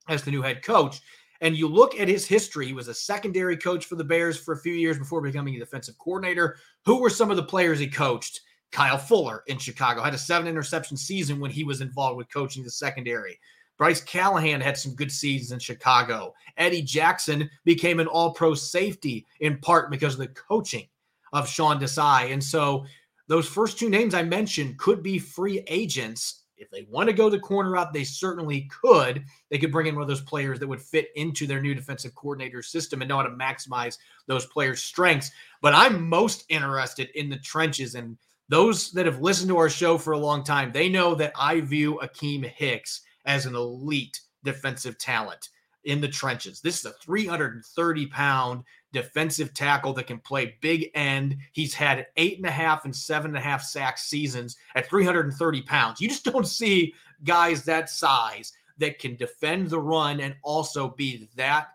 as 0.07 0.23
the 0.23 0.31
new 0.31 0.41
head 0.41 0.63
coach. 0.63 1.01
And 1.41 1.55
you 1.55 1.67
look 1.67 1.99
at 1.99 2.07
his 2.07 2.25
history, 2.25 2.67
he 2.67 2.73
was 2.73 2.87
a 2.87 2.93
secondary 2.93 3.57
coach 3.57 3.85
for 3.85 3.95
the 3.95 4.03
Bears 4.03 4.37
for 4.37 4.53
a 4.53 4.59
few 4.59 4.73
years 4.73 4.97
before 4.97 5.21
becoming 5.21 5.55
a 5.55 5.59
defensive 5.59 5.97
coordinator. 5.97 6.57
Who 6.85 6.99
were 6.99 7.09
some 7.09 7.31
of 7.31 7.37
the 7.37 7.43
players 7.43 7.79
he 7.79 7.87
coached? 7.87 8.41
Kyle 8.71 8.97
Fuller 8.97 9.43
in 9.47 9.57
Chicago 9.57 10.01
had 10.01 10.13
a 10.13 10.17
seven 10.17 10.47
interception 10.47 10.95
season 10.95 11.39
when 11.39 11.49
he 11.49 11.63
was 11.63 11.81
involved 11.81 12.17
with 12.17 12.31
coaching 12.31 12.63
the 12.63 12.69
secondary. 12.69 13.39
Bryce 13.79 14.01
Callahan 14.01 14.59
had 14.59 14.77
some 14.77 14.93
good 14.93 15.11
seasons 15.11 15.53
in 15.53 15.59
Chicago. 15.59 16.35
Eddie 16.57 16.81
Jackson 16.81 17.49
became 17.63 18.01
an 18.01 18.07
all 18.07 18.33
pro 18.33 18.53
safety 18.53 19.25
in 19.39 19.57
part 19.59 19.89
because 19.89 20.13
of 20.13 20.19
the 20.19 20.27
coaching 20.27 20.85
of 21.31 21.47
Sean 21.47 21.79
Desai. 21.79 22.33
And 22.33 22.43
so 22.43 22.85
those 23.27 23.47
first 23.47 23.79
two 23.79 23.89
names 23.89 24.13
I 24.13 24.21
mentioned 24.21 24.77
could 24.77 25.01
be 25.01 25.17
free 25.17 25.63
agents. 25.67 26.43
If 26.57 26.69
they 26.71 26.87
want 26.89 27.07
to 27.07 27.15
go 27.15 27.29
the 27.29 27.39
corner 27.39 27.71
route, 27.71 27.93
they 27.93 28.03
certainly 28.03 28.69
could. 28.69 29.23
They 29.49 29.57
could 29.57 29.71
bring 29.71 29.87
in 29.87 29.95
one 29.95 30.01
of 30.01 30.09
those 30.09 30.19
players 30.19 30.59
that 30.59 30.67
would 30.67 30.81
fit 30.81 31.07
into 31.15 31.47
their 31.47 31.61
new 31.61 31.73
defensive 31.73 32.13
coordinator 32.15 32.61
system 32.61 33.01
and 33.01 33.07
know 33.07 33.15
how 33.15 33.23
to 33.23 33.29
maximize 33.29 33.97
those 34.27 34.45
players' 34.47 34.83
strengths. 34.83 35.31
But 35.61 35.73
I'm 35.73 36.09
most 36.09 36.43
interested 36.49 37.11
in 37.15 37.29
the 37.29 37.37
trenches. 37.37 37.95
And 37.95 38.17
those 38.49 38.91
that 38.91 39.05
have 39.05 39.21
listened 39.21 39.47
to 39.49 39.57
our 39.57 39.69
show 39.69 39.97
for 39.97 40.11
a 40.11 40.19
long 40.19 40.43
time, 40.43 40.73
they 40.73 40.89
know 40.89 41.15
that 41.15 41.31
I 41.39 41.61
view 41.61 41.97
Akiem 42.03 42.43
Hicks 42.43 43.03
as 43.25 43.45
an 43.45 43.55
elite 43.55 44.19
defensive 44.43 44.97
talent 44.97 45.49
in 45.85 46.01
the 46.01 46.07
trenches. 46.07 46.61
This 46.61 46.79
is 46.79 46.85
a 46.85 46.93
330 47.01 48.05
pound 48.07 48.63
defensive 48.91 49.53
tackle 49.53 49.93
that 49.93 50.07
can 50.07 50.19
play 50.19 50.57
big 50.61 50.89
end. 50.93 51.37
He's 51.53 51.73
had 51.73 52.07
eight 52.17 52.37
and 52.37 52.45
a 52.45 52.51
half 52.51 52.85
and 52.85 52.95
seven 52.95 53.31
and 53.31 53.37
a 53.37 53.41
half 53.41 53.63
sack 53.63 53.97
seasons 53.97 54.57
at 54.75 54.87
330 54.87 55.61
pounds. 55.63 56.01
You 56.01 56.09
just 56.09 56.25
don't 56.25 56.47
see 56.47 56.93
guys 57.23 57.63
that 57.65 57.89
size 57.89 58.53
that 58.77 58.99
can 58.99 59.15
defend 59.15 59.69
the 59.69 59.79
run 59.79 60.19
and 60.21 60.35
also 60.43 60.89
be 60.89 61.29
that 61.35 61.69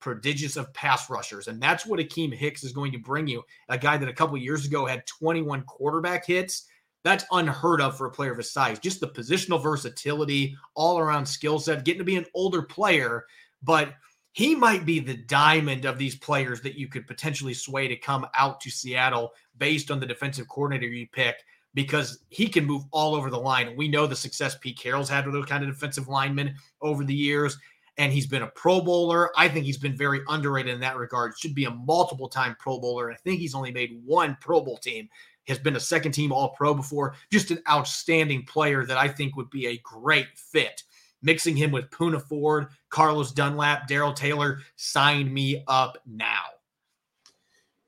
prodigious 0.00 0.56
of 0.56 0.72
pass 0.72 1.10
rushers. 1.10 1.48
And 1.48 1.60
that's 1.60 1.84
what 1.84 2.00
Akiem 2.00 2.34
Hicks 2.34 2.64
is 2.64 2.72
going 2.72 2.92
to 2.92 2.98
bring 2.98 3.26
you. 3.26 3.42
A 3.68 3.78
guy 3.78 3.98
that 3.98 4.08
a 4.08 4.14
couple 4.14 4.36
years 4.38 4.66
ago 4.66 4.86
had 4.86 5.06
21 5.06 5.62
quarterback 5.64 6.26
hits 6.26 6.66
that's 7.02 7.24
unheard 7.32 7.80
of 7.80 7.96
for 7.96 8.06
a 8.06 8.10
player 8.10 8.32
of 8.32 8.38
his 8.38 8.52
size. 8.52 8.78
Just 8.78 9.00
the 9.00 9.08
positional 9.08 9.62
versatility, 9.62 10.56
all 10.74 10.98
around 10.98 11.26
skill 11.26 11.58
set, 11.58 11.84
getting 11.84 11.98
to 11.98 12.04
be 12.04 12.16
an 12.16 12.26
older 12.34 12.62
player, 12.62 13.24
but 13.62 13.94
he 14.32 14.54
might 14.54 14.86
be 14.86 15.00
the 15.00 15.16
diamond 15.16 15.84
of 15.84 15.98
these 15.98 16.14
players 16.16 16.60
that 16.62 16.78
you 16.78 16.88
could 16.88 17.06
potentially 17.06 17.54
sway 17.54 17.88
to 17.88 17.96
come 17.96 18.26
out 18.36 18.60
to 18.60 18.70
Seattle 18.70 19.32
based 19.58 19.90
on 19.90 19.98
the 19.98 20.06
defensive 20.06 20.48
coordinator 20.48 20.86
you 20.86 21.06
pick 21.08 21.36
because 21.74 22.24
he 22.28 22.48
can 22.48 22.64
move 22.64 22.82
all 22.92 23.14
over 23.14 23.30
the 23.30 23.38
line. 23.38 23.76
We 23.76 23.88
know 23.88 24.06
the 24.06 24.16
success 24.16 24.56
Pete 24.60 24.78
Carroll's 24.78 25.08
had 25.08 25.24
with 25.24 25.34
those 25.34 25.46
kind 25.46 25.64
of 25.64 25.70
defensive 25.70 26.08
linemen 26.08 26.54
over 26.80 27.04
the 27.04 27.14
years. 27.14 27.56
And 27.98 28.12
he's 28.12 28.26
been 28.26 28.42
a 28.42 28.48
Pro 28.48 28.80
Bowler. 28.80 29.30
I 29.36 29.48
think 29.48 29.66
he's 29.66 29.76
been 29.76 29.96
very 29.96 30.20
underrated 30.28 30.72
in 30.72 30.80
that 30.80 30.96
regard. 30.96 31.38
Should 31.38 31.54
be 31.54 31.64
a 31.64 31.70
multiple 31.70 32.28
time 32.28 32.56
Pro 32.58 32.78
Bowler. 32.78 33.10
I 33.12 33.16
think 33.16 33.40
he's 33.40 33.54
only 33.54 33.72
made 33.72 34.00
one 34.04 34.36
Pro 34.40 34.60
Bowl 34.62 34.78
team 34.78 35.08
has 35.48 35.58
been 35.58 35.76
a 35.76 35.80
second 35.80 36.12
team 36.12 36.32
All 36.32 36.50
Pro 36.50 36.74
before. 36.74 37.14
Just 37.30 37.50
an 37.50 37.62
outstanding 37.68 38.44
player 38.44 38.84
that 38.86 38.96
I 38.96 39.08
think 39.08 39.36
would 39.36 39.50
be 39.50 39.66
a 39.66 39.78
great 39.78 40.28
fit. 40.34 40.82
Mixing 41.22 41.56
him 41.56 41.70
with 41.70 41.90
Poona 41.90 42.22
Ford, 42.22 42.68
Carlos 42.88 43.32
Dunlap, 43.32 43.86
Darrell 43.86 44.14
Taylor, 44.14 44.60
sign 44.76 45.32
me 45.32 45.62
up 45.68 45.98
now. 46.06 46.44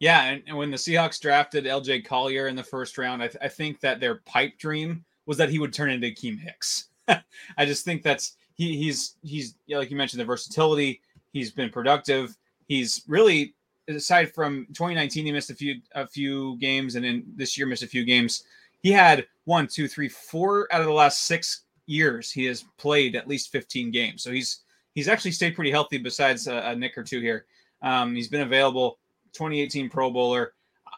Yeah, 0.00 0.24
and, 0.24 0.42
and, 0.48 0.56
when 0.56 0.72
the 0.72 0.76
Seahawks 0.76 1.20
drafted 1.20 1.64
LJ 1.64 2.04
Collier 2.04 2.48
in 2.48 2.56
the 2.56 2.64
first 2.64 2.98
round, 2.98 3.22
I, 3.22 3.28
th- 3.28 3.38
I, 3.40 3.46
think 3.46 3.78
that 3.80 4.00
their 4.00 4.16
pipe 4.26 4.58
dream 4.58 5.04
was 5.26 5.36
that 5.38 5.48
he 5.48 5.60
would 5.60 5.72
turn 5.72 5.90
into 5.90 6.08
Keem 6.08 6.40
Hicks. 6.40 6.88
I 7.08 7.64
just 7.64 7.84
think 7.84 8.02
that's 8.02 8.34
he, 8.54 8.76
he's 8.76 9.14
he's 9.22 9.54
like 9.68 9.92
you 9.92 9.96
mentioned 9.96 10.20
the 10.20 10.24
versatility. 10.24 11.00
He's 11.32 11.52
been 11.52 11.70
productive. 11.70 12.36
He's 12.66 13.02
really 13.06 13.54
aside 13.88 14.32
from 14.32 14.66
2019, 14.68 15.26
he 15.26 15.32
missed 15.32 15.50
a 15.50 15.54
few 15.54 15.80
a 15.94 16.06
few 16.06 16.56
games, 16.58 16.94
and 16.94 17.04
then 17.04 17.24
this 17.36 17.56
year 17.56 17.66
missed 17.66 17.82
a 17.82 17.88
few 17.88 18.04
games. 18.04 18.44
He 18.80 18.90
had 18.90 19.26
one, 19.44 19.66
two, 19.66 19.88
three, 19.88 20.08
four 20.08 20.68
out 20.72 20.80
of 20.80 20.86
the 20.86 20.92
last 20.92 21.26
six 21.26 21.62
years 21.86 22.30
he 22.30 22.44
has 22.46 22.64
played 22.78 23.16
at 23.16 23.28
least 23.28 23.50
15 23.52 23.90
games. 23.90 24.22
So 24.22 24.32
he's 24.32 24.60
he's 24.94 25.08
actually 25.08 25.32
stayed 25.32 25.54
pretty 25.54 25.70
healthy. 25.70 25.98
Besides 25.98 26.46
a, 26.46 26.56
a 26.68 26.76
nick 26.76 26.96
or 26.96 27.02
two 27.02 27.20
here, 27.20 27.46
um, 27.82 28.14
he's 28.14 28.28
been 28.28 28.42
available. 28.42 28.98
2018 29.32 29.88
Pro 29.88 30.10
Bowler. 30.10 30.52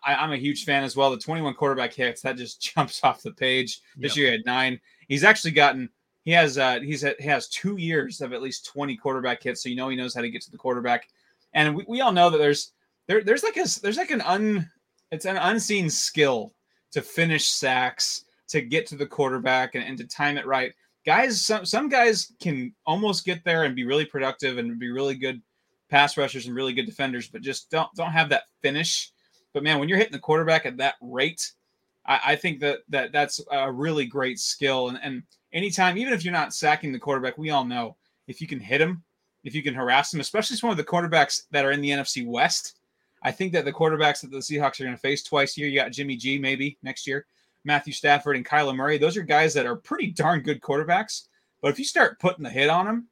I, 0.04 0.24
am 0.24 0.32
a 0.32 0.36
huge 0.36 0.64
fan 0.64 0.82
as 0.82 0.96
well. 0.96 1.10
The 1.10 1.18
21 1.18 1.54
quarterback 1.54 1.94
hits 1.94 2.20
that 2.22 2.36
just 2.36 2.60
jumps 2.74 3.02
off 3.04 3.22
the 3.22 3.32
page. 3.32 3.80
This 3.96 4.12
yep. 4.12 4.16
year 4.16 4.26
he 4.26 4.32
had 4.32 4.46
nine. 4.46 4.80
He's 5.08 5.24
actually 5.24 5.52
gotten 5.52 5.88
he 6.24 6.32
has 6.32 6.58
uh 6.58 6.80
he's 6.80 7.02
he 7.02 7.26
has 7.26 7.48
two 7.48 7.76
years 7.76 8.20
of 8.20 8.32
at 8.32 8.42
least 8.42 8.66
20 8.66 8.96
quarterback 8.96 9.42
hits, 9.42 9.62
so 9.62 9.68
you 9.68 9.76
know 9.76 9.88
he 9.88 9.96
knows 9.96 10.14
how 10.14 10.20
to 10.20 10.30
get 10.30 10.42
to 10.42 10.50
the 10.50 10.58
quarterback. 10.58 11.08
And 11.54 11.74
we, 11.74 11.84
we 11.88 12.00
all 12.00 12.12
know 12.12 12.30
that 12.30 12.38
there's 12.38 12.72
there 13.06 13.22
there's 13.22 13.42
like 13.42 13.56
a 13.56 13.64
there's 13.80 13.96
like 13.96 14.10
an 14.10 14.20
un 14.20 14.70
it's 15.10 15.24
an 15.24 15.36
unseen 15.36 15.88
skill 15.88 16.52
to 16.92 17.00
finish 17.00 17.46
sacks, 17.46 18.24
to 18.48 18.60
get 18.60 18.86
to 18.86 18.96
the 18.96 19.06
quarterback 19.06 19.74
and, 19.74 19.84
and 19.84 19.98
to 19.98 20.06
time 20.06 20.36
it 20.36 20.46
right. 20.46 20.72
Guys, 21.06 21.40
some 21.42 21.64
some 21.64 21.88
guys 21.88 22.32
can 22.40 22.74
almost 22.86 23.24
get 23.24 23.44
there 23.44 23.64
and 23.64 23.76
be 23.76 23.84
really 23.84 24.04
productive 24.04 24.58
and 24.58 24.78
be 24.78 24.90
really 24.90 25.14
good 25.14 25.40
pass 25.90 26.16
rushers 26.16 26.46
and 26.46 26.56
really 26.56 26.72
good 26.72 26.86
defenders, 26.86 27.28
but 27.28 27.42
just 27.42 27.70
don't 27.70 27.88
don't 27.94 28.12
have 28.12 28.28
that 28.28 28.44
finish. 28.62 29.10
But 29.52 29.62
man, 29.62 29.78
when 29.78 29.88
you're 29.88 29.98
hitting 29.98 30.12
the 30.12 30.18
quarterback 30.18 30.66
at 30.66 30.76
that 30.78 30.94
rate, 31.00 31.52
I, 32.06 32.20
I 32.26 32.36
think 32.36 32.60
that 32.60 32.80
that 32.88 33.12
that's 33.12 33.40
a 33.50 33.70
really 33.70 34.06
great 34.06 34.38
skill. 34.38 34.88
And, 34.88 34.98
and 35.02 35.22
anytime, 35.52 35.98
even 35.98 36.12
if 36.12 36.24
you're 36.24 36.32
not 36.32 36.54
sacking 36.54 36.92
the 36.92 36.98
quarterback, 36.98 37.38
we 37.38 37.50
all 37.50 37.64
know 37.64 37.96
if 38.26 38.40
you 38.40 38.46
can 38.46 38.60
hit 38.60 38.80
him, 38.80 39.04
if 39.44 39.54
you 39.54 39.62
can 39.62 39.74
harass 39.74 40.12
him, 40.12 40.20
especially 40.20 40.56
some 40.56 40.70
of 40.70 40.76
the 40.76 40.84
quarterbacks 40.84 41.42
that 41.50 41.64
are 41.64 41.70
in 41.70 41.80
the 41.80 41.90
NFC 41.90 42.26
West. 42.26 42.78
I 43.22 43.30
think 43.30 43.52
that 43.52 43.64
the 43.64 43.72
quarterbacks 43.72 44.20
that 44.20 44.30
the 44.30 44.38
Seahawks 44.38 44.80
are 44.80 44.84
going 44.84 44.96
to 44.96 45.00
face 45.00 45.22
twice 45.22 45.56
a 45.56 45.60
year, 45.60 45.68
you 45.68 45.78
got 45.78 45.92
Jimmy 45.92 46.16
G 46.16 46.38
maybe 46.38 46.76
next 46.82 47.06
year, 47.06 47.26
Matthew 47.64 47.92
Stafford 47.92 48.36
and 48.36 48.44
Kyler 48.44 48.76
Murray. 48.76 48.98
Those 48.98 49.16
are 49.16 49.22
guys 49.22 49.54
that 49.54 49.66
are 49.66 49.76
pretty 49.76 50.08
darn 50.08 50.40
good 50.40 50.60
quarterbacks. 50.60 51.28
But 51.62 51.70
if 51.70 51.78
you 51.78 51.84
start 51.84 52.18
putting 52.18 52.44
the 52.44 52.50
hit 52.50 52.68
on 52.68 52.84
them, 52.84 53.08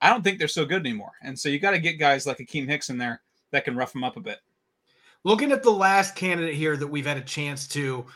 I 0.00 0.10
don't 0.10 0.22
think 0.22 0.38
they're 0.38 0.48
so 0.48 0.64
good 0.64 0.86
anymore. 0.86 1.12
And 1.22 1.38
so 1.38 1.48
you 1.48 1.58
got 1.58 1.72
to 1.72 1.78
get 1.78 1.98
guys 1.98 2.26
like 2.26 2.38
Akiem 2.38 2.68
Hicks 2.68 2.90
in 2.90 2.98
there 2.98 3.20
that 3.50 3.64
can 3.64 3.76
rough 3.76 3.92
them 3.92 4.04
up 4.04 4.16
a 4.16 4.20
bit. 4.20 4.38
Looking 5.24 5.52
at 5.52 5.62
the 5.62 5.70
last 5.70 6.14
candidate 6.14 6.54
here 6.54 6.76
that 6.76 6.86
we've 6.86 7.06
had 7.06 7.18
a 7.18 7.22
chance 7.22 7.66
to 7.68 8.06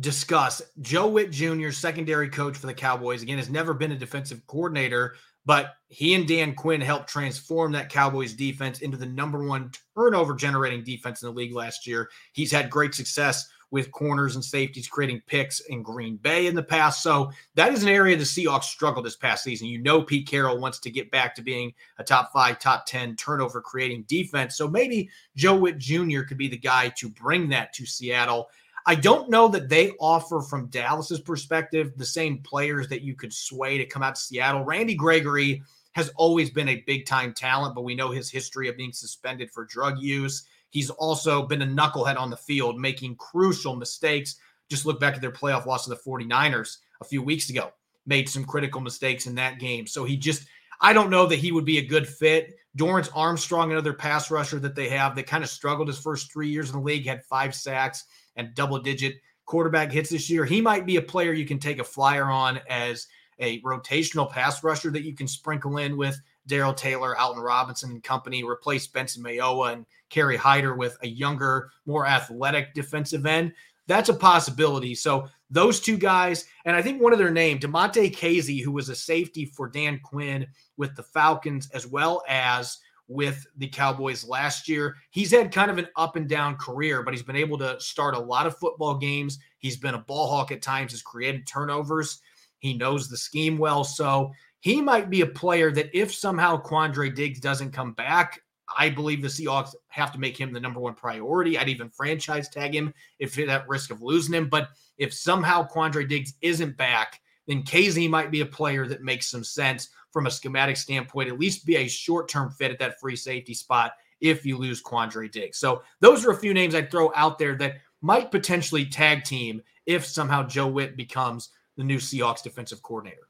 discuss, 0.00 0.60
Joe 0.80 1.06
Whitt 1.06 1.30
Jr., 1.30 1.70
secondary 1.70 2.28
coach 2.28 2.56
for 2.56 2.66
the 2.66 2.74
Cowboys, 2.74 3.22
again, 3.22 3.38
has 3.38 3.48
never 3.48 3.72
been 3.72 3.92
a 3.92 3.96
defensive 3.96 4.44
coordinator, 4.46 5.14
but 5.48 5.76
he 5.88 6.12
and 6.12 6.28
Dan 6.28 6.54
Quinn 6.54 6.82
helped 6.82 7.08
transform 7.08 7.72
that 7.72 7.88
Cowboys 7.88 8.34
defense 8.34 8.80
into 8.80 8.98
the 8.98 9.06
number 9.06 9.42
one 9.42 9.70
turnover 9.96 10.34
generating 10.34 10.84
defense 10.84 11.22
in 11.22 11.28
the 11.28 11.34
league 11.34 11.54
last 11.54 11.86
year. 11.86 12.10
He's 12.34 12.52
had 12.52 12.68
great 12.68 12.94
success 12.94 13.48
with 13.70 13.90
corners 13.90 14.34
and 14.34 14.44
safeties 14.44 14.88
creating 14.88 15.22
picks 15.26 15.60
in 15.60 15.82
Green 15.82 16.16
Bay 16.16 16.48
in 16.48 16.54
the 16.54 16.62
past. 16.62 17.02
So 17.02 17.32
that 17.54 17.72
is 17.72 17.82
an 17.82 17.88
area 17.88 18.14
the 18.14 18.24
Seahawks 18.24 18.64
struggled 18.64 19.06
this 19.06 19.16
past 19.16 19.42
season. 19.42 19.68
You 19.68 19.78
know, 19.78 20.02
Pete 20.02 20.28
Carroll 20.28 20.58
wants 20.58 20.80
to 20.80 20.90
get 20.90 21.10
back 21.10 21.34
to 21.36 21.42
being 21.42 21.72
a 21.96 22.04
top 22.04 22.30
five, 22.30 22.58
top 22.58 22.84
10 22.84 23.16
turnover 23.16 23.62
creating 23.62 24.02
defense. 24.02 24.54
So 24.54 24.68
maybe 24.68 25.08
Joe 25.34 25.56
Whitt 25.56 25.78
Jr. 25.78 26.24
could 26.28 26.36
be 26.36 26.48
the 26.48 26.58
guy 26.58 26.90
to 26.98 27.08
bring 27.08 27.48
that 27.48 27.72
to 27.72 27.86
Seattle. 27.86 28.50
I 28.88 28.94
don't 28.94 29.28
know 29.28 29.48
that 29.48 29.68
they 29.68 29.92
offer, 30.00 30.40
from 30.40 30.68
Dallas's 30.68 31.20
perspective, 31.20 31.92
the 31.98 32.06
same 32.06 32.38
players 32.38 32.88
that 32.88 33.02
you 33.02 33.14
could 33.14 33.34
sway 33.34 33.76
to 33.76 33.84
come 33.84 34.02
out 34.02 34.14
to 34.14 34.20
Seattle. 34.20 34.64
Randy 34.64 34.94
Gregory 34.94 35.62
has 35.92 36.08
always 36.16 36.48
been 36.48 36.70
a 36.70 36.82
big 36.86 37.04
time 37.04 37.34
talent, 37.34 37.74
but 37.74 37.84
we 37.84 37.94
know 37.94 38.10
his 38.10 38.30
history 38.30 38.66
of 38.66 38.78
being 38.78 38.94
suspended 38.94 39.50
for 39.50 39.66
drug 39.66 39.98
use. 39.98 40.44
He's 40.70 40.88
also 40.88 41.42
been 41.42 41.60
a 41.60 41.66
knucklehead 41.66 42.18
on 42.18 42.30
the 42.30 42.36
field, 42.38 42.80
making 42.80 43.16
crucial 43.16 43.76
mistakes. 43.76 44.36
Just 44.70 44.86
look 44.86 44.98
back 44.98 45.14
at 45.14 45.20
their 45.20 45.32
playoff 45.32 45.66
loss 45.66 45.84
to 45.84 45.90
the 45.90 45.96
49ers 45.96 46.78
a 47.02 47.04
few 47.04 47.22
weeks 47.22 47.50
ago, 47.50 47.72
made 48.06 48.26
some 48.26 48.46
critical 48.46 48.80
mistakes 48.80 49.26
in 49.26 49.34
that 49.34 49.58
game. 49.58 49.86
So 49.86 50.04
he 50.04 50.16
just, 50.16 50.46
I 50.80 50.94
don't 50.94 51.10
know 51.10 51.26
that 51.26 51.36
he 51.36 51.52
would 51.52 51.66
be 51.66 51.76
a 51.76 51.86
good 51.86 52.08
fit. 52.08 52.56
Dorance 52.78 53.10
Armstrong, 53.14 53.70
another 53.70 53.92
pass 53.92 54.30
rusher 54.30 54.58
that 54.60 54.74
they 54.74 54.88
have, 54.88 55.14
they 55.14 55.22
kind 55.24 55.44
of 55.44 55.50
struggled 55.50 55.88
his 55.88 55.98
first 55.98 56.32
three 56.32 56.48
years 56.48 56.70
in 56.70 56.76
the 56.76 56.82
league, 56.82 57.04
had 57.04 57.22
five 57.26 57.54
sacks 57.54 58.04
and 58.38 58.54
double 58.54 58.78
digit 58.78 59.16
quarterback 59.44 59.92
hits 59.92 60.10
this 60.10 60.30
year. 60.30 60.44
He 60.44 60.60
might 60.60 60.86
be 60.86 60.96
a 60.96 61.02
player 61.02 61.32
you 61.32 61.46
can 61.46 61.58
take 61.58 61.78
a 61.78 61.84
flyer 61.84 62.24
on 62.24 62.60
as 62.68 63.06
a 63.38 63.60
rotational 63.62 64.30
pass 64.30 64.64
rusher 64.64 64.90
that 64.90 65.04
you 65.04 65.14
can 65.14 65.28
sprinkle 65.28 65.78
in 65.78 65.96
with 65.96 66.20
Darrell 66.46 66.74
Taylor, 66.74 67.16
Alton 67.16 67.42
Robinson, 67.42 67.90
and 67.90 68.02
company, 68.02 68.42
replace 68.42 68.86
Benson 68.86 69.22
Mayowa 69.22 69.74
and 69.74 69.86
Kerry 70.08 70.36
Hyder 70.36 70.74
with 70.74 70.96
a 71.02 71.08
younger, 71.08 71.70
more 71.86 72.06
athletic 72.06 72.74
defensive 72.74 73.26
end. 73.26 73.52
That's 73.86 74.08
a 74.08 74.14
possibility. 74.14 74.94
So 74.94 75.28
those 75.50 75.80
two 75.80 75.96
guys, 75.96 76.44
and 76.64 76.76
I 76.76 76.82
think 76.82 77.00
one 77.00 77.12
of 77.12 77.18
their 77.18 77.30
name, 77.30 77.58
Damontae 77.58 78.14
Kazee, 78.14 78.62
who 78.62 78.72
was 78.72 78.88
a 78.88 78.94
safety 78.94 79.46
for 79.46 79.68
Dan 79.68 80.00
Quinn 80.02 80.46
with 80.76 80.94
the 80.94 81.02
Falcons, 81.02 81.70
as 81.70 81.86
well 81.86 82.22
as 82.28 82.78
with 83.08 83.46
the 83.56 83.66
Cowboys 83.66 84.24
last 84.24 84.68
year. 84.68 84.96
He's 85.10 85.30
had 85.30 85.50
kind 85.50 85.70
of 85.70 85.78
an 85.78 85.88
up 85.96 86.16
and 86.16 86.28
down 86.28 86.56
career, 86.56 87.02
but 87.02 87.14
he's 87.14 87.22
been 87.22 87.36
able 87.36 87.58
to 87.58 87.80
start 87.80 88.14
a 88.14 88.20
lot 88.20 88.46
of 88.46 88.58
football 88.58 88.96
games. 88.96 89.38
He's 89.58 89.78
been 89.78 89.94
a 89.94 89.98
ball 89.98 90.28
hawk 90.28 90.52
at 90.52 90.62
times, 90.62 90.92
has 90.92 91.02
created 91.02 91.46
turnovers. 91.46 92.20
He 92.58 92.74
knows 92.74 93.08
the 93.08 93.16
scheme 93.16 93.56
well. 93.56 93.82
So 93.82 94.32
he 94.60 94.80
might 94.82 95.10
be 95.10 95.22
a 95.22 95.26
player 95.26 95.70
that 95.72 95.90
if 95.98 96.14
somehow 96.14 96.62
Quandre 96.62 97.14
Diggs 97.14 97.40
doesn't 97.40 97.72
come 97.72 97.92
back, 97.92 98.42
I 98.76 98.90
believe 98.90 99.22
the 99.22 99.28
Seahawks 99.28 99.74
have 99.88 100.12
to 100.12 100.18
make 100.18 100.38
him 100.38 100.52
the 100.52 100.60
number 100.60 100.80
one 100.80 100.94
priority. 100.94 101.56
I'd 101.56 101.70
even 101.70 101.88
franchise 101.88 102.50
tag 102.50 102.74
him 102.74 102.92
if 103.18 103.38
at 103.38 103.68
risk 103.68 103.90
of 103.90 104.02
losing 104.02 104.34
him. 104.34 104.48
But 104.48 104.68
if 104.98 105.14
somehow 105.14 105.66
Quandre 105.66 106.06
Diggs 106.06 106.34
isn't 106.42 106.76
back, 106.76 107.20
then 107.46 107.62
Kazee 107.62 108.10
might 108.10 108.30
be 108.30 108.42
a 108.42 108.46
player 108.46 108.86
that 108.86 109.02
makes 109.02 109.30
some 109.30 109.44
sense 109.44 109.88
from 110.12 110.26
a 110.26 110.30
schematic 110.30 110.76
standpoint, 110.76 111.28
at 111.28 111.38
least 111.38 111.66
be 111.66 111.76
a 111.76 111.88
short 111.88 112.28
term 112.28 112.50
fit 112.50 112.70
at 112.70 112.78
that 112.78 113.00
free 113.00 113.16
safety 113.16 113.54
spot 113.54 113.92
if 114.20 114.44
you 114.44 114.56
lose 114.56 114.82
Quandre 114.82 115.30
Diggs. 115.30 115.58
So 115.58 115.82
those 116.00 116.24
are 116.24 116.30
a 116.30 116.36
few 116.36 116.54
names 116.54 116.74
I'd 116.74 116.90
throw 116.90 117.12
out 117.14 117.38
there 117.38 117.54
that 117.56 117.76
might 118.00 118.30
potentially 118.30 118.84
tag 118.84 119.24
team 119.24 119.62
if 119.86 120.04
somehow 120.04 120.42
Joe 120.42 120.66
Whitt 120.66 120.96
becomes 120.96 121.50
the 121.76 121.84
new 121.84 121.98
Seahawks 121.98 122.42
defensive 122.42 122.82
coordinator. 122.82 123.28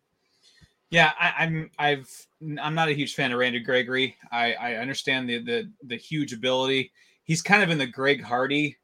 Yeah, 0.91 1.13
I, 1.21 1.45
am 1.45 1.71
I've 1.79 2.27
I'm 2.61 2.75
not 2.75 2.89
a 2.89 2.95
huge 2.95 3.15
fan 3.15 3.33
of 3.33 3.39
Randy 3.39 3.61
Gregory. 3.61 4.17
I, 4.33 4.55
I 4.55 4.75
understand 4.77 5.29
the 5.29 5.43
the 5.43 5.71
the 5.85 5.97
huge 5.97 6.33
ability. 6.33 6.93
He's 7.25 7.43
kind 7.43 7.63
of 7.63 7.69
in 7.69 7.77
the 7.77 7.87
Greg 7.87 8.23
Hardy 8.23 8.79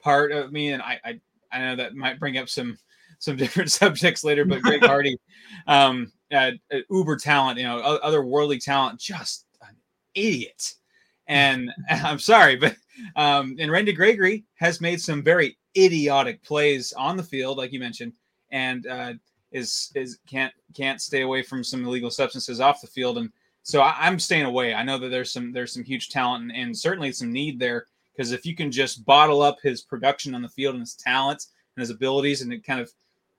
part 0.00 0.32
of 0.32 0.52
me, 0.52 0.72
and 0.72 0.82
I 0.82 0.98
I, 1.04 1.20
I 1.52 1.58
know 1.58 1.76
that 1.76 1.94
might 1.94 2.18
bring 2.18 2.38
up 2.38 2.48
some 2.48 2.78
some 3.18 3.36
different 3.36 3.70
subjects 3.70 4.24
later, 4.24 4.46
but 4.46 4.62
Greg 4.62 4.84
Hardy, 4.86 5.18
um, 5.66 6.10
uh, 6.32 6.52
uber 6.90 7.16
talent, 7.16 7.58
you 7.58 7.64
know, 7.64 7.78
other 7.78 8.22
worldly 8.22 8.58
talent, 8.58 9.00
just 9.00 9.46
an 9.62 9.76
idiot. 10.14 10.74
And 11.28 11.70
I'm 11.88 12.18
sorry, 12.18 12.56
but 12.56 12.74
um, 13.14 13.54
and 13.60 13.70
Randy 13.70 13.92
Gregory 13.92 14.46
has 14.56 14.80
made 14.80 15.00
some 15.00 15.22
very 15.22 15.56
idiotic 15.76 16.42
plays 16.42 16.92
on 16.94 17.16
the 17.16 17.22
field, 17.22 17.56
like 17.56 17.72
you 17.72 17.78
mentioned, 17.78 18.14
and 18.50 18.84
uh, 18.88 19.12
is 19.52 19.92
is 19.94 20.18
can't 20.28 20.52
can't 20.76 21.00
stay 21.00 21.22
away 21.22 21.44
from 21.44 21.62
some 21.62 21.84
illegal 21.84 22.10
substances 22.10 22.60
off 22.60 22.80
the 22.80 22.88
field, 22.88 23.18
and 23.18 23.30
so 23.62 23.80
I, 23.80 24.08
am 24.08 24.18
staying 24.18 24.46
away. 24.46 24.74
I 24.74 24.82
know 24.82 24.98
that 24.98 25.08
there's 25.08 25.32
some 25.32 25.52
there's 25.52 25.72
some 25.72 25.84
huge 25.84 26.08
talent 26.08 26.44
and, 26.44 26.52
and 26.52 26.76
certainly 26.76 27.12
some 27.12 27.32
need 27.32 27.58
there 27.58 27.86
because 28.12 28.32
if 28.32 28.44
you 28.44 28.54
can 28.54 28.70
just 28.70 29.04
bottle 29.04 29.42
up 29.42 29.58
his 29.62 29.82
production 29.82 30.34
on 30.34 30.42
the 30.42 30.48
field 30.48 30.74
and 30.74 30.82
his 30.82 30.94
talents 30.94 31.52
and 31.76 31.80
his 31.80 31.90
abilities 31.90 32.42
and 32.42 32.52
it 32.52 32.64
kind 32.64 32.80
of 32.80 32.90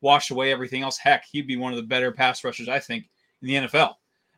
wash 0.02 0.32
away 0.32 0.52
everything 0.52 0.82
else, 0.82 0.98
heck, 0.98 1.26
he'd 1.32 1.48
be 1.48 1.58
one 1.58 1.72
of 1.72 1.78
the 1.78 1.84
better 1.84 2.12
pass 2.12 2.44
rushers 2.44 2.68
I 2.68 2.80
think 2.80 3.10
in 3.42 3.48
the 3.48 3.56
NFL. 3.56 3.96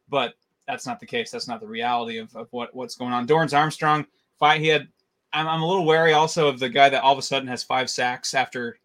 But 0.09 0.33
that's 0.67 0.85
not 0.85 0.99
the 0.99 1.05
case. 1.05 1.31
That's 1.31 1.47
not 1.47 1.59
the 1.59 1.67
reality 1.67 2.17
of, 2.17 2.35
of 2.35 2.47
what 2.51 2.73
what's 2.75 2.95
going 2.95 3.13
on. 3.13 3.27
Dorance 3.27 3.57
Armstrong, 3.57 4.05
fight 4.39 4.61
he 4.61 4.67
had. 4.67 4.87
I'm, 5.31 5.47
I'm 5.47 5.61
a 5.61 5.67
little 5.67 5.85
wary 5.85 6.13
also 6.13 6.47
of 6.47 6.59
the 6.59 6.69
guy 6.69 6.89
that 6.89 7.01
all 7.01 7.13
of 7.13 7.19
a 7.19 7.23
sudden 7.23 7.47
has 7.47 7.63
five 7.63 7.89
sacks 7.89 8.33
after 8.33 8.77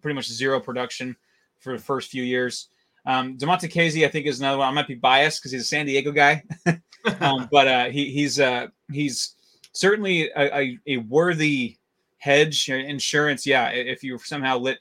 pretty 0.00 0.14
much 0.14 0.28
zero 0.28 0.60
production 0.60 1.16
for 1.58 1.72
the 1.72 1.82
first 1.82 2.10
few 2.10 2.22
years. 2.22 2.68
Um, 3.06 3.36
Damontae 3.36 3.70
Kazee, 3.70 4.06
I 4.06 4.08
think, 4.08 4.26
is 4.26 4.40
another 4.40 4.58
one. 4.58 4.68
I 4.68 4.70
might 4.70 4.88
be 4.88 4.94
biased 4.94 5.40
because 5.40 5.52
he's 5.52 5.62
a 5.62 5.66
San 5.66 5.86
Diego 5.86 6.10
guy, 6.10 6.42
um, 7.20 7.48
but 7.52 7.68
uh, 7.68 7.84
he, 7.86 8.10
he's 8.10 8.40
uh, 8.40 8.68
he's 8.90 9.34
certainly 9.72 10.30
a, 10.30 10.56
a, 10.56 10.78
a, 10.86 10.96
worthy 10.98 11.76
hedge 12.18 12.68
insurance. 12.70 13.46
Yeah, 13.46 13.68
if 13.70 14.02
you 14.02 14.18
somehow 14.18 14.58
let 14.58 14.78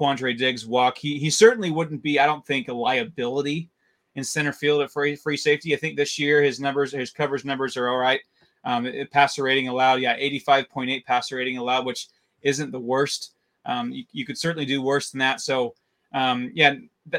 Quandre 0.00 0.36
Diggs 0.36 0.66
walk, 0.66 0.96
he 0.96 1.18
he 1.18 1.28
certainly 1.28 1.70
wouldn't 1.70 2.02
be. 2.02 2.18
I 2.18 2.26
don't 2.26 2.46
think 2.46 2.68
a 2.68 2.72
liability 2.72 3.68
in 4.14 4.24
center 4.24 4.52
field 4.52 4.82
at 4.82 4.90
free 4.90 5.14
free 5.14 5.36
safety. 5.36 5.74
I 5.74 5.76
think 5.76 5.96
this 5.96 6.18
year 6.18 6.42
his 6.42 6.58
numbers, 6.58 6.92
his 6.92 7.10
coverage 7.10 7.44
numbers 7.44 7.76
are 7.76 7.88
all 7.88 7.98
right. 7.98 8.20
Um, 8.64 8.86
it, 8.86 9.10
passer 9.10 9.42
rating 9.42 9.68
allowed, 9.68 10.00
yeah, 10.00 10.18
85.8 10.18 11.04
passer 11.04 11.36
rating 11.36 11.56
allowed, 11.56 11.86
which 11.86 12.08
isn't 12.42 12.72
the 12.72 12.80
worst. 12.80 13.34
Um, 13.64 13.90
you, 13.90 14.04
you 14.12 14.26
could 14.26 14.36
certainly 14.36 14.66
do 14.66 14.82
worse 14.82 15.10
than 15.10 15.18
that. 15.20 15.40
So 15.40 15.74
um, 16.12 16.50
yeah, 16.54 16.74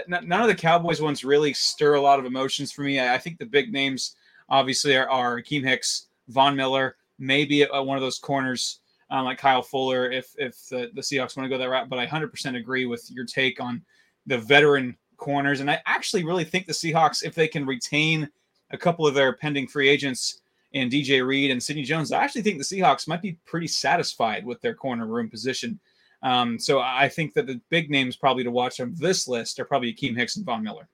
none 0.08 0.42
of 0.42 0.48
the 0.48 0.56
Cowboys 0.56 1.02
ones 1.02 1.24
really 1.24 1.54
stir 1.54 1.96
a 1.96 2.02
lot 2.02 2.20
of 2.20 2.26
emotions 2.26 2.72
for 2.72 2.82
me. 2.82 3.00
I, 3.00 3.16
I 3.16 3.18
think 3.18 3.38
the 3.38 3.46
big 3.46 3.72
names 3.72 4.16
obviously 4.50 4.96
are, 4.98 5.10
are 5.10 5.40
Akiem 5.40 5.64
Hicks, 5.64 6.08
Von 6.28 6.56
Miller, 6.56 6.98
maybe 7.20 7.64
a, 7.64 7.82
one 7.82 7.98
of 7.98 8.04
those 8.04 8.20
corners 8.20 8.81
um, 9.12 9.26
like 9.26 9.38
Kyle 9.38 9.62
Fuller 9.62 10.10
if 10.10 10.34
if 10.38 10.68
the, 10.70 10.90
the 10.96 11.02
Seahawks 11.02 11.38
want 11.38 11.46
to 11.46 11.50
go 11.50 11.58
that 11.58 11.70
route. 11.70 11.90
But 11.90 12.00
I 12.00 12.08
100% 12.08 12.58
agree 12.58 12.86
with 12.86 13.10
your 13.12 13.26
take 13.26 13.62
on 13.62 13.84
the 14.26 14.38
veteran 14.38 14.98
corners, 15.18 15.60
and 15.60 15.70
I 15.70 15.80
actually 15.86 16.24
really 16.24 16.46
think 16.46 16.66
the 16.66 16.74
Seahawks, 16.74 17.24
if 17.24 17.36
they 17.36 17.48
can 17.48 17.66
retain 17.66 18.30
a 18.72 18.78
couple 18.78 19.06
of 19.06 19.14
their 19.14 19.34
pending 19.34 19.68
free 19.68 19.90
agents 19.90 20.42
and 20.74 20.90
DJ 20.90 21.26
Reed 21.26 21.52
and 21.52 21.62
Sidney 21.62 21.84
Jones, 21.84 22.12
I 22.12 22.24
actually 22.24 22.44
think 22.44 22.58
the 22.58 22.64
Seahawks 22.64 23.08
might 23.08 23.22
be 23.22 23.38
pretty 23.46 23.68
satisfied 23.68 24.46
with 24.46 24.62
their 24.62 24.74
corner 24.74 25.06
room 25.06 25.30
position. 25.30 25.80
Um, 26.24 26.58
so 26.58 26.80
I 26.80 27.10
think 27.10 27.34
that 27.34 27.48
the 27.48 27.60
big 27.70 27.90
names 27.90 28.16
probably 28.16 28.44
to 28.44 28.52
watch 28.52 28.80
on 28.80 28.94
this 28.96 29.28
list 29.28 29.60
are 29.60 29.66
probably 29.66 29.94
Akiem 29.94 30.16
Hicks 30.16 30.38
and 30.38 30.46
Von 30.46 30.64
Miller. 30.64 30.88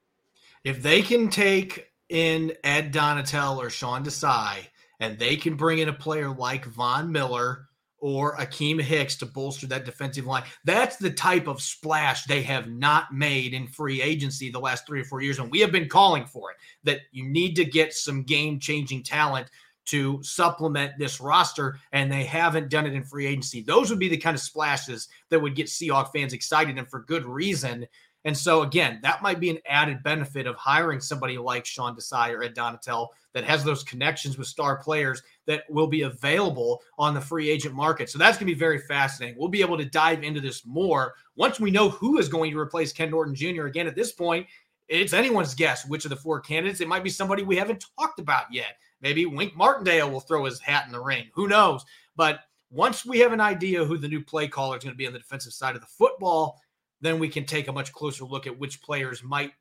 If 0.63 0.82
they 0.82 1.01
can 1.01 1.30
take 1.30 1.91
in 2.09 2.53
Ed 2.63 2.93
Donatell 2.93 3.57
or 3.57 3.70
Sean 3.70 4.03
Desai, 4.03 4.55
and 4.99 5.20
they 5.20 5.36
can 5.36 5.55
bring 5.55 5.80
in 5.80 5.89
a 5.89 5.93
player 5.93 6.30
like 6.30 6.65
Von 6.65 7.11
Miller 7.11 7.66
or 7.99 8.37
Akiem 8.37 8.81
Hicks 8.81 9.15
to 9.17 9.25
bolster 9.25 9.67
that 9.67 9.85
defensive 9.85 10.25
line. 10.25 10.43
That's 10.65 10.97
the 10.97 11.09
type 11.09 11.47
of 11.47 11.61
splash 11.61 12.25
they 12.25 12.41
have 12.43 12.69
not 12.69 13.13
made 13.13 13.53
in 13.53 13.67
free 13.67 14.01
agency 14.01 14.49
the 14.49 14.59
last 14.59 14.85
three 14.85 15.01
or 15.01 15.05
four 15.05 15.21
years. 15.21 15.39
And 15.39 15.51
we 15.51 15.59
have 15.61 15.71
been 15.71 15.89
calling 15.89 16.25
for 16.25 16.51
it 16.51 16.57
that 16.83 17.01
you 17.11 17.27
need 17.27 17.55
to 17.55 17.65
get 17.65 17.93
some 17.93 18.23
game 18.23 18.59
changing 18.59 19.03
talent 19.03 19.49
to 19.87 20.21
supplement 20.21 20.91
this 20.99 21.21
roster, 21.21 21.79
and 21.93 22.11
they 22.11 22.25
haven't 22.25 22.69
done 22.69 22.85
it 22.85 22.93
in 22.93 23.03
free 23.03 23.25
agency. 23.25 23.61
Those 23.61 23.89
would 23.89 23.99
be 23.99 24.09
the 24.09 24.17
kind 24.17 24.35
of 24.35 24.41
splashes 24.41 25.07
that 25.29 25.39
would 25.39 25.55
get 25.55 25.67
Seahawk 25.67 26.11
fans 26.11 26.33
excited 26.33 26.77
and 26.77 26.87
for 26.87 27.03
good 27.03 27.25
reason. 27.25 27.87
And 28.26 28.36
so, 28.36 28.63
again, 28.63 28.99
that 29.03 29.22
might 29.22 29.39
be 29.39 29.49
an 29.49 29.59
added 29.65 30.03
benefit 30.03 30.47
of 30.47 30.55
hiring 30.55 30.99
somebody 30.99 31.38
like 31.38 31.65
Sean 31.65 31.95
Desai 31.95 32.34
or 32.34 32.43
Ed 32.43 32.55
Donatell 32.55 33.09
that 33.34 33.45
has 33.45 33.63
those 33.63 33.84
connections 33.84 34.38
with 34.38 34.47
star 34.47 34.78
players 34.78 35.22
that 35.45 35.63
will 35.70 35.88
be 35.88 36.01
available 36.01 36.82
on 36.97 37.13
the 37.13 37.22
free 37.22 37.49
agent 37.49 37.74
market. 37.74 38.09
So 38.09 38.18
that's 38.18 38.38
going 38.38 38.47
to 38.47 38.53
be 38.53 38.59
very 38.59 38.80
fascinating. 38.80 39.38
We'll 39.39 39.47
be 39.47 39.61
able 39.61 39.78
to 39.78 39.86
dive 39.86 40.24
into 40.24 40.41
this 40.41 40.65
more 40.65 41.13
once 41.36 41.59
we 41.59 41.72
know 41.72 41.89
who 41.89 42.18
is 42.18 42.28
going 42.28 42.51
to 42.51 42.59
replace 42.59 42.91
Ken 42.91 43.11
Norton 43.11 43.36
Jr. 43.36 43.65
Again, 43.68 43.88
at 43.88 43.95
this 43.95 44.11
point, 44.11 44.47
it's 44.88 45.13
anyone's 45.13 45.53
guess 45.53 45.86
which 45.86 46.05
of 46.05 46.09
the 46.09 46.15
four 46.15 46.39
candidates. 46.39 46.82
It 46.82 46.88
might 46.88 47.03
be 47.03 47.09
somebody 47.09 47.43
we 47.43 47.57
haven't 47.57 47.86
talked 47.97 48.20
about 48.20 48.51
yet. 48.51 48.78
Maybe 49.01 49.26
Wink 49.26 49.55
Martindale 49.55 50.09
will 50.09 50.22
throw 50.22 50.45
his 50.45 50.59
hat 50.59 50.86
in 50.86 50.91
the 50.91 51.01
ring. 51.01 51.28
Who 51.34 51.47
knows? 51.47 51.86
But 52.15 52.39
once 52.72 53.05
we 53.05 53.20
have 53.20 53.32
an 53.32 53.41
idea 53.41 53.86
who 53.86 53.97
the 53.97 54.07
new 54.07 54.24
play 54.24 54.47
caller 54.47 54.78
is 54.78 54.84
going 54.84 54.93
to 54.93 54.97
be 54.97 55.07
on 55.07 55.13
the 55.13 55.20
defensive 55.20 55.53
side 55.53 55.76
of 55.76 55.82
the 55.82 55.88
football, 55.88 56.59
then 57.01 57.19
we 57.19 57.29
can 57.29 57.45
take 57.45 57.67
a 57.67 57.73
much 57.73 57.91
closer 57.91 58.25
look 58.25 58.47
at 58.47 58.57
which 58.57 58.81
players 58.81 59.23
might 59.23 59.51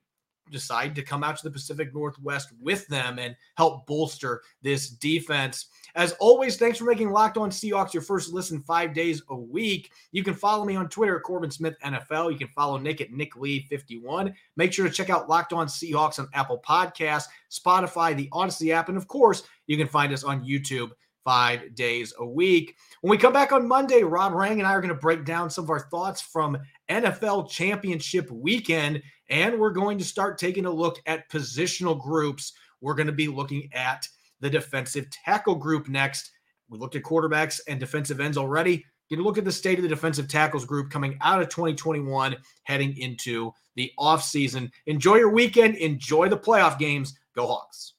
decide 0.51 0.95
to 0.95 1.01
come 1.01 1.23
out 1.23 1.37
to 1.37 1.43
the 1.43 1.51
Pacific 1.51 1.93
Northwest 1.93 2.49
with 2.61 2.87
them 2.87 3.19
and 3.19 3.35
help 3.55 3.85
bolster 3.85 4.41
this 4.61 4.89
defense. 4.89 5.67
As 5.95 6.13
always, 6.13 6.57
thanks 6.57 6.77
for 6.77 6.85
making 6.85 7.11
Locked 7.11 7.37
On 7.37 7.49
Seahawks 7.49 7.93
your 7.93 8.03
first 8.03 8.31
listen 8.31 8.61
five 8.61 8.93
days 8.93 9.21
a 9.29 9.35
week. 9.35 9.91
You 10.11 10.23
can 10.23 10.33
follow 10.33 10.65
me 10.65 10.75
on 10.75 10.89
Twitter 10.89 11.17
at 11.17 11.23
Corbin 11.23 11.51
Smith 11.51 11.75
NFL. 11.83 12.31
You 12.31 12.37
can 12.37 12.47
follow 12.49 12.77
Nick 12.77 13.01
at 13.01 13.11
Nick 13.11 13.35
Lee 13.35 13.61
51. 13.69 14.33
Make 14.55 14.73
sure 14.73 14.87
to 14.87 14.93
check 14.93 15.09
out 15.09 15.29
Locked 15.29 15.53
On 15.53 15.67
Seahawks 15.67 16.19
on 16.19 16.27
Apple 16.33 16.61
Podcasts, 16.67 17.27
Spotify, 17.51 18.15
the 18.15 18.29
Odyssey 18.31 18.71
app, 18.71 18.89
and 18.89 18.97
of 18.97 19.07
course, 19.07 19.43
you 19.67 19.77
can 19.77 19.87
find 19.87 20.13
us 20.13 20.23
on 20.23 20.45
YouTube 20.45 20.91
five 21.27 21.75
days 21.75 22.13
a 22.19 22.25
week. 22.25 22.77
When 23.01 23.11
we 23.11 23.17
come 23.17 23.33
back 23.33 23.51
on 23.51 23.67
Monday, 23.67 24.01
Rob 24.01 24.31
Rang 24.31 24.59
and 24.59 24.65
I 24.65 24.71
are 24.71 24.79
going 24.79 24.93
to 24.93 24.95
break 24.95 25.25
down 25.25 25.49
some 25.49 25.65
of 25.65 25.69
our 25.69 25.89
thoughts 25.91 26.21
from 26.21 26.57
NFL 26.87 27.49
Championship 27.49 28.31
weekend, 28.31 29.03
and 29.29 29.59
we're 29.59 29.71
going 29.71 29.97
to 29.97 30.05
start 30.05 30.37
taking 30.37 30.65
a 30.65 30.71
look 30.71 30.99
at 31.05 31.29
positional 31.29 32.01
groups. 32.01 32.53
We're 32.79 32.93
going 32.93 33.07
to 33.07 33.13
be 33.13 33.27
looking 33.27 33.67
at 33.73 34.07
the 34.39 34.49
defensive 34.49 35.09
tackle 35.09 35.55
group 35.55 35.89
next. 35.89 36.31
We 36.69 36.77
looked 36.77 36.95
at 36.95 37.03
quarterbacks 37.03 37.59
and 37.67 37.77
defensive 37.77 38.21
ends 38.21 38.37
already. 38.37 38.85
Get 39.09 39.19
a 39.19 39.21
look 39.21 39.37
at 39.37 39.43
the 39.43 39.51
state 39.51 39.79
of 39.79 39.83
the 39.83 39.89
defensive 39.89 40.29
tackles 40.29 40.63
group 40.63 40.89
coming 40.89 41.17
out 41.19 41.41
of 41.41 41.49
2021, 41.49 42.37
heading 42.63 42.95
into 42.97 43.51
the 43.75 43.91
offseason. 43.99 44.71
Enjoy 44.85 45.15
your 45.15 45.31
weekend. 45.31 45.75
Enjoy 45.75 46.29
the 46.29 46.37
playoff 46.37 46.79
games. 46.79 47.19
Go 47.35 47.47
Hawks. 47.47 47.95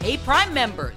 Hey, 0.00 0.16
Prime 0.16 0.52
members 0.52 0.96